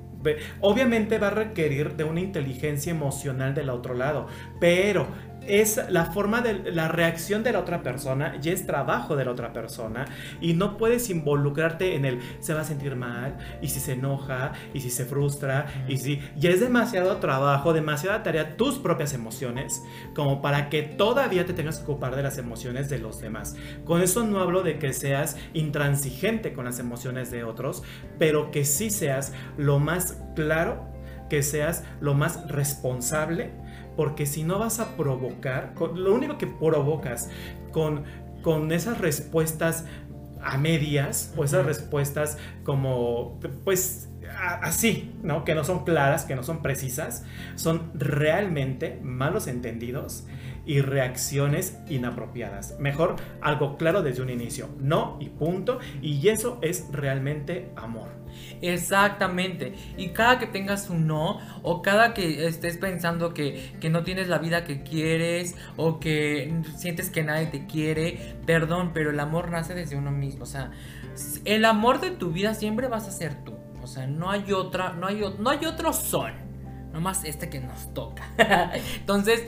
Obviamente 0.60 1.18
va 1.18 1.28
a 1.28 1.30
requerir 1.30 1.96
de 1.96 2.04
una 2.04 2.20
inteligencia 2.20 2.90
emocional 2.90 3.54
del 3.54 3.70
otro 3.70 3.94
lado, 3.94 4.26
pero 4.60 5.06
es 5.46 5.80
la 5.88 6.06
forma 6.06 6.40
de 6.40 6.72
la 6.72 6.88
reacción 6.88 7.42
de 7.42 7.52
la 7.52 7.60
otra 7.60 7.82
persona 7.82 8.36
y 8.42 8.48
es 8.48 8.66
trabajo 8.66 9.16
de 9.16 9.24
la 9.24 9.30
otra 9.30 9.52
persona 9.52 10.06
y 10.40 10.54
no 10.54 10.76
puedes 10.76 11.10
involucrarte 11.10 11.96
en 11.96 12.04
el 12.04 12.20
se 12.40 12.54
va 12.54 12.62
a 12.62 12.64
sentir 12.64 12.96
mal 12.96 13.36
y 13.60 13.68
si 13.68 13.80
se 13.80 13.92
enoja 13.92 14.52
y 14.72 14.80
si 14.80 14.90
se 14.90 15.04
frustra 15.04 15.66
y 15.88 15.98
si 15.98 16.20
ya 16.36 16.50
es 16.50 16.60
demasiado 16.60 17.16
trabajo, 17.18 17.72
demasiada 17.72 18.22
tarea 18.22 18.56
tus 18.56 18.78
propias 18.78 19.12
emociones 19.14 19.82
como 20.14 20.42
para 20.42 20.68
que 20.68 20.82
todavía 20.82 21.46
te 21.46 21.52
tengas 21.52 21.78
que 21.78 21.84
ocupar 21.84 22.16
de 22.16 22.22
las 22.22 22.38
emociones 22.38 22.88
de 22.88 22.98
los 22.98 23.20
demás. 23.20 23.56
Con 23.84 24.02
eso 24.02 24.24
no 24.24 24.40
hablo 24.40 24.62
de 24.62 24.78
que 24.78 24.92
seas 24.92 25.36
intransigente 25.52 26.52
con 26.52 26.64
las 26.64 26.78
emociones 26.78 27.30
de 27.30 27.44
otros, 27.44 27.82
pero 28.18 28.50
que 28.50 28.64
sí 28.64 28.90
seas 28.90 29.32
lo 29.56 29.78
más 29.78 30.22
claro, 30.34 30.86
que 31.28 31.42
seas 31.42 31.84
lo 32.00 32.14
más 32.14 32.48
responsable 32.48 33.52
porque 33.96 34.26
si 34.26 34.44
no 34.44 34.58
vas 34.58 34.80
a 34.80 34.96
provocar, 34.96 35.74
lo 35.94 36.14
único 36.14 36.38
que 36.38 36.46
provocas 36.46 37.30
con, 37.72 38.04
con 38.42 38.72
esas 38.72 38.98
respuestas 38.98 39.84
a 40.42 40.58
medias 40.58 41.32
o 41.36 41.44
esas 41.44 41.64
respuestas 41.64 42.38
como 42.64 43.40
pues 43.64 44.08
así, 44.62 45.12
¿no? 45.22 45.44
Que 45.44 45.54
no 45.54 45.64
son 45.64 45.84
claras, 45.84 46.24
que 46.24 46.34
no 46.34 46.42
son 46.42 46.62
precisas, 46.62 47.24
son 47.54 47.90
realmente 47.94 48.98
malos 49.02 49.46
entendidos 49.46 50.26
y 50.66 50.80
reacciones 50.80 51.78
inapropiadas. 51.88 52.78
Mejor 52.78 53.16
algo 53.40 53.76
claro 53.76 54.02
desde 54.02 54.22
un 54.22 54.30
inicio, 54.30 54.68
no 54.80 55.16
y 55.20 55.28
punto, 55.28 55.78
y 56.02 56.28
eso 56.28 56.58
es 56.62 56.86
realmente 56.90 57.70
amor. 57.76 58.23
Exactamente. 58.60 59.74
Y 59.96 60.08
cada 60.08 60.38
que 60.38 60.46
tengas 60.46 60.90
un 60.90 61.06
no, 61.06 61.40
o 61.62 61.82
cada 61.82 62.14
que 62.14 62.46
estés 62.46 62.78
pensando 62.78 63.34
que, 63.34 63.72
no 63.90 64.02
tienes 64.02 64.28
la 64.28 64.38
vida 64.38 64.64
que 64.64 64.82
quieres, 64.82 65.56
o 65.76 66.00
que 66.00 66.62
sientes 66.76 67.10
que 67.10 67.22
nadie 67.22 67.46
te 67.46 67.66
quiere, 67.66 68.36
perdón, 68.46 68.92
pero 68.94 69.10
el 69.10 69.20
amor 69.20 69.50
nace 69.50 69.74
desde 69.74 69.96
uno 69.96 70.10
mismo. 70.10 70.44
O 70.44 70.46
sea, 70.46 70.70
el 71.44 71.64
amor 71.64 72.00
de 72.00 72.10
tu 72.10 72.30
vida 72.30 72.54
siempre 72.54 72.88
vas 72.88 73.06
a 73.06 73.10
ser 73.10 73.34
tú. 73.44 73.54
O 73.82 73.86
sea, 73.86 74.06
no 74.06 74.30
hay 74.30 74.52
otra, 74.52 74.94
no 74.94 75.06
hay, 75.06 75.22
no 75.38 75.50
hay 75.50 75.66
otro 75.66 75.92
son. 75.92 76.32
Nomás 76.92 77.24
este 77.24 77.50
que 77.50 77.60
nos 77.60 77.92
toca. 77.92 78.22
Entonces, 78.98 79.44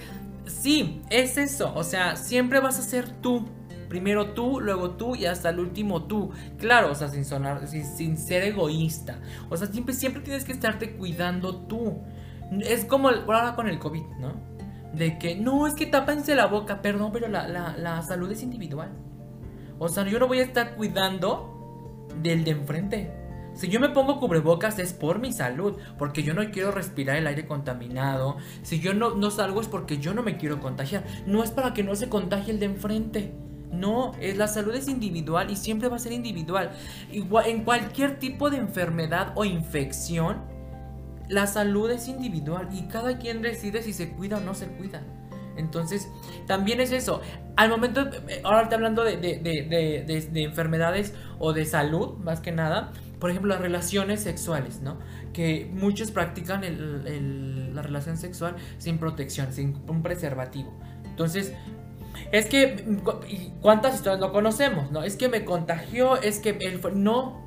sí, 0.47 1.01
es 1.11 1.39
eso. 1.39 1.73
O 1.75 1.85
sea, 1.85 2.17
siempre 2.17 2.61
vas 2.61 2.79
a 2.79 2.83
ser 2.83 3.09
tú. 3.09 3.49
Primero 3.89 4.31
tú, 4.31 4.61
luego 4.61 4.93
tú 4.93 5.15
y 5.17 5.27
hasta 5.27 5.51
el 5.51 5.59
último 5.59 6.05
tú. 6.05 6.31
Claro, 6.59 6.93
o 6.93 6.95
sea, 6.95 7.09
sin 7.09 7.25
sonar, 7.25 7.67
sin, 7.67 8.17
ser 8.17 8.43
egoísta. 8.43 9.19
O 9.49 9.57
sea, 9.57 9.69
siempre, 9.69 9.95
siempre 9.95 10.23
tienes 10.23 10.45
que 10.45 10.53
estarte 10.53 10.97
cuidando 10.97 11.57
tú. 11.57 12.03
Es 12.63 12.85
como 12.85 13.09
ahora 13.09 13.55
con 13.55 13.69
el 13.69 13.79
COVID, 13.79 14.05
¿no? 14.21 14.35
De 14.93 15.19
que, 15.19 15.37
no, 15.37 15.67
es 15.67 15.75
que 15.75 15.87
tápense 15.87 16.35
la 16.35 16.47
boca, 16.47 16.81
perdón, 16.81 17.11
pero 17.13 17.29
la, 17.29 17.47
la 17.49 18.03
salud 18.03 18.31
es 18.31 18.43
individual. 18.43 18.91
O 19.79 19.89
sea, 19.89 20.05
yo 20.07 20.19
no 20.19 20.27
voy 20.27 20.39
a 20.39 20.45
estar 20.45 20.75
cuidando 20.77 22.07
del 22.23 22.45
de 22.45 22.53
enfrente. 22.53 23.27
Si 23.57 23.69
yo 23.69 23.81
me 23.81 23.89
pongo 23.89 24.21
cubrebocas 24.21 24.79
es 24.79 24.93
por 24.93 25.19
mi 25.19 25.33
salud, 25.33 25.79
porque 25.99 26.23
yo 26.23 26.35
no 26.35 26.51
quiero 26.51 26.73
respirar 26.73 27.17
el 27.17 27.27
aire 27.27 27.47
contaminado. 27.47 28.37
Si 28.63 28.81
yo 28.81 28.93
no 28.93 29.31
salgo 29.31 29.63
es 29.63 29.67
porque 29.67 29.97
yo 29.97 30.13
no 30.13 30.23
me 30.23 30.37
quiero 30.37 30.61
contagiar. 30.61 31.05
No 31.27 31.43
es 31.43 31.51
para 31.51 31.73
que 31.73 31.83
no 31.83 31.95
se 31.95 32.11
contagie 32.11 32.53
el 32.53 32.61
de 32.61 32.67
enfrente. 32.67 33.33
No, 33.71 34.13
es, 34.21 34.37
la 34.37 34.49
salud 34.49 34.75
es 34.75 34.89
individual 34.89 35.51
y 35.51 35.57
siempre 35.57 35.89
va 35.89 35.97
a 35.97 35.99
ser 35.99 36.13
individual. 36.13 36.71
Igual, 37.13 37.47
en 37.47 37.65
cualquier 37.65 38.19
tipo 38.19 38.51
de 38.51 38.59
enfermedad 38.59 39.33
o 39.35 39.45
infección, 39.45 40.43
la 41.29 41.47
salud 41.47 41.91
es 41.91 42.09
individual 42.09 42.69
y 42.73 42.83
cada 42.83 43.19
quien 43.19 43.43
decide 43.43 43.83
si 43.83 43.93
se 43.93 44.11
cuida 44.11 44.39
o 44.39 44.41
no 44.41 44.55
se 44.55 44.67
cuida. 44.69 45.03
Entonces, 45.57 46.09
también 46.47 46.81
es 46.81 46.93
eso. 46.93 47.21
Al 47.57 47.71
momento, 47.71 48.09
ahora 48.45 48.63
está 48.63 48.77
hablando 48.77 49.03
de, 49.03 49.17
de, 49.17 50.43
enfermedades 50.43 51.15
o 51.39 51.53
de 51.53 51.65
salud, 51.65 52.19
más 52.19 52.41
que 52.41 52.53
nada, 52.53 52.93
por 53.19 53.31
ejemplo, 53.31 53.49
las 53.49 53.63
relaciones 53.63 54.21
sexuales, 54.21 54.83
¿no? 54.83 54.99
Que 55.33 55.71
muchos 55.73 56.11
practican 56.11 56.63
la 57.75 57.83
relación 57.83 58.19
sexual 58.19 58.57
sin 58.79 58.99
protección, 58.99 59.53
sin 59.53 59.79
un 59.89 60.03
preservativo. 60.03 60.79
Entonces, 61.05 61.55
es 62.33 62.47
que, 62.47 63.01
¿cuántas 63.61 63.97
historias 63.97 64.21
no 64.21 64.33
conocemos? 64.33 64.91
No, 64.91 65.03
es 65.03 65.17
que 65.17 65.29
me 65.29 65.45
contagió, 65.45 66.21
es 66.21 66.39
que 66.39 66.57
él 66.61 66.79
fue. 66.79 66.93
No, 66.93 67.45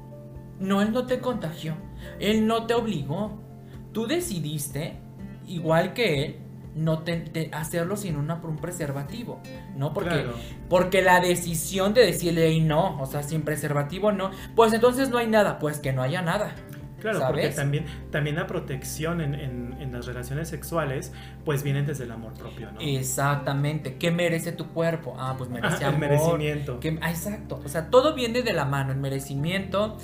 no, 0.59 0.81
él 0.81 0.91
no 0.91 1.05
te 1.05 1.19
contagió. 1.19 1.75
Él 2.19 2.47
no 2.47 2.65
te 2.65 2.73
obligó. 2.73 3.41
Tú 3.91 4.07
decidiste, 4.07 4.99
igual 5.47 5.93
que 5.93 6.25
él, 6.25 6.39
no 6.75 6.99
te, 6.99 7.49
hacerlo 7.51 7.97
sin 7.97 8.15
una, 8.15 8.35
un 8.35 8.57
preservativo, 8.57 9.41
¿no? 9.75 9.93
Porque, 9.93 10.25
porque 10.69 11.01
la 11.01 11.19
decisión 11.19 11.93
de 11.93 12.05
decirle 12.05 12.59
no, 12.61 13.01
o 13.01 13.05
sea, 13.05 13.23
sin 13.23 13.41
preservativo 13.41 14.11
no, 14.11 14.31
pues 14.55 14.73
entonces 14.73 15.09
no 15.09 15.17
hay 15.17 15.27
nada, 15.27 15.59
pues 15.59 15.79
que 15.79 15.91
no 15.91 16.01
haya 16.01 16.21
nada. 16.21 16.55
Claro, 16.99 17.21
porque 17.27 17.49
también, 17.49 17.85
también 18.11 18.35
la 18.35 18.45
protección 18.45 19.21
en, 19.21 19.33
en, 19.33 19.68
las 19.91 20.05
relaciones 20.05 20.47
sexuales, 20.47 21.11
pues 21.45 21.63
viene 21.63 21.83
desde 21.83 22.05
el 22.05 22.11
amor 22.11 22.33
propio, 22.33 22.71
¿no? 22.71 22.79
Exactamente. 22.79 23.95
¿Qué 23.95 24.11
merece 24.11 24.51
tu 24.51 24.67
cuerpo? 24.67 25.15
Ah, 25.17 25.35
pues 25.37 25.49
merece 25.49 25.85
amor. 25.85 25.93
El 25.93 25.99
merecimiento. 25.99 26.79
Ah, 27.01 27.09
exacto. 27.09 27.61
O 27.63 27.69
sea, 27.69 27.89
todo 27.89 28.13
viene 28.13 28.41
de 28.41 28.53
la 28.53 28.65
mano. 28.65 28.91
El 28.91 28.99
merecimiento, 28.99 29.97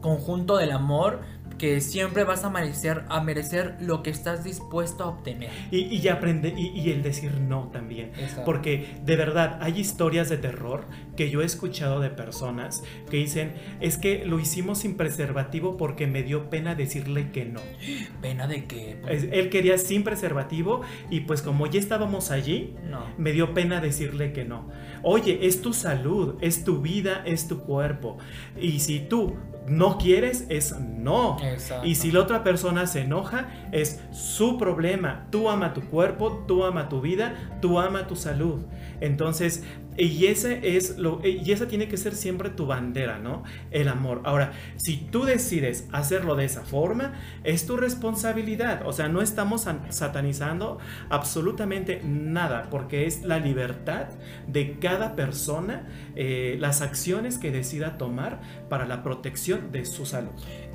conjunto 0.00 0.56
del 0.56 0.72
amor, 0.72 1.20
que 1.60 1.82
siempre 1.82 2.24
vas 2.24 2.42
a 2.44 2.48
merecer, 2.48 3.04
a 3.10 3.20
merecer 3.20 3.76
lo 3.80 4.02
que 4.02 4.08
estás 4.08 4.44
dispuesto 4.44 5.04
a 5.04 5.08
obtener. 5.08 5.50
Y, 5.70 5.94
y 5.94 6.08
aprende, 6.08 6.54
y, 6.56 6.88
el 6.88 7.02
decir 7.02 7.38
no 7.38 7.68
también. 7.70 8.12
Porque 8.46 8.86
de 9.04 9.16
verdad 9.16 9.58
hay 9.60 9.78
historias 9.78 10.30
de 10.30 10.38
terror 10.38 10.86
que 11.18 11.28
yo 11.28 11.42
he 11.42 11.44
escuchado 11.44 12.00
de 12.00 12.08
personas 12.08 12.82
que 13.10 13.18
dicen, 13.18 13.52
es 13.82 13.98
que 13.98 14.24
lo 14.24 14.40
hicimos 14.40 14.78
sin 14.78 14.96
preservativo 14.96 15.76
porque 15.76 16.06
me 16.06 16.22
dio 16.22 16.48
pena 16.48 16.74
decirle 16.74 17.30
que 17.30 17.44
no. 17.44 17.60
¿Pena 18.22 18.46
de 18.46 18.64
qué? 18.64 18.96
Él 19.06 19.50
quería 19.50 19.76
sin 19.76 20.02
preservativo 20.02 20.80
y 21.10 21.20
pues 21.20 21.42
como 21.42 21.66
ya 21.66 21.78
estábamos 21.78 22.30
allí, 22.30 22.74
no. 22.88 23.04
me 23.18 23.32
dio 23.32 23.52
pena 23.52 23.82
decirle 23.82 24.32
que 24.32 24.46
no. 24.46 24.70
Oye, 25.02 25.46
es 25.46 25.62
tu 25.62 25.72
salud, 25.72 26.36
es 26.40 26.64
tu 26.64 26.80
vida, 26.80 27.22
es 27.24 27.48
tu 27.48 27.60
cuerpo. 27.60 28.18
Y 28.60 28.80
si 28.80 29.00
tú 29.00 29.34
no 29.66 29.98
quieres 29.98 30.46
es 30.48 30.78
no. 30.80 31.36
Y 31.84 31.94
si 31.94 32.10
la 32.10 32.20
otra 32.20 32.42
persona 32.42 32.86
se 32.86 33.02
enoja, 33.02 33.48
es 33.72 34.00
su 34.10 34.58
problema. 34.58 35.26
Tú 35.30 35.48
ama 35.48 35.72
tu 35.74 35.82
cuerpo, 35.82 36.44
tú 36.46 36.64
ama 36.64 36.88
tu 36.88 37.00
vida, 37.00 37.58
tú 37.60 37.78
ama 37.78 38.06
tu 38.06 38.16
salud. 38.16 38.62
Entonces, 39.00 39.62
Y, 39.96 40.26
ese 40.26 40.76
es 40.76 40.98
lo, 40.98 41.20
y 41.24 41.50
esa 41.50 41.68
tiene 41.68 41.88
que 41.88 41.96
ser 41.96 42.14
siempre 42.14 42.48
tu 42.48 42.66
bandera, 42.66 43.18
¿no? 43.18 43.42
El 43.70 43.88
amor. 43.88 44.22
Ahora, 44.24 44.52
si 44.76 44.96
tú 44.96 45.24
decides 45.24 45.88
hacerlo 45.92 46.36
de 46.36 46.44
esa 46.44 46.62
forma, 46.62 47.14
es 47.44 47.66
tu 47.66 47.76
responsabilidad. 47.76 48.86
O 48.86 48.92
sea, 48.92 49.08
no 49.08 49.20
estamos 49.20 49.66
satanizando 49.90 50.78
absolutamente 51.10 52.00
nada, 52.04 52.68
porque 52.70 53.06
es 53.06 53.22
la 53.24 53.38
libertad 53.38 54.06
de 54.46 54.78
cada 54.78 55.16
persona, 55.16 55.88
eh, 56.16 56.56
las 56.60 56.82
acciones 56.82 57.38
que 57.38 57.50
decida 57.50 57.98
tomar 57.98 58.40
para 58.68 58.86
la 58.86 59.02
protección 59.02 59.72
de 59.72 59.84
su 59.84 60.06
salud. 60.06 60.30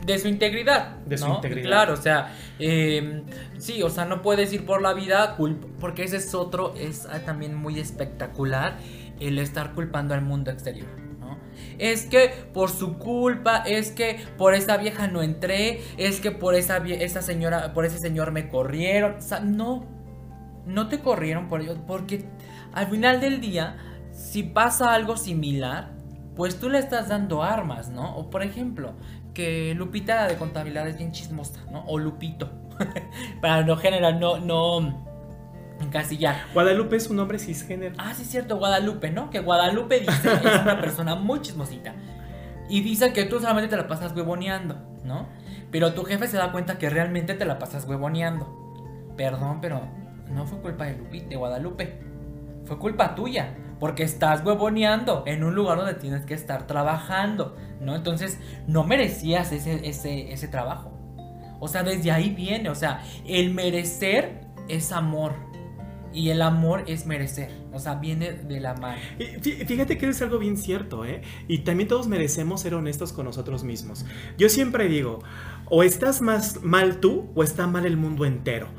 De 0.05 0.19
su 0.19 0.27
integridad. 0.27 0.97
De 1.05 1.17
su 1.17 1.27
integridad. 1.27 1.67
Claro, 1.67 1.93
o 1.93 1.97
sea, 1.97 2.35
em, 2.59 3.23
sí, 3.57 3.81
o 3.81 3.89
sea, 3.89 4.05
no 4.05 4.21
puedes 4.21 4.53
ir 4.53 4.65
por 4.65 4.81
la 4.81 4.93
vida, 4.93 5.37
porque 5.79 6.03
ese 6.03 6.17
es 6.17 6.35
otro, 6.35 6.75
es 6.75 7.07
ah, 7.07 7.21
también 7.25 7.55
muy 7.55 7.79
espectacular 7.79 8.77
el 9.19 9.39
estar 9.39 9.73
culpando 9.73 10.13
al 10.13 10.21
mundo 10.21 10.51
exterior. 10.51 10.87
¿no? 11.19 11.37
Es 11.77 12.05
que 12.05 12.29
por 12.53 12.69
su 12.69 12.97
culpa, 12.97 13.57
es 13.57 13.91
que 13.91 14.19
por 14.37 14.53
esa 14.53 14.77
vieja 14.77 15.07
no 15.07 15.21
entré, 15.21 15.81
es 15.97 16.19
que 16.19 16.31
por 16.31 16.55
esa, 16.55 16.77
esa 16.77 17.21
señora, 17.21 17.73
por 17.73 17.85
ese 17.85 17.99
señor 17.99 18.31
me 18.31 18.49
corrieron. 18.49 19.15
O 19.15 19.21
sea, 19.21 19.39
no, 19.39 19.85
no 20.65 20.87
te 20.87 20.99
corrieron 20.99 21.47
por 21.47 21.61
ello, 21.61 21.75
porque 21.87 22.25
al 22.73 22.87
final 22.87 23.21
del 23.21 23.41
día, 23.41 23.77
si 24.11 24.43
pasa 24.43 24.93
algo 24.93 25.17
similar, 25.17 25.91
pues 26.35 26.59
tú 26.59 26.69
le 26.69 26.79
estás 26.79 27.07
dando 27.07 27.43
armas, 27.43 27.89
¿no? 27.89 28.15
O 28.17 28.29
por 28.29 28.43
ejemplo, 28.43 28.93
que 29.33 29.73
Lupita 29.75 30.27
de 30.27 30.35
contabilidad 30.35 30.87
es 30.87 30.97
bien 30.97 31.11
chismosa, 31.11 31.63
¿no? 31.71 31.85
O 31.85 31.97
Lupito. 31.97 32.51
Para 33.41 33.63
no 33.63 33.77
generar, 33.77 34.15
no, 34.15 34.39
no 34.39 35.04
encasillar. 35.85 36.35
Guadalupe 36.53 36.95
es 36.95 37.09
un 37.09 37.17
nombre 37.17 37.39
cisgénero. 37.39 37.95
Ah, 37.97 38.13
sí, 38.13 38.23
es 38.23 38.29
cierto, 38.29 38.57
Guadalupe, 38.57 39.11
¿no? 39.11 39.29
Que 39.29 39.39
Guadalupe 39.39 39.99
dice 39.99 40.33
es 40.33 40.61
una 40.61 40.79
persona 40.81 41.15
muy 41.15 41.41
chismosita. 41.41 41.93
Y 42.67 42.81
dice 42.81 43.13
que 43.13 43.25
tú 43.25 43.39
solamente 43.39 43.69
te 43.69 43.77
la 43.77 43.87
pasas 43.87 44.15
huevoneando, 44.15 44.75
¿no? 45.03 45.27
Pero 45.71 45.93
tu 45.93 46.03
jefe 46.03 46.27
se 46.27 46.37
da 46.37 46.51
cuenta 46.51 46.77
que 46.77 46.89
realmente 46.89 47.33
te 47.33 47.45
la 47.45 47.59
pasas 47.59 47.85
huevoneando. 47.85 49.13
Perdón, 49.17 49.59
pero 49.61 49.81
no 50.29 50.45
fue 50.45 50.59
culpa 50.59 50.85
de 50.85 50.97
Lupita, 50.97 51.29
de 51.29 51.35
Guadalupe. 51.35 51.99
Fue 52.65 52.77
culpa 52.77 53.15
tuya. 53.15 53.55
Porque 53.79 54.03
estás 54.03 54.43
huevoneando 54.45 55.23
en 55.27 55.43
un 55.43 55.53
lugar 55.53 55.77
donde 55.77 55.95
tienes 55.95 56.25
que 56.25 56.33
estar 56.33 56.65
trabajando, 56.65 57.57
¿no? 57.81 57.93
Entonces, 57.93 58.39
no 58.67 58.85
merecías 58.85 59.51
ese, 59.51 59.87
ese, 59.87 60.31
ese 60.31 60.47
trabajo. 60.47 60.93
O 61.59 61.67
sea, 61.67 61.83
desde 61.83 62.09
ahí 62.11 62.29
viene. 62.29 62.69
O 62.69 62.75
sea, 62.75 63.03
el 63.25 63.53
merecer 63.53 64.45
es 64.69 64.91
amor. 64.91 65.33
Y 66.15 66.29
el 66.29 66.41
amor 66.41 66.85
es 66.87 67.05
merecer, 67.05 67.49
o 67.73 67.79
sea, 67.79 67.95
viene 67.95 68.31
de 68.31 68.61
la 68.61 68.73
mano. 68.75 68.97
Fíjate 69.41 69.97
que 69.97 70.07
es 70.07 70.21
algo 70.21 70.39
bien 70.39 70.55
cierto, 70.55 71.03
¿eh? 71.03 71.21
Y 71.49 71.59
también 71.59 71.89
todos 71.89 72.07
merecemos 72.07 72.61
ser 72.61 72.73
honestos 72.73 73.11
con 73.11 73.25
nosotros 73.25 73.65
mismos. 73.65 74.05
Yo 74.37 74.47
siempre 74.47 74.87
digo, 74.87 75.19
o 75.69 75.83
estás 75.83 76.21
más 76.21 76.63
mal 76.63 77.01
tú 77.01 77.29
o 77.35 77.43
está 77.43 77.67
mal 77.67 77.85
el 77.85 77.97
mundo 77.97 78.25
entero. 78.25 78.69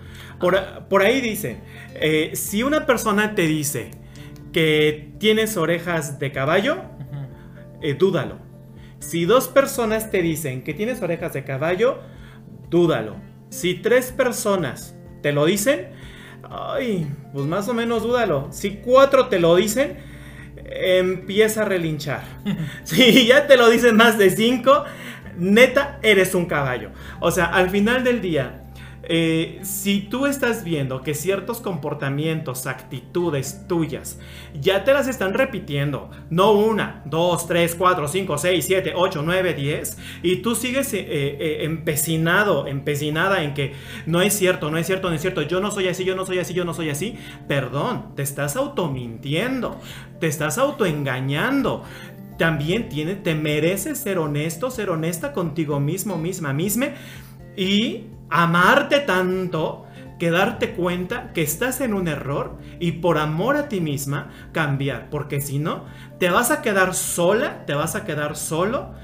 Por, 0.40 1.02
ahí 1.02 1.20
dice, 1.20 1.58
eh, 1.94 2.32
si 2.34 2.62
una 2.62 2.86
persona 2.86 3.34
te 3.34 3.46
dice 3.46 3.90
que 4.52 5.12
tienes 5.18 5.56
orejas 5.58 6.18
de 6.18 6.32
caballo, 6.32 6.82
eh, 7.82 7.94
dúdalo. 7.94 8.38
Si 8.98 9.26
dos 9.26 9.48
personas 9.48 10.10
te 10.10 10.22
dicen 10.22 10.64
que 10.64 10.74
tienes 10.74 11.02
orejas 11.02 11.34
de 11.34 11.44
caballo, 11.44 12.00
dúdalo. 12.70 13.16
Si 13.50 13.74
tres 13.74 14.10
personas 14.12 14.96
te 15.22 15.32
lo 15.32 15.44
dicen, 15.44 15.90
Ay, 16.50 17.06
pues 17.32 17.46
más 17.46 17.68
o 17.68 17.74
menos 17.74 18.02
dúdalo. 18.02 18.48
Si 18.50 18.76
cuatro 18.76 19.28
te 19.28 19.40
lo 19.40 19.56
dicen, 19.56 19.96
empieza 20.64 21.62
a 21.62 21.64
relinchar. 21.64 22.22
si 22.84 23.26
ya 23.26 23.46
te 23.46 23.56
lo 23.56 23.68
dicen 23.68 23.96
más 23.96 24.18
de 24.18 24.30
cinco, 24.30 24.84
neta, 25.36 25.98
eres 26.02 26.34
un 26.34 26.46
caballo. 26.46 26.90
O 27.20 27.30
sea, 27.30 27.46
al 27.46 27.70
final 27.70 28.04
del 28.04 28.20
día, 28.20 28.62
eh, 29.08 29.60
si 29.62 30.00
tú 30.00 30.26
estás 30.26 30.64
viendo 30.64 31.02
que 31.02 31.14
ciertos 31.14 31.60
comportamientos, 31.60 32.66
actitudes 32.66 33.66
tuyas, 33.68 34.18
ya 34.60 34.84
te 34.84 34.92
las 34.92 35.06
están 35.06 35.34
repitiendo, 35.34 36.10
no 36.28 36.52
una, 36.52 37.02
dos, 37.04 37.46
tres, 37.46 37.76
cuatro, 37.76 38.08
cinco, 38.08 38.36
seis, 38.36 38.64
siete, 38.64 38.92
ocho, 38.96 39.22
nueve, 39.22 39.54
diez, 39.54 39.96
y 40.22 40.36
tú 40.36 40.56
sigues 40.56 40.92
eh, 40.92 41.06
eh, 41.08 41.58
empecinado, 41.64 42.66
empecinada 42.66 43.44
en 43.44 43.54
que 43.54 43.74
no 44.06 44.22
es 44.22 44.34
cierto, 44.34 44.70
no 44.70 44.78
es 44.78 44.86
cierto, 44.86 45.08
no 45.08 45.14
es 45.14 45.20
cierto, 45.20 45.42
yo 45.42 45.60
no 45.60 45.70
soy 45.70 45.86
así, 45.86 46.04
yo 46.04 46.16
no 46.16 46.26
soy 46.26 46.40
así, 46.40 46.52
yo 46.52 46.64
no 46.64 46.74
soy 46.74 46.90
así, 46.90 47.16
perdón, 47.46 48.14
te 48.16 48.22
estás 48.22 48.56
automintiendo, 48.56 49.80
te 50.18 50.26
estás 50.26 50.58
autoengañando 50.58 51.84
también 52.38 52.88
tiene, 52.88 53.14
te 53.14 53.34
mereces 53.34 53.98
ser 53.98 54.18
honesto, 54.18 54.70
ser 54.70 54.90
honesta 54.90 55.32
contigo 55.32 55.80
mismo, 55.80 56.18
misma, 56.18 56.52
misma. 56.52 56.88
Y 57.56 58.08
amarte 58.30 59.00
tanto 59.00 59.86
que 60.18 60.30
darte 60.30 60.72
cuenta 60.72 61.32
que 61.32 61.42
estás 61.42 61.80
en 61.80 61.94
un 61.94 62.08
error 62.08 62.56
y 62.80 62.92
por 62.92 63.18
amor 63.18 63.56
a 63.56 63.68
ti 63.68 63.80
misma 63.80 64.30
cambiar, 64.52 65.10
porque 65.10 65.40
si 65.40 65.58
no, 65.58 65.84
te 66.18 66.30
vas 66.30 66.50
a 66.50 66.62
quedar 66.62 66.94
sola, 66.94 67.66
te 67.66 67.74
vas 67.74 67.94
a 67.94 68.04
quedar 68.04 68.36
solo 68.36 68.94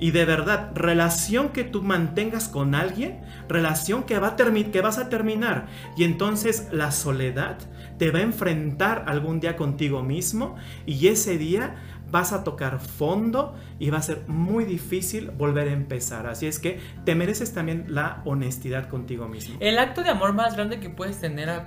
y 0.00 0.12
de 0.12 0.24
verdad, 0.24 0.70
relación 0.74 1.50
que 1.50 1.62
tú 1.62 1.82
mantengas 1.82 2.48
con 2.48 2.74
alguien, 2.74 3.20
relación 3.48 4.04
que, 4.04 4.18
va 4.18 4.28
a 4.28 4.36
que 4.36 4.80
vas 4.80 4.96
a 4.96 5.10
terminar 5.10 5.66
y 5.96 6.04
entonces 6.04 6.68
la 6.72 6.90
soledad 6.90 7.58
te 7.98 8.10
va 8.10 8.20
a 8.20 8.22
enfrentar 8.22 9.04
algún 9.06 9.40
día 9.40 9.56
contigo 9.56 10.02
mismo 10.02 10.56
y 10.86 11.08
ese 11.08 11.36
día 11.36 11.74
vas 12.10 12.32
a 12.32 12.44
tocar 12.44 12.80
fondo 12.80 13.54
y 13.78 13.90
va 13.90 13.98
a 13.98 14.02
ser 14.02 14.24
muy 14.26 14.64
difícil 14.64 15.30
volver 15.30 15.68
a 15.68 15.72
empezar. 15.72 16.26
Así 16.26 16.46
es 16.46 16.58
que 16.58 16.80
te 17.04 17.14
mereces 17.14 17.54
también 17.54 17.86
la 17.88 18.22
honestidad 18.24 18.88
contigo 18.88 19.28
mismo. 19.28 19.56
El 19.60 19.78
acto 19.78 20.02
de 20.02 20.10
amor 20.10 20.32
más 20.32 20.54
grande 20.54 20.80
que 20.80 20.90
puedes 20.90 21.20
tener 21.20 21.62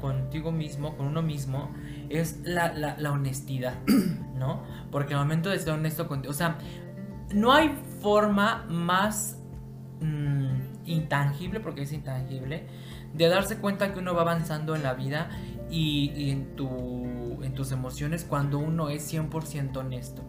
contigo 0.00 0.52
mismo, 0.52 0.96
con 0.96 1.06
uno 1.06 1.22
mismo, 1.22 1.72
es 2.08 2.40
la, 2.44 2.96
honestidad, 3.10 3.74
¿no? 4.36 4.62
Porque 4.90 5.14
al 5.14 5.20
momento 5.20 5.48
de 5.48 5.58
ser 5.58 5.72
honesto 5.72 6.08
contigo, 6.08 6.30
o 6.30 6.34
sea, 6.34 6.58
no 7.32 7.52
hay 7.52 7.74
forma 8.00 8.66
más 8.68 9.38
mm, 10.00 10.86
intangible, 10.86 11.60
porque 11.60 11.82
es 11.82 11.92
intangible, 11.92 12.66
de 13.14 13.28
darse 13.28 13.58
cuenta 13.58 13.92
que 13.92 13.98
uno 13.98 14.14
va 14.14 14.22
avanzando 14.22 14.76
en 14.76 14.82
la 14.82 14.94
vida 14.94 15.30
y, 15.70 16.30
en, 16.30 16.56
tu, 16.56 17.42
en 17.42 17.54
tus 17.54 17.72
emociones 17.72 18.24
cuando 18.24 18.58
uno 18.58 18.88
es 18.88 19.12
100% 19.12 19.76
honesto 19.76 20.22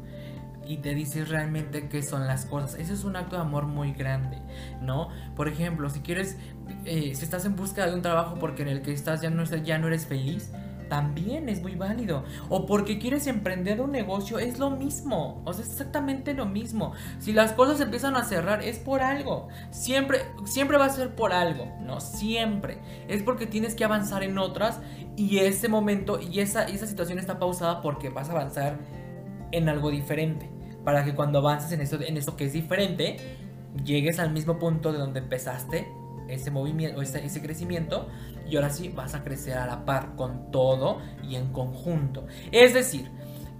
y 0.66 0.78
te 0.78 0.94
dices 0.94 1.30
realmente 1.30 1.90
qué 1.90 2.04
son 2.04 2.28
las 2.28 2.46
cosas. 2.46 2.76
Eso 2.76 2.94
es 2.94 3.04
un 3.04 3.16
acto 3.16 3.36
de 3.36 3.42
amor 3.42 3.66
muy 3.66 3.94
grande, 3.94 4.38
¿no? 4.82 5.10
Por 5.36 5.48
ejemplo, 5.48 5.90
si 5.90 6.02
quieres, 6.02 6.38
eh, 6.86 7.14
si 7.16 7.24
estás 7.24 7.46
en 7.46 7.56
busca 7.56 7.86
de 7.88 7.94
un 7.94 8.02
trabajo 8.02 8.38
porque 8.40 8.62
en 8.62 8.70
el 8.70 8.82
que 8.82 8.94
estás 8.94 9.22
ya 9.22 9.30
no, 9.30 9.44
ya 9.44 9.78
no 9.80 9.88
eres 9.88 10.06
feliz, 10.06 10.52
también 10.92 11.48
es 11.48 11.62
muy 11.62 11.76
válido. 11.76 12.26
O 12.50 12.66
porque 12.66 13.00
quieres 13.00 13.26
emprender 13.26 13.80
un 13.80 13.94
negocio, 13.94 14.40
es 14.40 14.60
lo 14.60 14.72
mismo. 14.72 15.42
O 15.46 15.54
sea, 15.54 15.64
es 15.64 15.72
exactamente 15.72 16.34
lo 16.34 16.46
mismo. 16.46 16.92
Si 17.18 17.32
las 17.32 17.54
cosas 17.54 17.80
empiezan 17.80 18.18
a 18.18 18.26
cerrar, 18.26 18.62
es 18.62 18.78
por 18.78 19.02
algo. 19.02 19.48
Siempre, 19.70 20.20
siempre 20.44 20.78
va 20.78 20.88
a 20.88 20.90
ser 20.90 21.16
por 21.16 21.32
algo, 21.32 21.72
¿no? 21.80 22.02
Siempre. 22.02 22.80
Es 23.08 23.24
porque 23.24 23.48
tienes 23.48 23.74
que 23.74 23.86
avanzar 23.86 24.22
en 24.24 24.38
otras 24.38 24.82
y 25.16 25.38
ese 25.38 25.70
momento 25.70 26.20
y 26.20 26.42
esa, 26.42 26.66
esa 26.66 26.86
situación 26.86 27.20
está 27.20 27.40
pausada 27.40 27.82
porque 27.82 28.10
vas 28.10 28.28
a 28.28 28.34
avanzar 28.34 28.78
en 29.54 29.70
algo 29.70 29.92
diferente. 29.92 30.52
Para 30.84 31.06
que 31.06 31.16
cuando 31.16 31.40
avances 31.40 31.72
en 31.72 31.80
eso, 31.80 32.02
en 32.02 32.18
eso 32.18 32.36
que 32.36 32.44
es 32.44 32.52
diferente, 32.52 33.16
llegues 33.86 34.20
al 34.20 34.34
mismo 34.34 34.60
punto 34.60 34.92
de 34.92 34.98
donde 34.98 35.22
empezaste 35.22 35.88
ese 36.34 36.52
movimiento, 36.52 37.02
ese, 37.02 37.26
ese 37.26 37.42
crecimiento, 37.42 38.08
y 38.50 38.56
ahora 38.56 38.70
sí 38.70 38.90
vas 38.90 39.16
a 39.16 39.24
crecer 39.24 39.58
a 39.58 39.66
la 39.66 39.86
par 39.86 40.16
con 40.16 40.52
todo 40.52 41.00
y 41.24 41.36
en 41.36 41.52
conjunto. 41.52 42.26
Es 42.52 42.74
decir, 42.74 43.10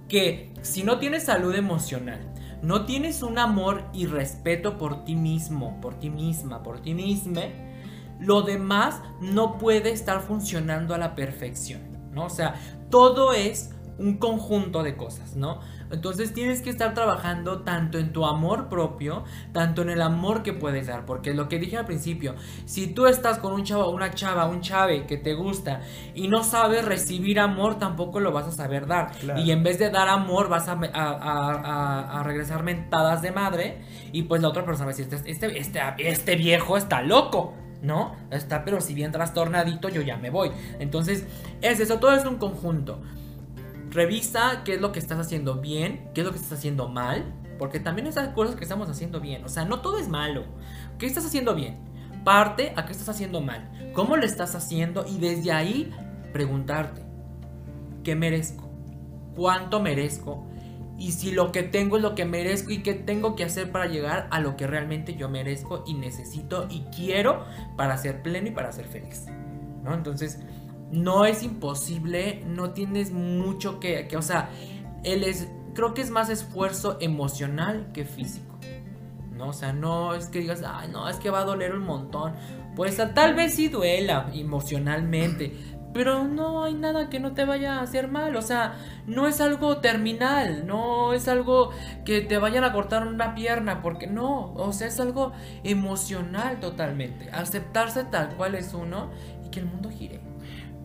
que 0.08 0.52
si 0.62 0.82
no 0.82 0.98
tienes 0.98 1.24
salud 1.24 1.54
emocional, 1.54 2.20
no 2.62 2.84
tienes 2.84 3.22
un 3.22 3.38
amor 3.38 3.84
y 3.92 4.06
respeto 4.06 4.78
por 4.78 5.04
ti 5.04 5.16
mismo, 5.16 5.80
por 5.80 5.98
ti 5.98 6.10
misma, 6.10 6.62
por 6.62 6.80
ti 6.80 6.94
misma, 6.94 7.42
lo 8.20 8.42
demás 8.42 9.00
no 9.20 9.58
puede 9.58 9.90
estar 9.90 10.20
funcionando 10.20 10.94
a 10.94 10.98
la 10.98 11.14
perfección, 11.16 11.80
¿no? 12.12 12.26
O 12.26 12.30
sea, 12.30 12.54
todo 12.88 13.32
es 13.32 13.70
un 13.98 14.18
conjunto 14.18 14.82
de 14.82 14.96
cosas, 14.96 15.36
¿no? 15.36 15.60
Entonces 15.90 16.32
tienes 16.32 16.62
que 16.62 16.70
estar 16.70 16.94
trabajando 16.94 17.60
tanto 17.60 17.98
en 17.98 18.12
tu 18.12 18.24
amor 18.24 18.68
propio, 18.68 19.24
tanto 19.52 19.82
en 19.82 19.90
el 19.90 20.00
amor 20.00 20.42
que 20.42 20.52
puedes 20.52 20.86
dar, 20.86 21.04
porque 21.04 21.34
lo 21.34 21.48
que 21.48 21.58
dije 21.58 21.76
al 21.76 21.84
principio, 21.84 22.34
si 22.64 22.86
tú 22.86 23.06
estás 23.06 23.38
con 23.38 23.52
un 23.52 23.64
chavo, 23.64 23.90
una 23.90 24.10
chava, 24.12 24.46
un 24.46 24.62
chave 24.62 25.06
que 25.06 25.18
te 25.18 25.34
gusta 25.34 25.80
y 26.14 26.28
no 26.28 26.44
sabes 26.44 26.84
recibir 26.84 27.38
amor, 27.38 27.78
tampoco 27.78 28.20
lo 28.20 28.32
vas 28.32 28.46
a 28.46 28.52
saber 28.52 28.86
dar. 28.86 29.12
Y 29.36 29.50
en 29.50 29.62
vez 29.62 29.78
de 29.78 29.90
dar 29.90 30.08
amor, 30.08 30.48
vas 30.48 30.68
a, 30.68 30.72
a, 30.72 32.22
regresar 32.22 32.62
mentadas 32.62 33.20
de 33.20 33.32
madre 33.32 33.82
y 34.12 34.22
pues 34.22 34.40
la 34.40 34.48
otra 34.48 34.64
persona 34.64 34.86
va 34.86 34.92
a 34.92 34.96
decir, 34.96 35.12
este, 35.12 35.58
este, 35.58 35.80
este 35.98 36.36
viejo 36.36 36.76
está 36.76 37.02
loco. 37.02 37.54
¿no? 37.82 38.14
Está, 38.30 38.64
pero 38.64 38.80
si 38.80 38.94
bien 38.94 39.10
trastornadito, 39.10 39.88
yo 39.88 40.02
ya 40.02 40.16
me 40.16 40.30
voy. 40.30 40.52
Entonces, 40.78 41.26
es 41.62 41.80
eso, 41.80 41.98
todo 41.98 42.14
es 42.14 42.24
un 42.24 42.36
conjunto. 42.36 43.02
Revisa 43.92 44.62
qué 44.64 44.74
es 44.74 44.80
lo 44.80 44.90
que 44.90 44.98
estás 44.98 45.18
haciendo 45.18 45.56
bien, 45.60 46.08
qué 46.14 46.22
es 46.22 46.26
lo 46.26 46.32
que 46.32 46.38
estás 46.38 46.58
haciendo 46.58 46.88
mal, 46.88 47.24
porque 47.58 47.78
también 47.78 48.06
esas 48.06 48.28
cosas 48.30 48.56
que 48.56 48.64
estamos 48.64 48.88
haciendo 48.88 49.20
bien, 49.20 49.44
o 49.44 49.48
sea, 49.50 49.66
no 49.66 49.80
todo 49.82 49.98
es 49.98 50.08
malo. 50.08 50.44
¿Qué 50.98 51.04
estás 51.04 51.26
haciendo 51.26 51.54
bien? 51.54 51.76
Parte 52.24 52.72
a 52.76 52.86
qué 52.86 52.92
estás 52.92 53.10
haciendo 53.10 53.42
mal, 53.42 53.70
cómo 53.92 54.16
lo 54.16 54.24
estás 54.24 54.54
haciendo 54.54 55.04
y 55.06 55.18
desde 55.18 55.52
ahí 55.52 55.92
preguntarte, 56.32 57.02
¿qué 58.02 58.16
merezco? 58.16 58.70
¿Cuánto 59.36 59.80
merezco? 59.80 60.46
Y 60.98 61.12
si 61.12 61.32
lo 61.32 61.52
que 61.52 61.62
tengo 61.62 61.96
es 61.96 62.02
lo 62.02 62.14
que 62.14 62.24
merezco 62.24 62.70
y 62.70 62.82
qué 62.82 62.94
tengo 62.94 63.36
que 63.36 63.44
hacer 63.44 63.72
para 63.72 63.86
llegar 63.86 64.26
a 64.30 64.40
lo 64.40 64.56
que 64.56 64.66
realmente 64.66 65.16
yo 65.16 65.28
merezco 65.28 65.84
y 65.86 65.94
necesito 65.94 66.66
y 66.70 66.80
quiero 66.96 67.44
para 67.76 67.98
ser 67.98 68.22
pleno 68.22 68.48
y 68.48 68.52
para 68.52 68.72
ser 68.72 68.86
feliz. 68.86 69.26
¿No? 69.82 69.92
Entonces, 69.92 70.38
no 70.92 71.24
es 71.24 71.42
imposible, 71.42 72.44
no 72.46 72.70
tienes 72.70 73.10
mucho 73.10 73.80
que, 73.80 74.06
que 74.06 74.16
o 74.16 74.22
sea, 74.22 74.50
es, 75.02 75.48
creo 75.74 75.94
que 75.94 76.02
es 76.02 76.10
más 76.10 76.28
esfuerzo 76.28 76.98
emocional 77.00 77.90
que 77.92 78.04
físico. 78.04 78.58
¿no? 79.36 79.48
O 79.48 79.52
sea, 79.52 79.72
no 79.72 80.14
es 80.14 80.26
que 80.26 80.40
digas, 80.40 80.62
ay, 80.66 80.88
no, 80.92 81.08
es 81.08 81.16
que 81.16 81.30
va 81.30 81.40
a 81.40 81.44
doler 81.44 81.74
un 81.74 81.84
montón. 81.84 82.34
Pues 82.76 82.96
tal 83.14 83.34
vez 83.34 83.54
sí 83.54 83.68
duela 83.68 84.30
emocionalmente, 84.32 85.54
pero 85.92 86.24
no 86.24 86.64
hay 86.64 86.74
nada 86.74 87.10
que 87.10 87.20
no 87.20 87.32
te 87.32 87.44
vaya 87.44 87.78
a 87.78 87.82
hacer 87.82 88.08
mal. 88.08 88.36
O 88.36 88.42
sea, 88.42 88.78
no 89.06 89.26
es 89.26 89.40
algo 89.40 89.78
terminal, 89.78 90.66
no 90.66 91.12
es 91.12 91.28
algo 91.28 91.70
que 92.04 92.20
te 92.20 92.38
vayan 92.38 92.64
a 92.64 92.72
cortar 92.72 93.06
una 93.06 93.34
pierna, 93.34 93.82
porque 93.82 94.06
no, 94.06 94.52
o 94.54 94.72
sea, 94.72 94.86
es 94.88 95.00
algo 95.00 95.32
emocional 95.64 96.60
totalmente. 96.60 97.30
Aceptarse 97.30 98.04
tal 98.04 98.36
cual 98.36 98.54
es 98.54 98.72
uno 98.74 99.10
y 99.44 99.50
que 99.50 99.60
el 99.60 99.66
mundo 99.66 99.90
gire. 99.90 100.31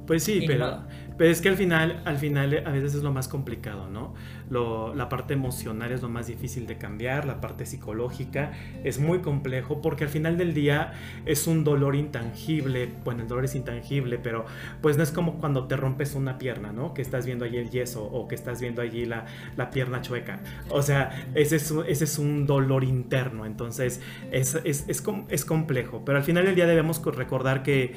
Pues 0.08 0.24
sí, 0.24 0.46
pero, 0.48 0.84
pero, 1.18 1.30
es 1.30 1.42
que 1.42 1.50
al 1.50 1.58
final, 1.58 2.02
al 2.06 2.18
final 2.18 2.64
a 2.66 2.72
veces 2.72 2.96
es 2.96 3.04
lo 3.04 3.12
más 3.12 3.28
complicado, 3.28 3.90
¿no? 3.90 4.14
la 4.50 5.10
parte 5.10 5.34
emocional 5.34 5.92
es 5.92 6.02
lo 6.02 6.10
más 6.10 6.28
difícil 6.28 6.68
de 6.68 6.78
cambiar, 6.78 7.26
la 7.26 7.42
parte 7.42 7.66
psicológica 7.66 8.54
es 8.84 9.00
muy 9.00 9.20
complejo 9.20 9.82
porque 9.82 10.06
al 10.06 10.10
final 10.10 10.38
del 10.38 10.54
día 10.54 10.94
es 11.26 11.48
un 11.48 11.66
dolor 11.66 11.96
intangible, 11.96 12.90
bueno, 13.04 13.24
el 13.24 13.28
dolor 13.28 13.46
es 13.46 13.56
intangible, 13.56 14.18
pero 14.18 14.46
pues 14.82 14.96
no 14.96 15.04
es 15.04 15.12
como 15.12 15.38
cuando 15.40 15.68
te 15.68 15.76
rompes 15.76 16.16
una 16.16 16.38
pierna, 16.38 16.72
¿no? 16.72 16.94
Que 16.94 17.02
estás 17.02 17.26
viendo 17.26 17.44
allí 17.44 17.58
el 17.58 17.70
yeso 17.70 18.06
o 18.06 18.28
que 18.28 18.36
estás 18.36 18.62
viendo 18.62 18.82
allí 18.82 19.06
la, 19.06 19.26
la 19.58 19.70
pierna 19.70 20.02
chueca. 20.02 20.40
O 20.70 20.82
sea, 20.82 21.28
ese 21.36 21.58
es, 21.58 21.74
ese 21.88 22.06
es 22.06 22.18
un 22.18 22.46
dolor 22.46 22.86
interno, 22.86 23.46
entonces 23.46 24.02
es, 24.32 24.56
es, 24.64 24.86
es, 24.88 25.04
es 25.30 25.46
complejo, 25.46 26.04
pero 26.06 26.18
al 26.18 26.24
final 26.24 26.46
del 26.46 26.56
día 26.56 26.68
debemos 26.68 27.04
recordar 27.04 27.64
que 27.64 27.96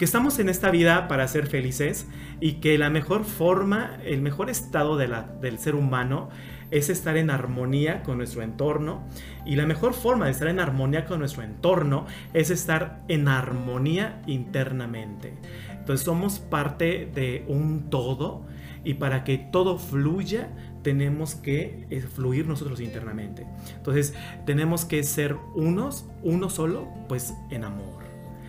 que 0.00 0.06
estamos 0.06 0.38
en 0.38 0.48
esta 0.48 0.70
vida 0.70 1.08
para 1.08 1.28
ser 1.28 1.46
felices 1.46 2.06
y 2.40 2.52
que 2.52 2.78
la 2.78 2.88
mejor 2.88 3.24
forma, 3.24 3.98
el 4.02 4.22
mejor 4.22 4.48
estado 4.48 4.96
del 4.96 5.58
ser 5.58 5.74
humano 5.74 6.30
es 6.70 6.88
estar 6.88 7.18
en 7.18 7.28
armonía 7.28 8.02
con 8.02 8.16
nuestro 8.16 8.40
entorno 8.40 9.02
y 9.44 9.56
la 9.56 9.66
mejor 9.66 9.92
forma 9.92 10.24
de 10.24 10.30
estar 10.30 10.48
en 10.48 10.58
armonía 10.58 11.04
con 11.04 11.18
nuestro 11.18 11.42
entorno 11.42 12.06
es 12.32 12.48
estar 12.48 13.02
en 13.08 13.28
armonía 13.28 14.22
internamente. 14.26 15.34
Entonces 15.78 16.02
somos 16.02 16.38
parte 16.38 17.10
de 17.14 17.44
un 17.46 17.90
todo 17.90 18.46
y 18.82 18.94
para 18.94 19.22
que 19.22 19.36
todo 19.36 19.76
fluya 19.78 20.48
tenemos 20.82 21.34
que 21.34 21.86
eh, 21.90 22.00
fluir 22.00 22.46
nosotros 22.46 22.80
internamente. 22.80 23.46
Entonces 23.76 24.14
tenemos 24.46 24.86
que 24.86 25.02
ser 25.02 25.36
unos, 25.54 26.08
uno 26.22 26.48
solo, 26.48 26.88
pues 27.06 27.34
en 27.50 27.64
amor. 27.64 27.99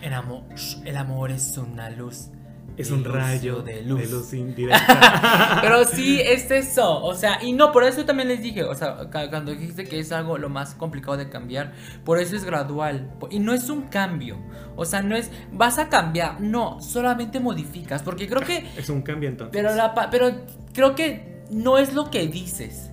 El 0.02 0.12
amor, 0.14 0.42
el 0.84 0.96
amor 0.96 1.30
es 1.30 1.56
una 1.56 1.88
luz. 1.88 2.28
Es 2.76 2.90
un 2.90 3.04
rayo 3.04 3.62
de 3.62 3.82
luz. 3.82 4.00
De 4.00 4.06
luz 4.08 4.32
indirecta. 4.32 5.58
Pero 5.62 5.84
sí, 5.84 6.20
es 6.20 6.50
eso. 6.50 7.04
O 7.04 7.14
sea, 7.14 7.42
y 7.42 7.52
no, 7.52 7.70
por 7.70 7.84
eso 7.84 8.04
también 8.04 8.28
les 8.28 8.42
dije, 8.42 8.64
o 8.64 8.74
sea, 8.74 9.08
cuando 9.10 9.52
dijiste 9.52 9.84
que 9.84 10.00
es 10.00 10.10
algo 10.10 10.38
lo 10.38 10.48
más 10.48 10.74
complicado 10.74 11.16
de 11.18 11.28
cambiar, 11.28 11.72
por 12.04 12.18
eso 12.18 12.34
es 12.34 12.44
gradual. 12.44 13.12
Y 13.30 13.40
no 13.40 13.52
es 13.52 13.68
un 13.68 13.82
cambio. 13.82 14.38
O 14.74 14.84
sea, 14.84 15.02
no 15.02 15.14
es, 15.14 15.30
vas 15.52 15.78
a 15.78 15.88
cambiar. 15.88 16.40
No, 16.40 16.80
solamente 16.80 17.40
modificas. 17.40 18.02
Porque 18.02 18.26
creo 18.26 18.40
que... 18.40 18.66
Es 18.76 18.88
un 18.88 19.02
cambio 19.02 19.28
entonces. 19.28 19.52
Pero, 19.52 19.74
la, 19.74 19.94
pero 20.10 20.32
creo 20.72 20.94
que 20.94 21.44
no 21.50 21.78
es 21.78 21.92
lo 21.92 22.10
que 22.10 22.26
dices. 22.26 22.90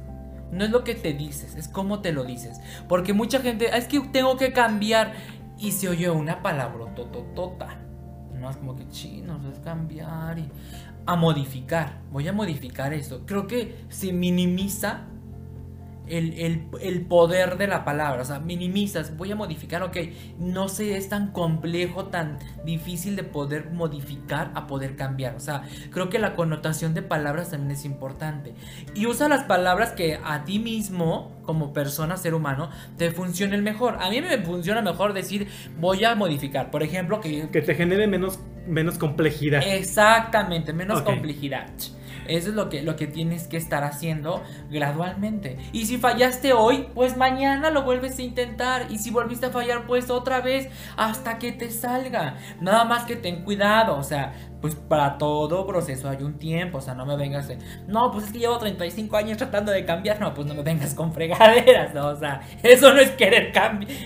No 0.51 0.65
es 0.65 0.71
lo 0.71 0.83
que 0.83 0.95
te 0.95 1.13
dices, 1.13 1.55
es 1.55 1.67
cómo 1.67 2.01
te 2.01 2.11
lo 2.11 2.23
dices. 2.23 2.59
Porque 2.87 3.13
mucha 3.13 3.39
gente, 3.39 3.69
es 3.77 3.85
que 3.85 3.99
tengo 3.99 4.35
que 4.35 4.51
cambiar 4.51 5.13
y 5.59 5.71
se 5.71 5.89
oyó 5.89 6.13
una 6.13 6.41
palabra 6.41 6.93
tototota. 6.95 7.77
No 8.39 8.49
es 8.49 8.57
como 8.57 8.75
que 8.75 8.87
chinos, 8.87 9.43
es 9.51 9.59
cambiar 9.59 10.39
y 10.39 10.49
a 11.05 11.15
modificar. 11.15 12.01
Voy 12.11 12.27
a 12.27 12.33
modificar 12.33 12.93
esto. 12.93 13.23
Creo 13.25 13.47
que 13.47 13.83
se 13.89 14.13
minimiza 14.13 15.07
el, 16.09 17.05
poder 17.07 17.57
de 17.57 17.67
la 17.67 17.85
palabra. 17.85 18.21
O 18.21 18.25
sea, 18.25 18.39
minimizas, 18.39 19.15
voy 19.15 19.31
a 19.31 19.35
modificar, 19.35 19.83
ok. 19.83 19.97
No 20.39 20.69
sé, 20.69 20.97
es 20.97 21.09
tan 21.09 21.31
complejo, 21.31 22.05
tan 22.05 22.39
difícil 22.65 23.15
de 23.15 23.23
poder 23.23 23.71
modificar 23.71 24.51
a 24.55 24.67
poder 24.67 24.95
cambiar. 24.95 25.35
O 25.35 25.39
sea, 25.39 25.63
creo 25.91 26.09
que 26.09 26.19
la 26.19 26.35
connotación 26.35 26.93
de 26.93 27.01
palabras 27.01 27.51
también 27.51 27.71
es 27.71 27.85
importante. 27.85 28.53
Y 28.95 29.05
usa 29.05 29.29
las 29.29 29.43
palabras 29.43 29.91
que 29.91 30.19
a 30.23 30.43
ti 30.45 30.59
mismo, 30.59 31.31
como 31.43 31.73
persona, 31.73 32.17
ser 32.17 32.33
humano, 32.33 32.69
te 32.97 33.11
funcionen 33.11 33.63
mejor. 33.63 33.97
A 33.99 34.09
mí 34.09 34.21
me 34.21 34.37
funciona 34.39 34.81
mejor 34.81 35.13
decir, 35.13 35.47
voy 35.79 36.03
a 36.03 36.15
modificar. 36.15 36.71
Por 36.71 36.83
ejemplo, 36.83 37.21
que... 37.21 37.49
Que 37.49 37.61
te 37.61 37.75
genere 37.75 38.07
menos, 38.07 38.39
menos 38.67 38.97
complejidad. 38.97 39.63
Exactamente, 39.65 40.73
menos 40.73 41.01
complejidad. 41.01 41.67
Eso 42.29 42.49
es 42.49 42.55
lo 42.55 42.69
que, 42.69 42.83
lo 42.83 42.95
que 42.95 43.07
tienes 43.07 43.47
que 43.47 43.57
estar 43.57 43.83
haciendo 43.83 44.43
gradualmente. 44.69 45.57
Y 45.73 45.87
si 45.87 45.97
fallaste 45.97 46.53
hoy, 46.53 46.87
pues 46.93 47.17
mañana 47.17 47.71
lo 47.71 47.81
vuelves 47.81 48.19
a 48.19 48.21
intentar. 48.21 48.85
Y 48.91 48.99
si 48.99 49.09
volviste 49.09 49.47
a 49.47 49.49
fallar, 49.49 49.87
pues 49.87 50.11
otra 50.11 50.39
vez 50.39 50.69
hasta 50.95 51.39
que 51.39 51.51
te 51.51 51.71
salga. 51.71 52.37
Nada 52.61 52.85
más 52.85 53.05
que 53.05 53.15
ten 53.15 53.43
cuidado. 53.43 53.97
O 53.97 54.03
sea, 54.03 54.33
pues 54.61 54.75
para 54.75 55.17
todo 55.17 55.65
proceso 55.65 56.07
hay 56.07 56.21
un 56.21 56.37
tiempo. 56.37 56.77
O 56.77 56.81
sea, 56.81 56.93
no 56.93 57.05
me 57.07 57.17
vengas. 57.17 57.49
no, 57.87 58.11
pues 58.11 58.25
es 58.25 58.31
que 58.31 58.37
llevo 58.37 58.59
35 58.59 59.17
años 59.17 59.37
tratando 59.37 59.71
de 59.71 59.83
cambiar. 59.83 60.19
No, 60.19 60.33
pues 60.35 60.45
no 60.45 60.53
me 60.53 60.61
vengas 60.61 60.93
con 60.93 61.13
fregaderas. 61.13 61.95
¿no? 61.95 62.09
O 62.09 62.15
sea, 62.15 62.41
eso 62.61 62.93
no 62.93 62.99
es 62.99 63.09
querer 63.11 63.51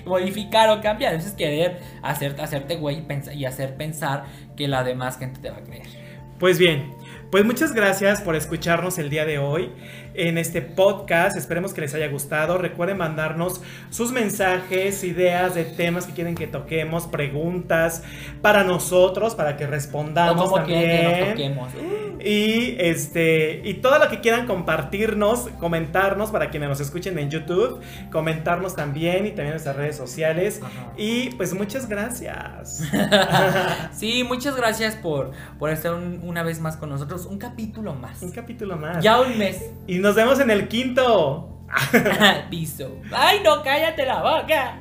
modificar 0.06 0.70
o 0.70 0.82
cambiar. 0.82 1.14
Eso 1.16 1.28
es 1.28 1.34
querer 1.34 1.82
hacer, 2.02 2.40
hacerte 2.40 2.78
güey 2.78 3.06
y 3.34 3.44
hacer 3.44 3.76
pensar 3.76 4.24
que 4.56 4.70
la 4.70 4.84
demás 4.86 5.18
gente 5.18 5.42
te 5.42 5.50
va 5.50 5.58
a 5.58 5.64
creer. 5.64 5.88
Pues 6.40 6.58
bien, 6.60 6.94
pues 7.34 7.46
muchas 7.46 7.74
gracias 7.74 8.22
por 8.22 8.36
escucharnos 8.36 9.00
el 9.00 9.10
día 9.10 9.26
de 9.26 9.40
hoy 9.40 9.72
en 10.14 10.38
este 10.38 10.62
podcast. 10.62 11.36
Esperemos 11.36 11.74
que 11.74 11.82
les 11.82 11.96
haya 11.96 12.08
gustado. 12.08 12.60
Recuerden 12.60 13.00
mandarnos 13.00 13.60
sus 13.90 14.12
mensajes, 14.12 15.04
ideas 15.04 15.56
de 15.56 15.66
temas 15.66 16.06
que 16.06 16.14
quieren 16.14 16.36
que 16.36 16.46
toquemos, 16.46 17.08
preguntas 17.08 18.04
para 18.44 18.64
nosotros, 18.64 19.34
para 19.34 19.58
que 19.58 19.66
respondamos 19.66 20.54
también. 20.54 22.13
Y 22.24 22.76
este 22.80 23.62
y 23.64 23.76
todo 23.76 24.00
lo 24.00 24.10
que 24.10 24.22
quieran 24.22 24.48
compartirnos, 24.48 25.50
comentarnos 25.60 26.32
para 26.32 26.50
quienes 26.50 26.70
nos 26.70 26.80
escuchen 26.80 27.20
en 27.20 27.30
YouTube, 27.30 27.82
comentarnos 28.12 28.76
también 28.76 29.26
y 29.26 29.30
también 29.30 29.48
en 29.48 29.54
nuestras 29.54 29.76
redes 29.76 29.98
sociales. 29.98 30.62
Y 30.98 31.32
pues 31.32 31.54
muchas 31.54 31.88
gracias. 31.88 32.84
sí, 33.94 34.24
muchas 34.24 34.56
gracias 34.56 34.96
por, 34.96 35.32
por 35.60 35.70
estar 35.70 35.94
una 35.94 36.44
vez 36.44 36.60
más 36.60 36.78
con 36.78 36.90
nosotros. 36.90 37.26
Un 37.26 37.38
capítulo 37.38 37.94
más. 37.94 38.22
Un 38.22 38.32
capítulo 38.32 38.78
más. 38.78 39.04
Ya 39.04 39.20
un 39.20 39.38
mes. 39.38 39.62
Y 39.88 40.00
nos 40.00 40.16
vemos 40.16 40.40
en 40.40 40.50
el 40.50 40.68
quinto. 40.68 41.53
Piso. 42.50 42.98
Ay, 43.12 43.42
no, 43.44 43.64
cállate 43.64 44.06
la 44.06 44.22
boca. 44.22 44.80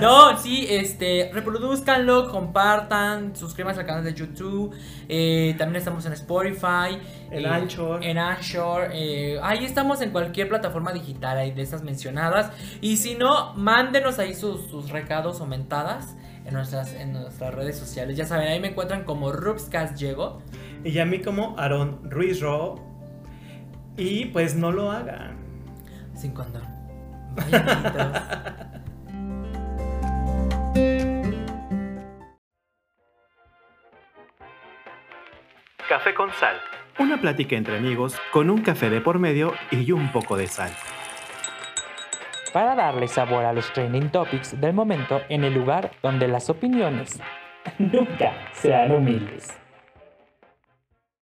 No, 0.00 0.38
sí, 0.38 0.66
este, 0.68 1.30
reproduzcanlo, 1.32 2.30
compartan, 2.30 3.34
suscríbanse 3.34 3.80
al 3.80 3.86
canal 3.86 4.04
de 4.04 4.14
YouTube. 4.14 4.74
Eh, 5.08 5.54
también 5.58 5.76
estamos 5.76 6.04
en 6.06 6.12
Spotify. 6.12 6.98
En 7.30 7.46
Anchor. 7.46 8.02
En 8.04 8.18
Anchor. 8.18 8.90
Eh, 8.92 9.38
ahí 9.42 9.64
estamos 9.64 10.00
en 10.00 10.10
cualquier 10.10 10.48
plataforma 10.48 10.92
digital 10.92 11.38
ahí 11.38 11.50
de 11.50 11.62
esas 11.62 11.82
mencionadas. 11.82 12.50
Y 12.80 12.96
si 12.98 13.14
no, 13.14 13.54
mándenos 13.54 14.18
ahí 14.18 14.34
sus, 14.34 14.90
recados 14.90 15.40
o 15.40 15.48
en 16.48 16.54
nuestras, 16.54 16.94
en 16.94 17.12
nuestras 17.12 17.54
redes 17.54 17.76
sociales. 17.76 18.16
Ya 18.16 18.26
saben, 18.26 18.48
ahí 18.48 18.60
me 18.60 18.68
encuentran 18.68 19.04
como 19.04 19.32
Rubscast 19.32 19.96
Llego. 19.98 20.42
Y 20.84 20.98
a 20.98 21.04
mí 21.04 21.20
como 21.20 21.58
Aaron 21.58 22.10
Ruiz 22.10 22.40
Ro. 22.40 22.76
Y 23.96 24.26
pues 24.26 24.54
no 24.54 24.70
lo 24.70 24.90
hagan. 24.90 25.47
Sin 26.18 26.32
condón. 26.32 26.64
Café 35.88 36.12
con 36.14 36.32
sal. 36.32 36.56
Una 36.98 37.20
plática 37.20 37.54
entre 37.54 37.76
amigos 37.76 38.16
con 38.32 38.50
un 38.50 38.62
café 38.62 38.90
de 38.90 39.00
por 39.00 39.20
medio 39.20 39.54
y 39.70 39.92
un 39.92 40.10
poco 40.10 40.36
de 40.36 40.48
sal. 40.48 40.72
Para 42.52 42.74
darle 42.74 43.06
sabor 43.06 43.44
a 43.44 43.52
los 43.52 43.72
trending 43.72 44.10
topics 44.10 44.60
del 44.60 44.72
momento 44.72 45.20
en 45.28 45.44
el 45.44 45.54
lugar 45.54 45.92
donde 46.02 46.26
las 46.26 46.50
opiniones 46.50 47.20
nunca 47.78 48.32
sean 48.54 48.90
humildes. 48.90 49.56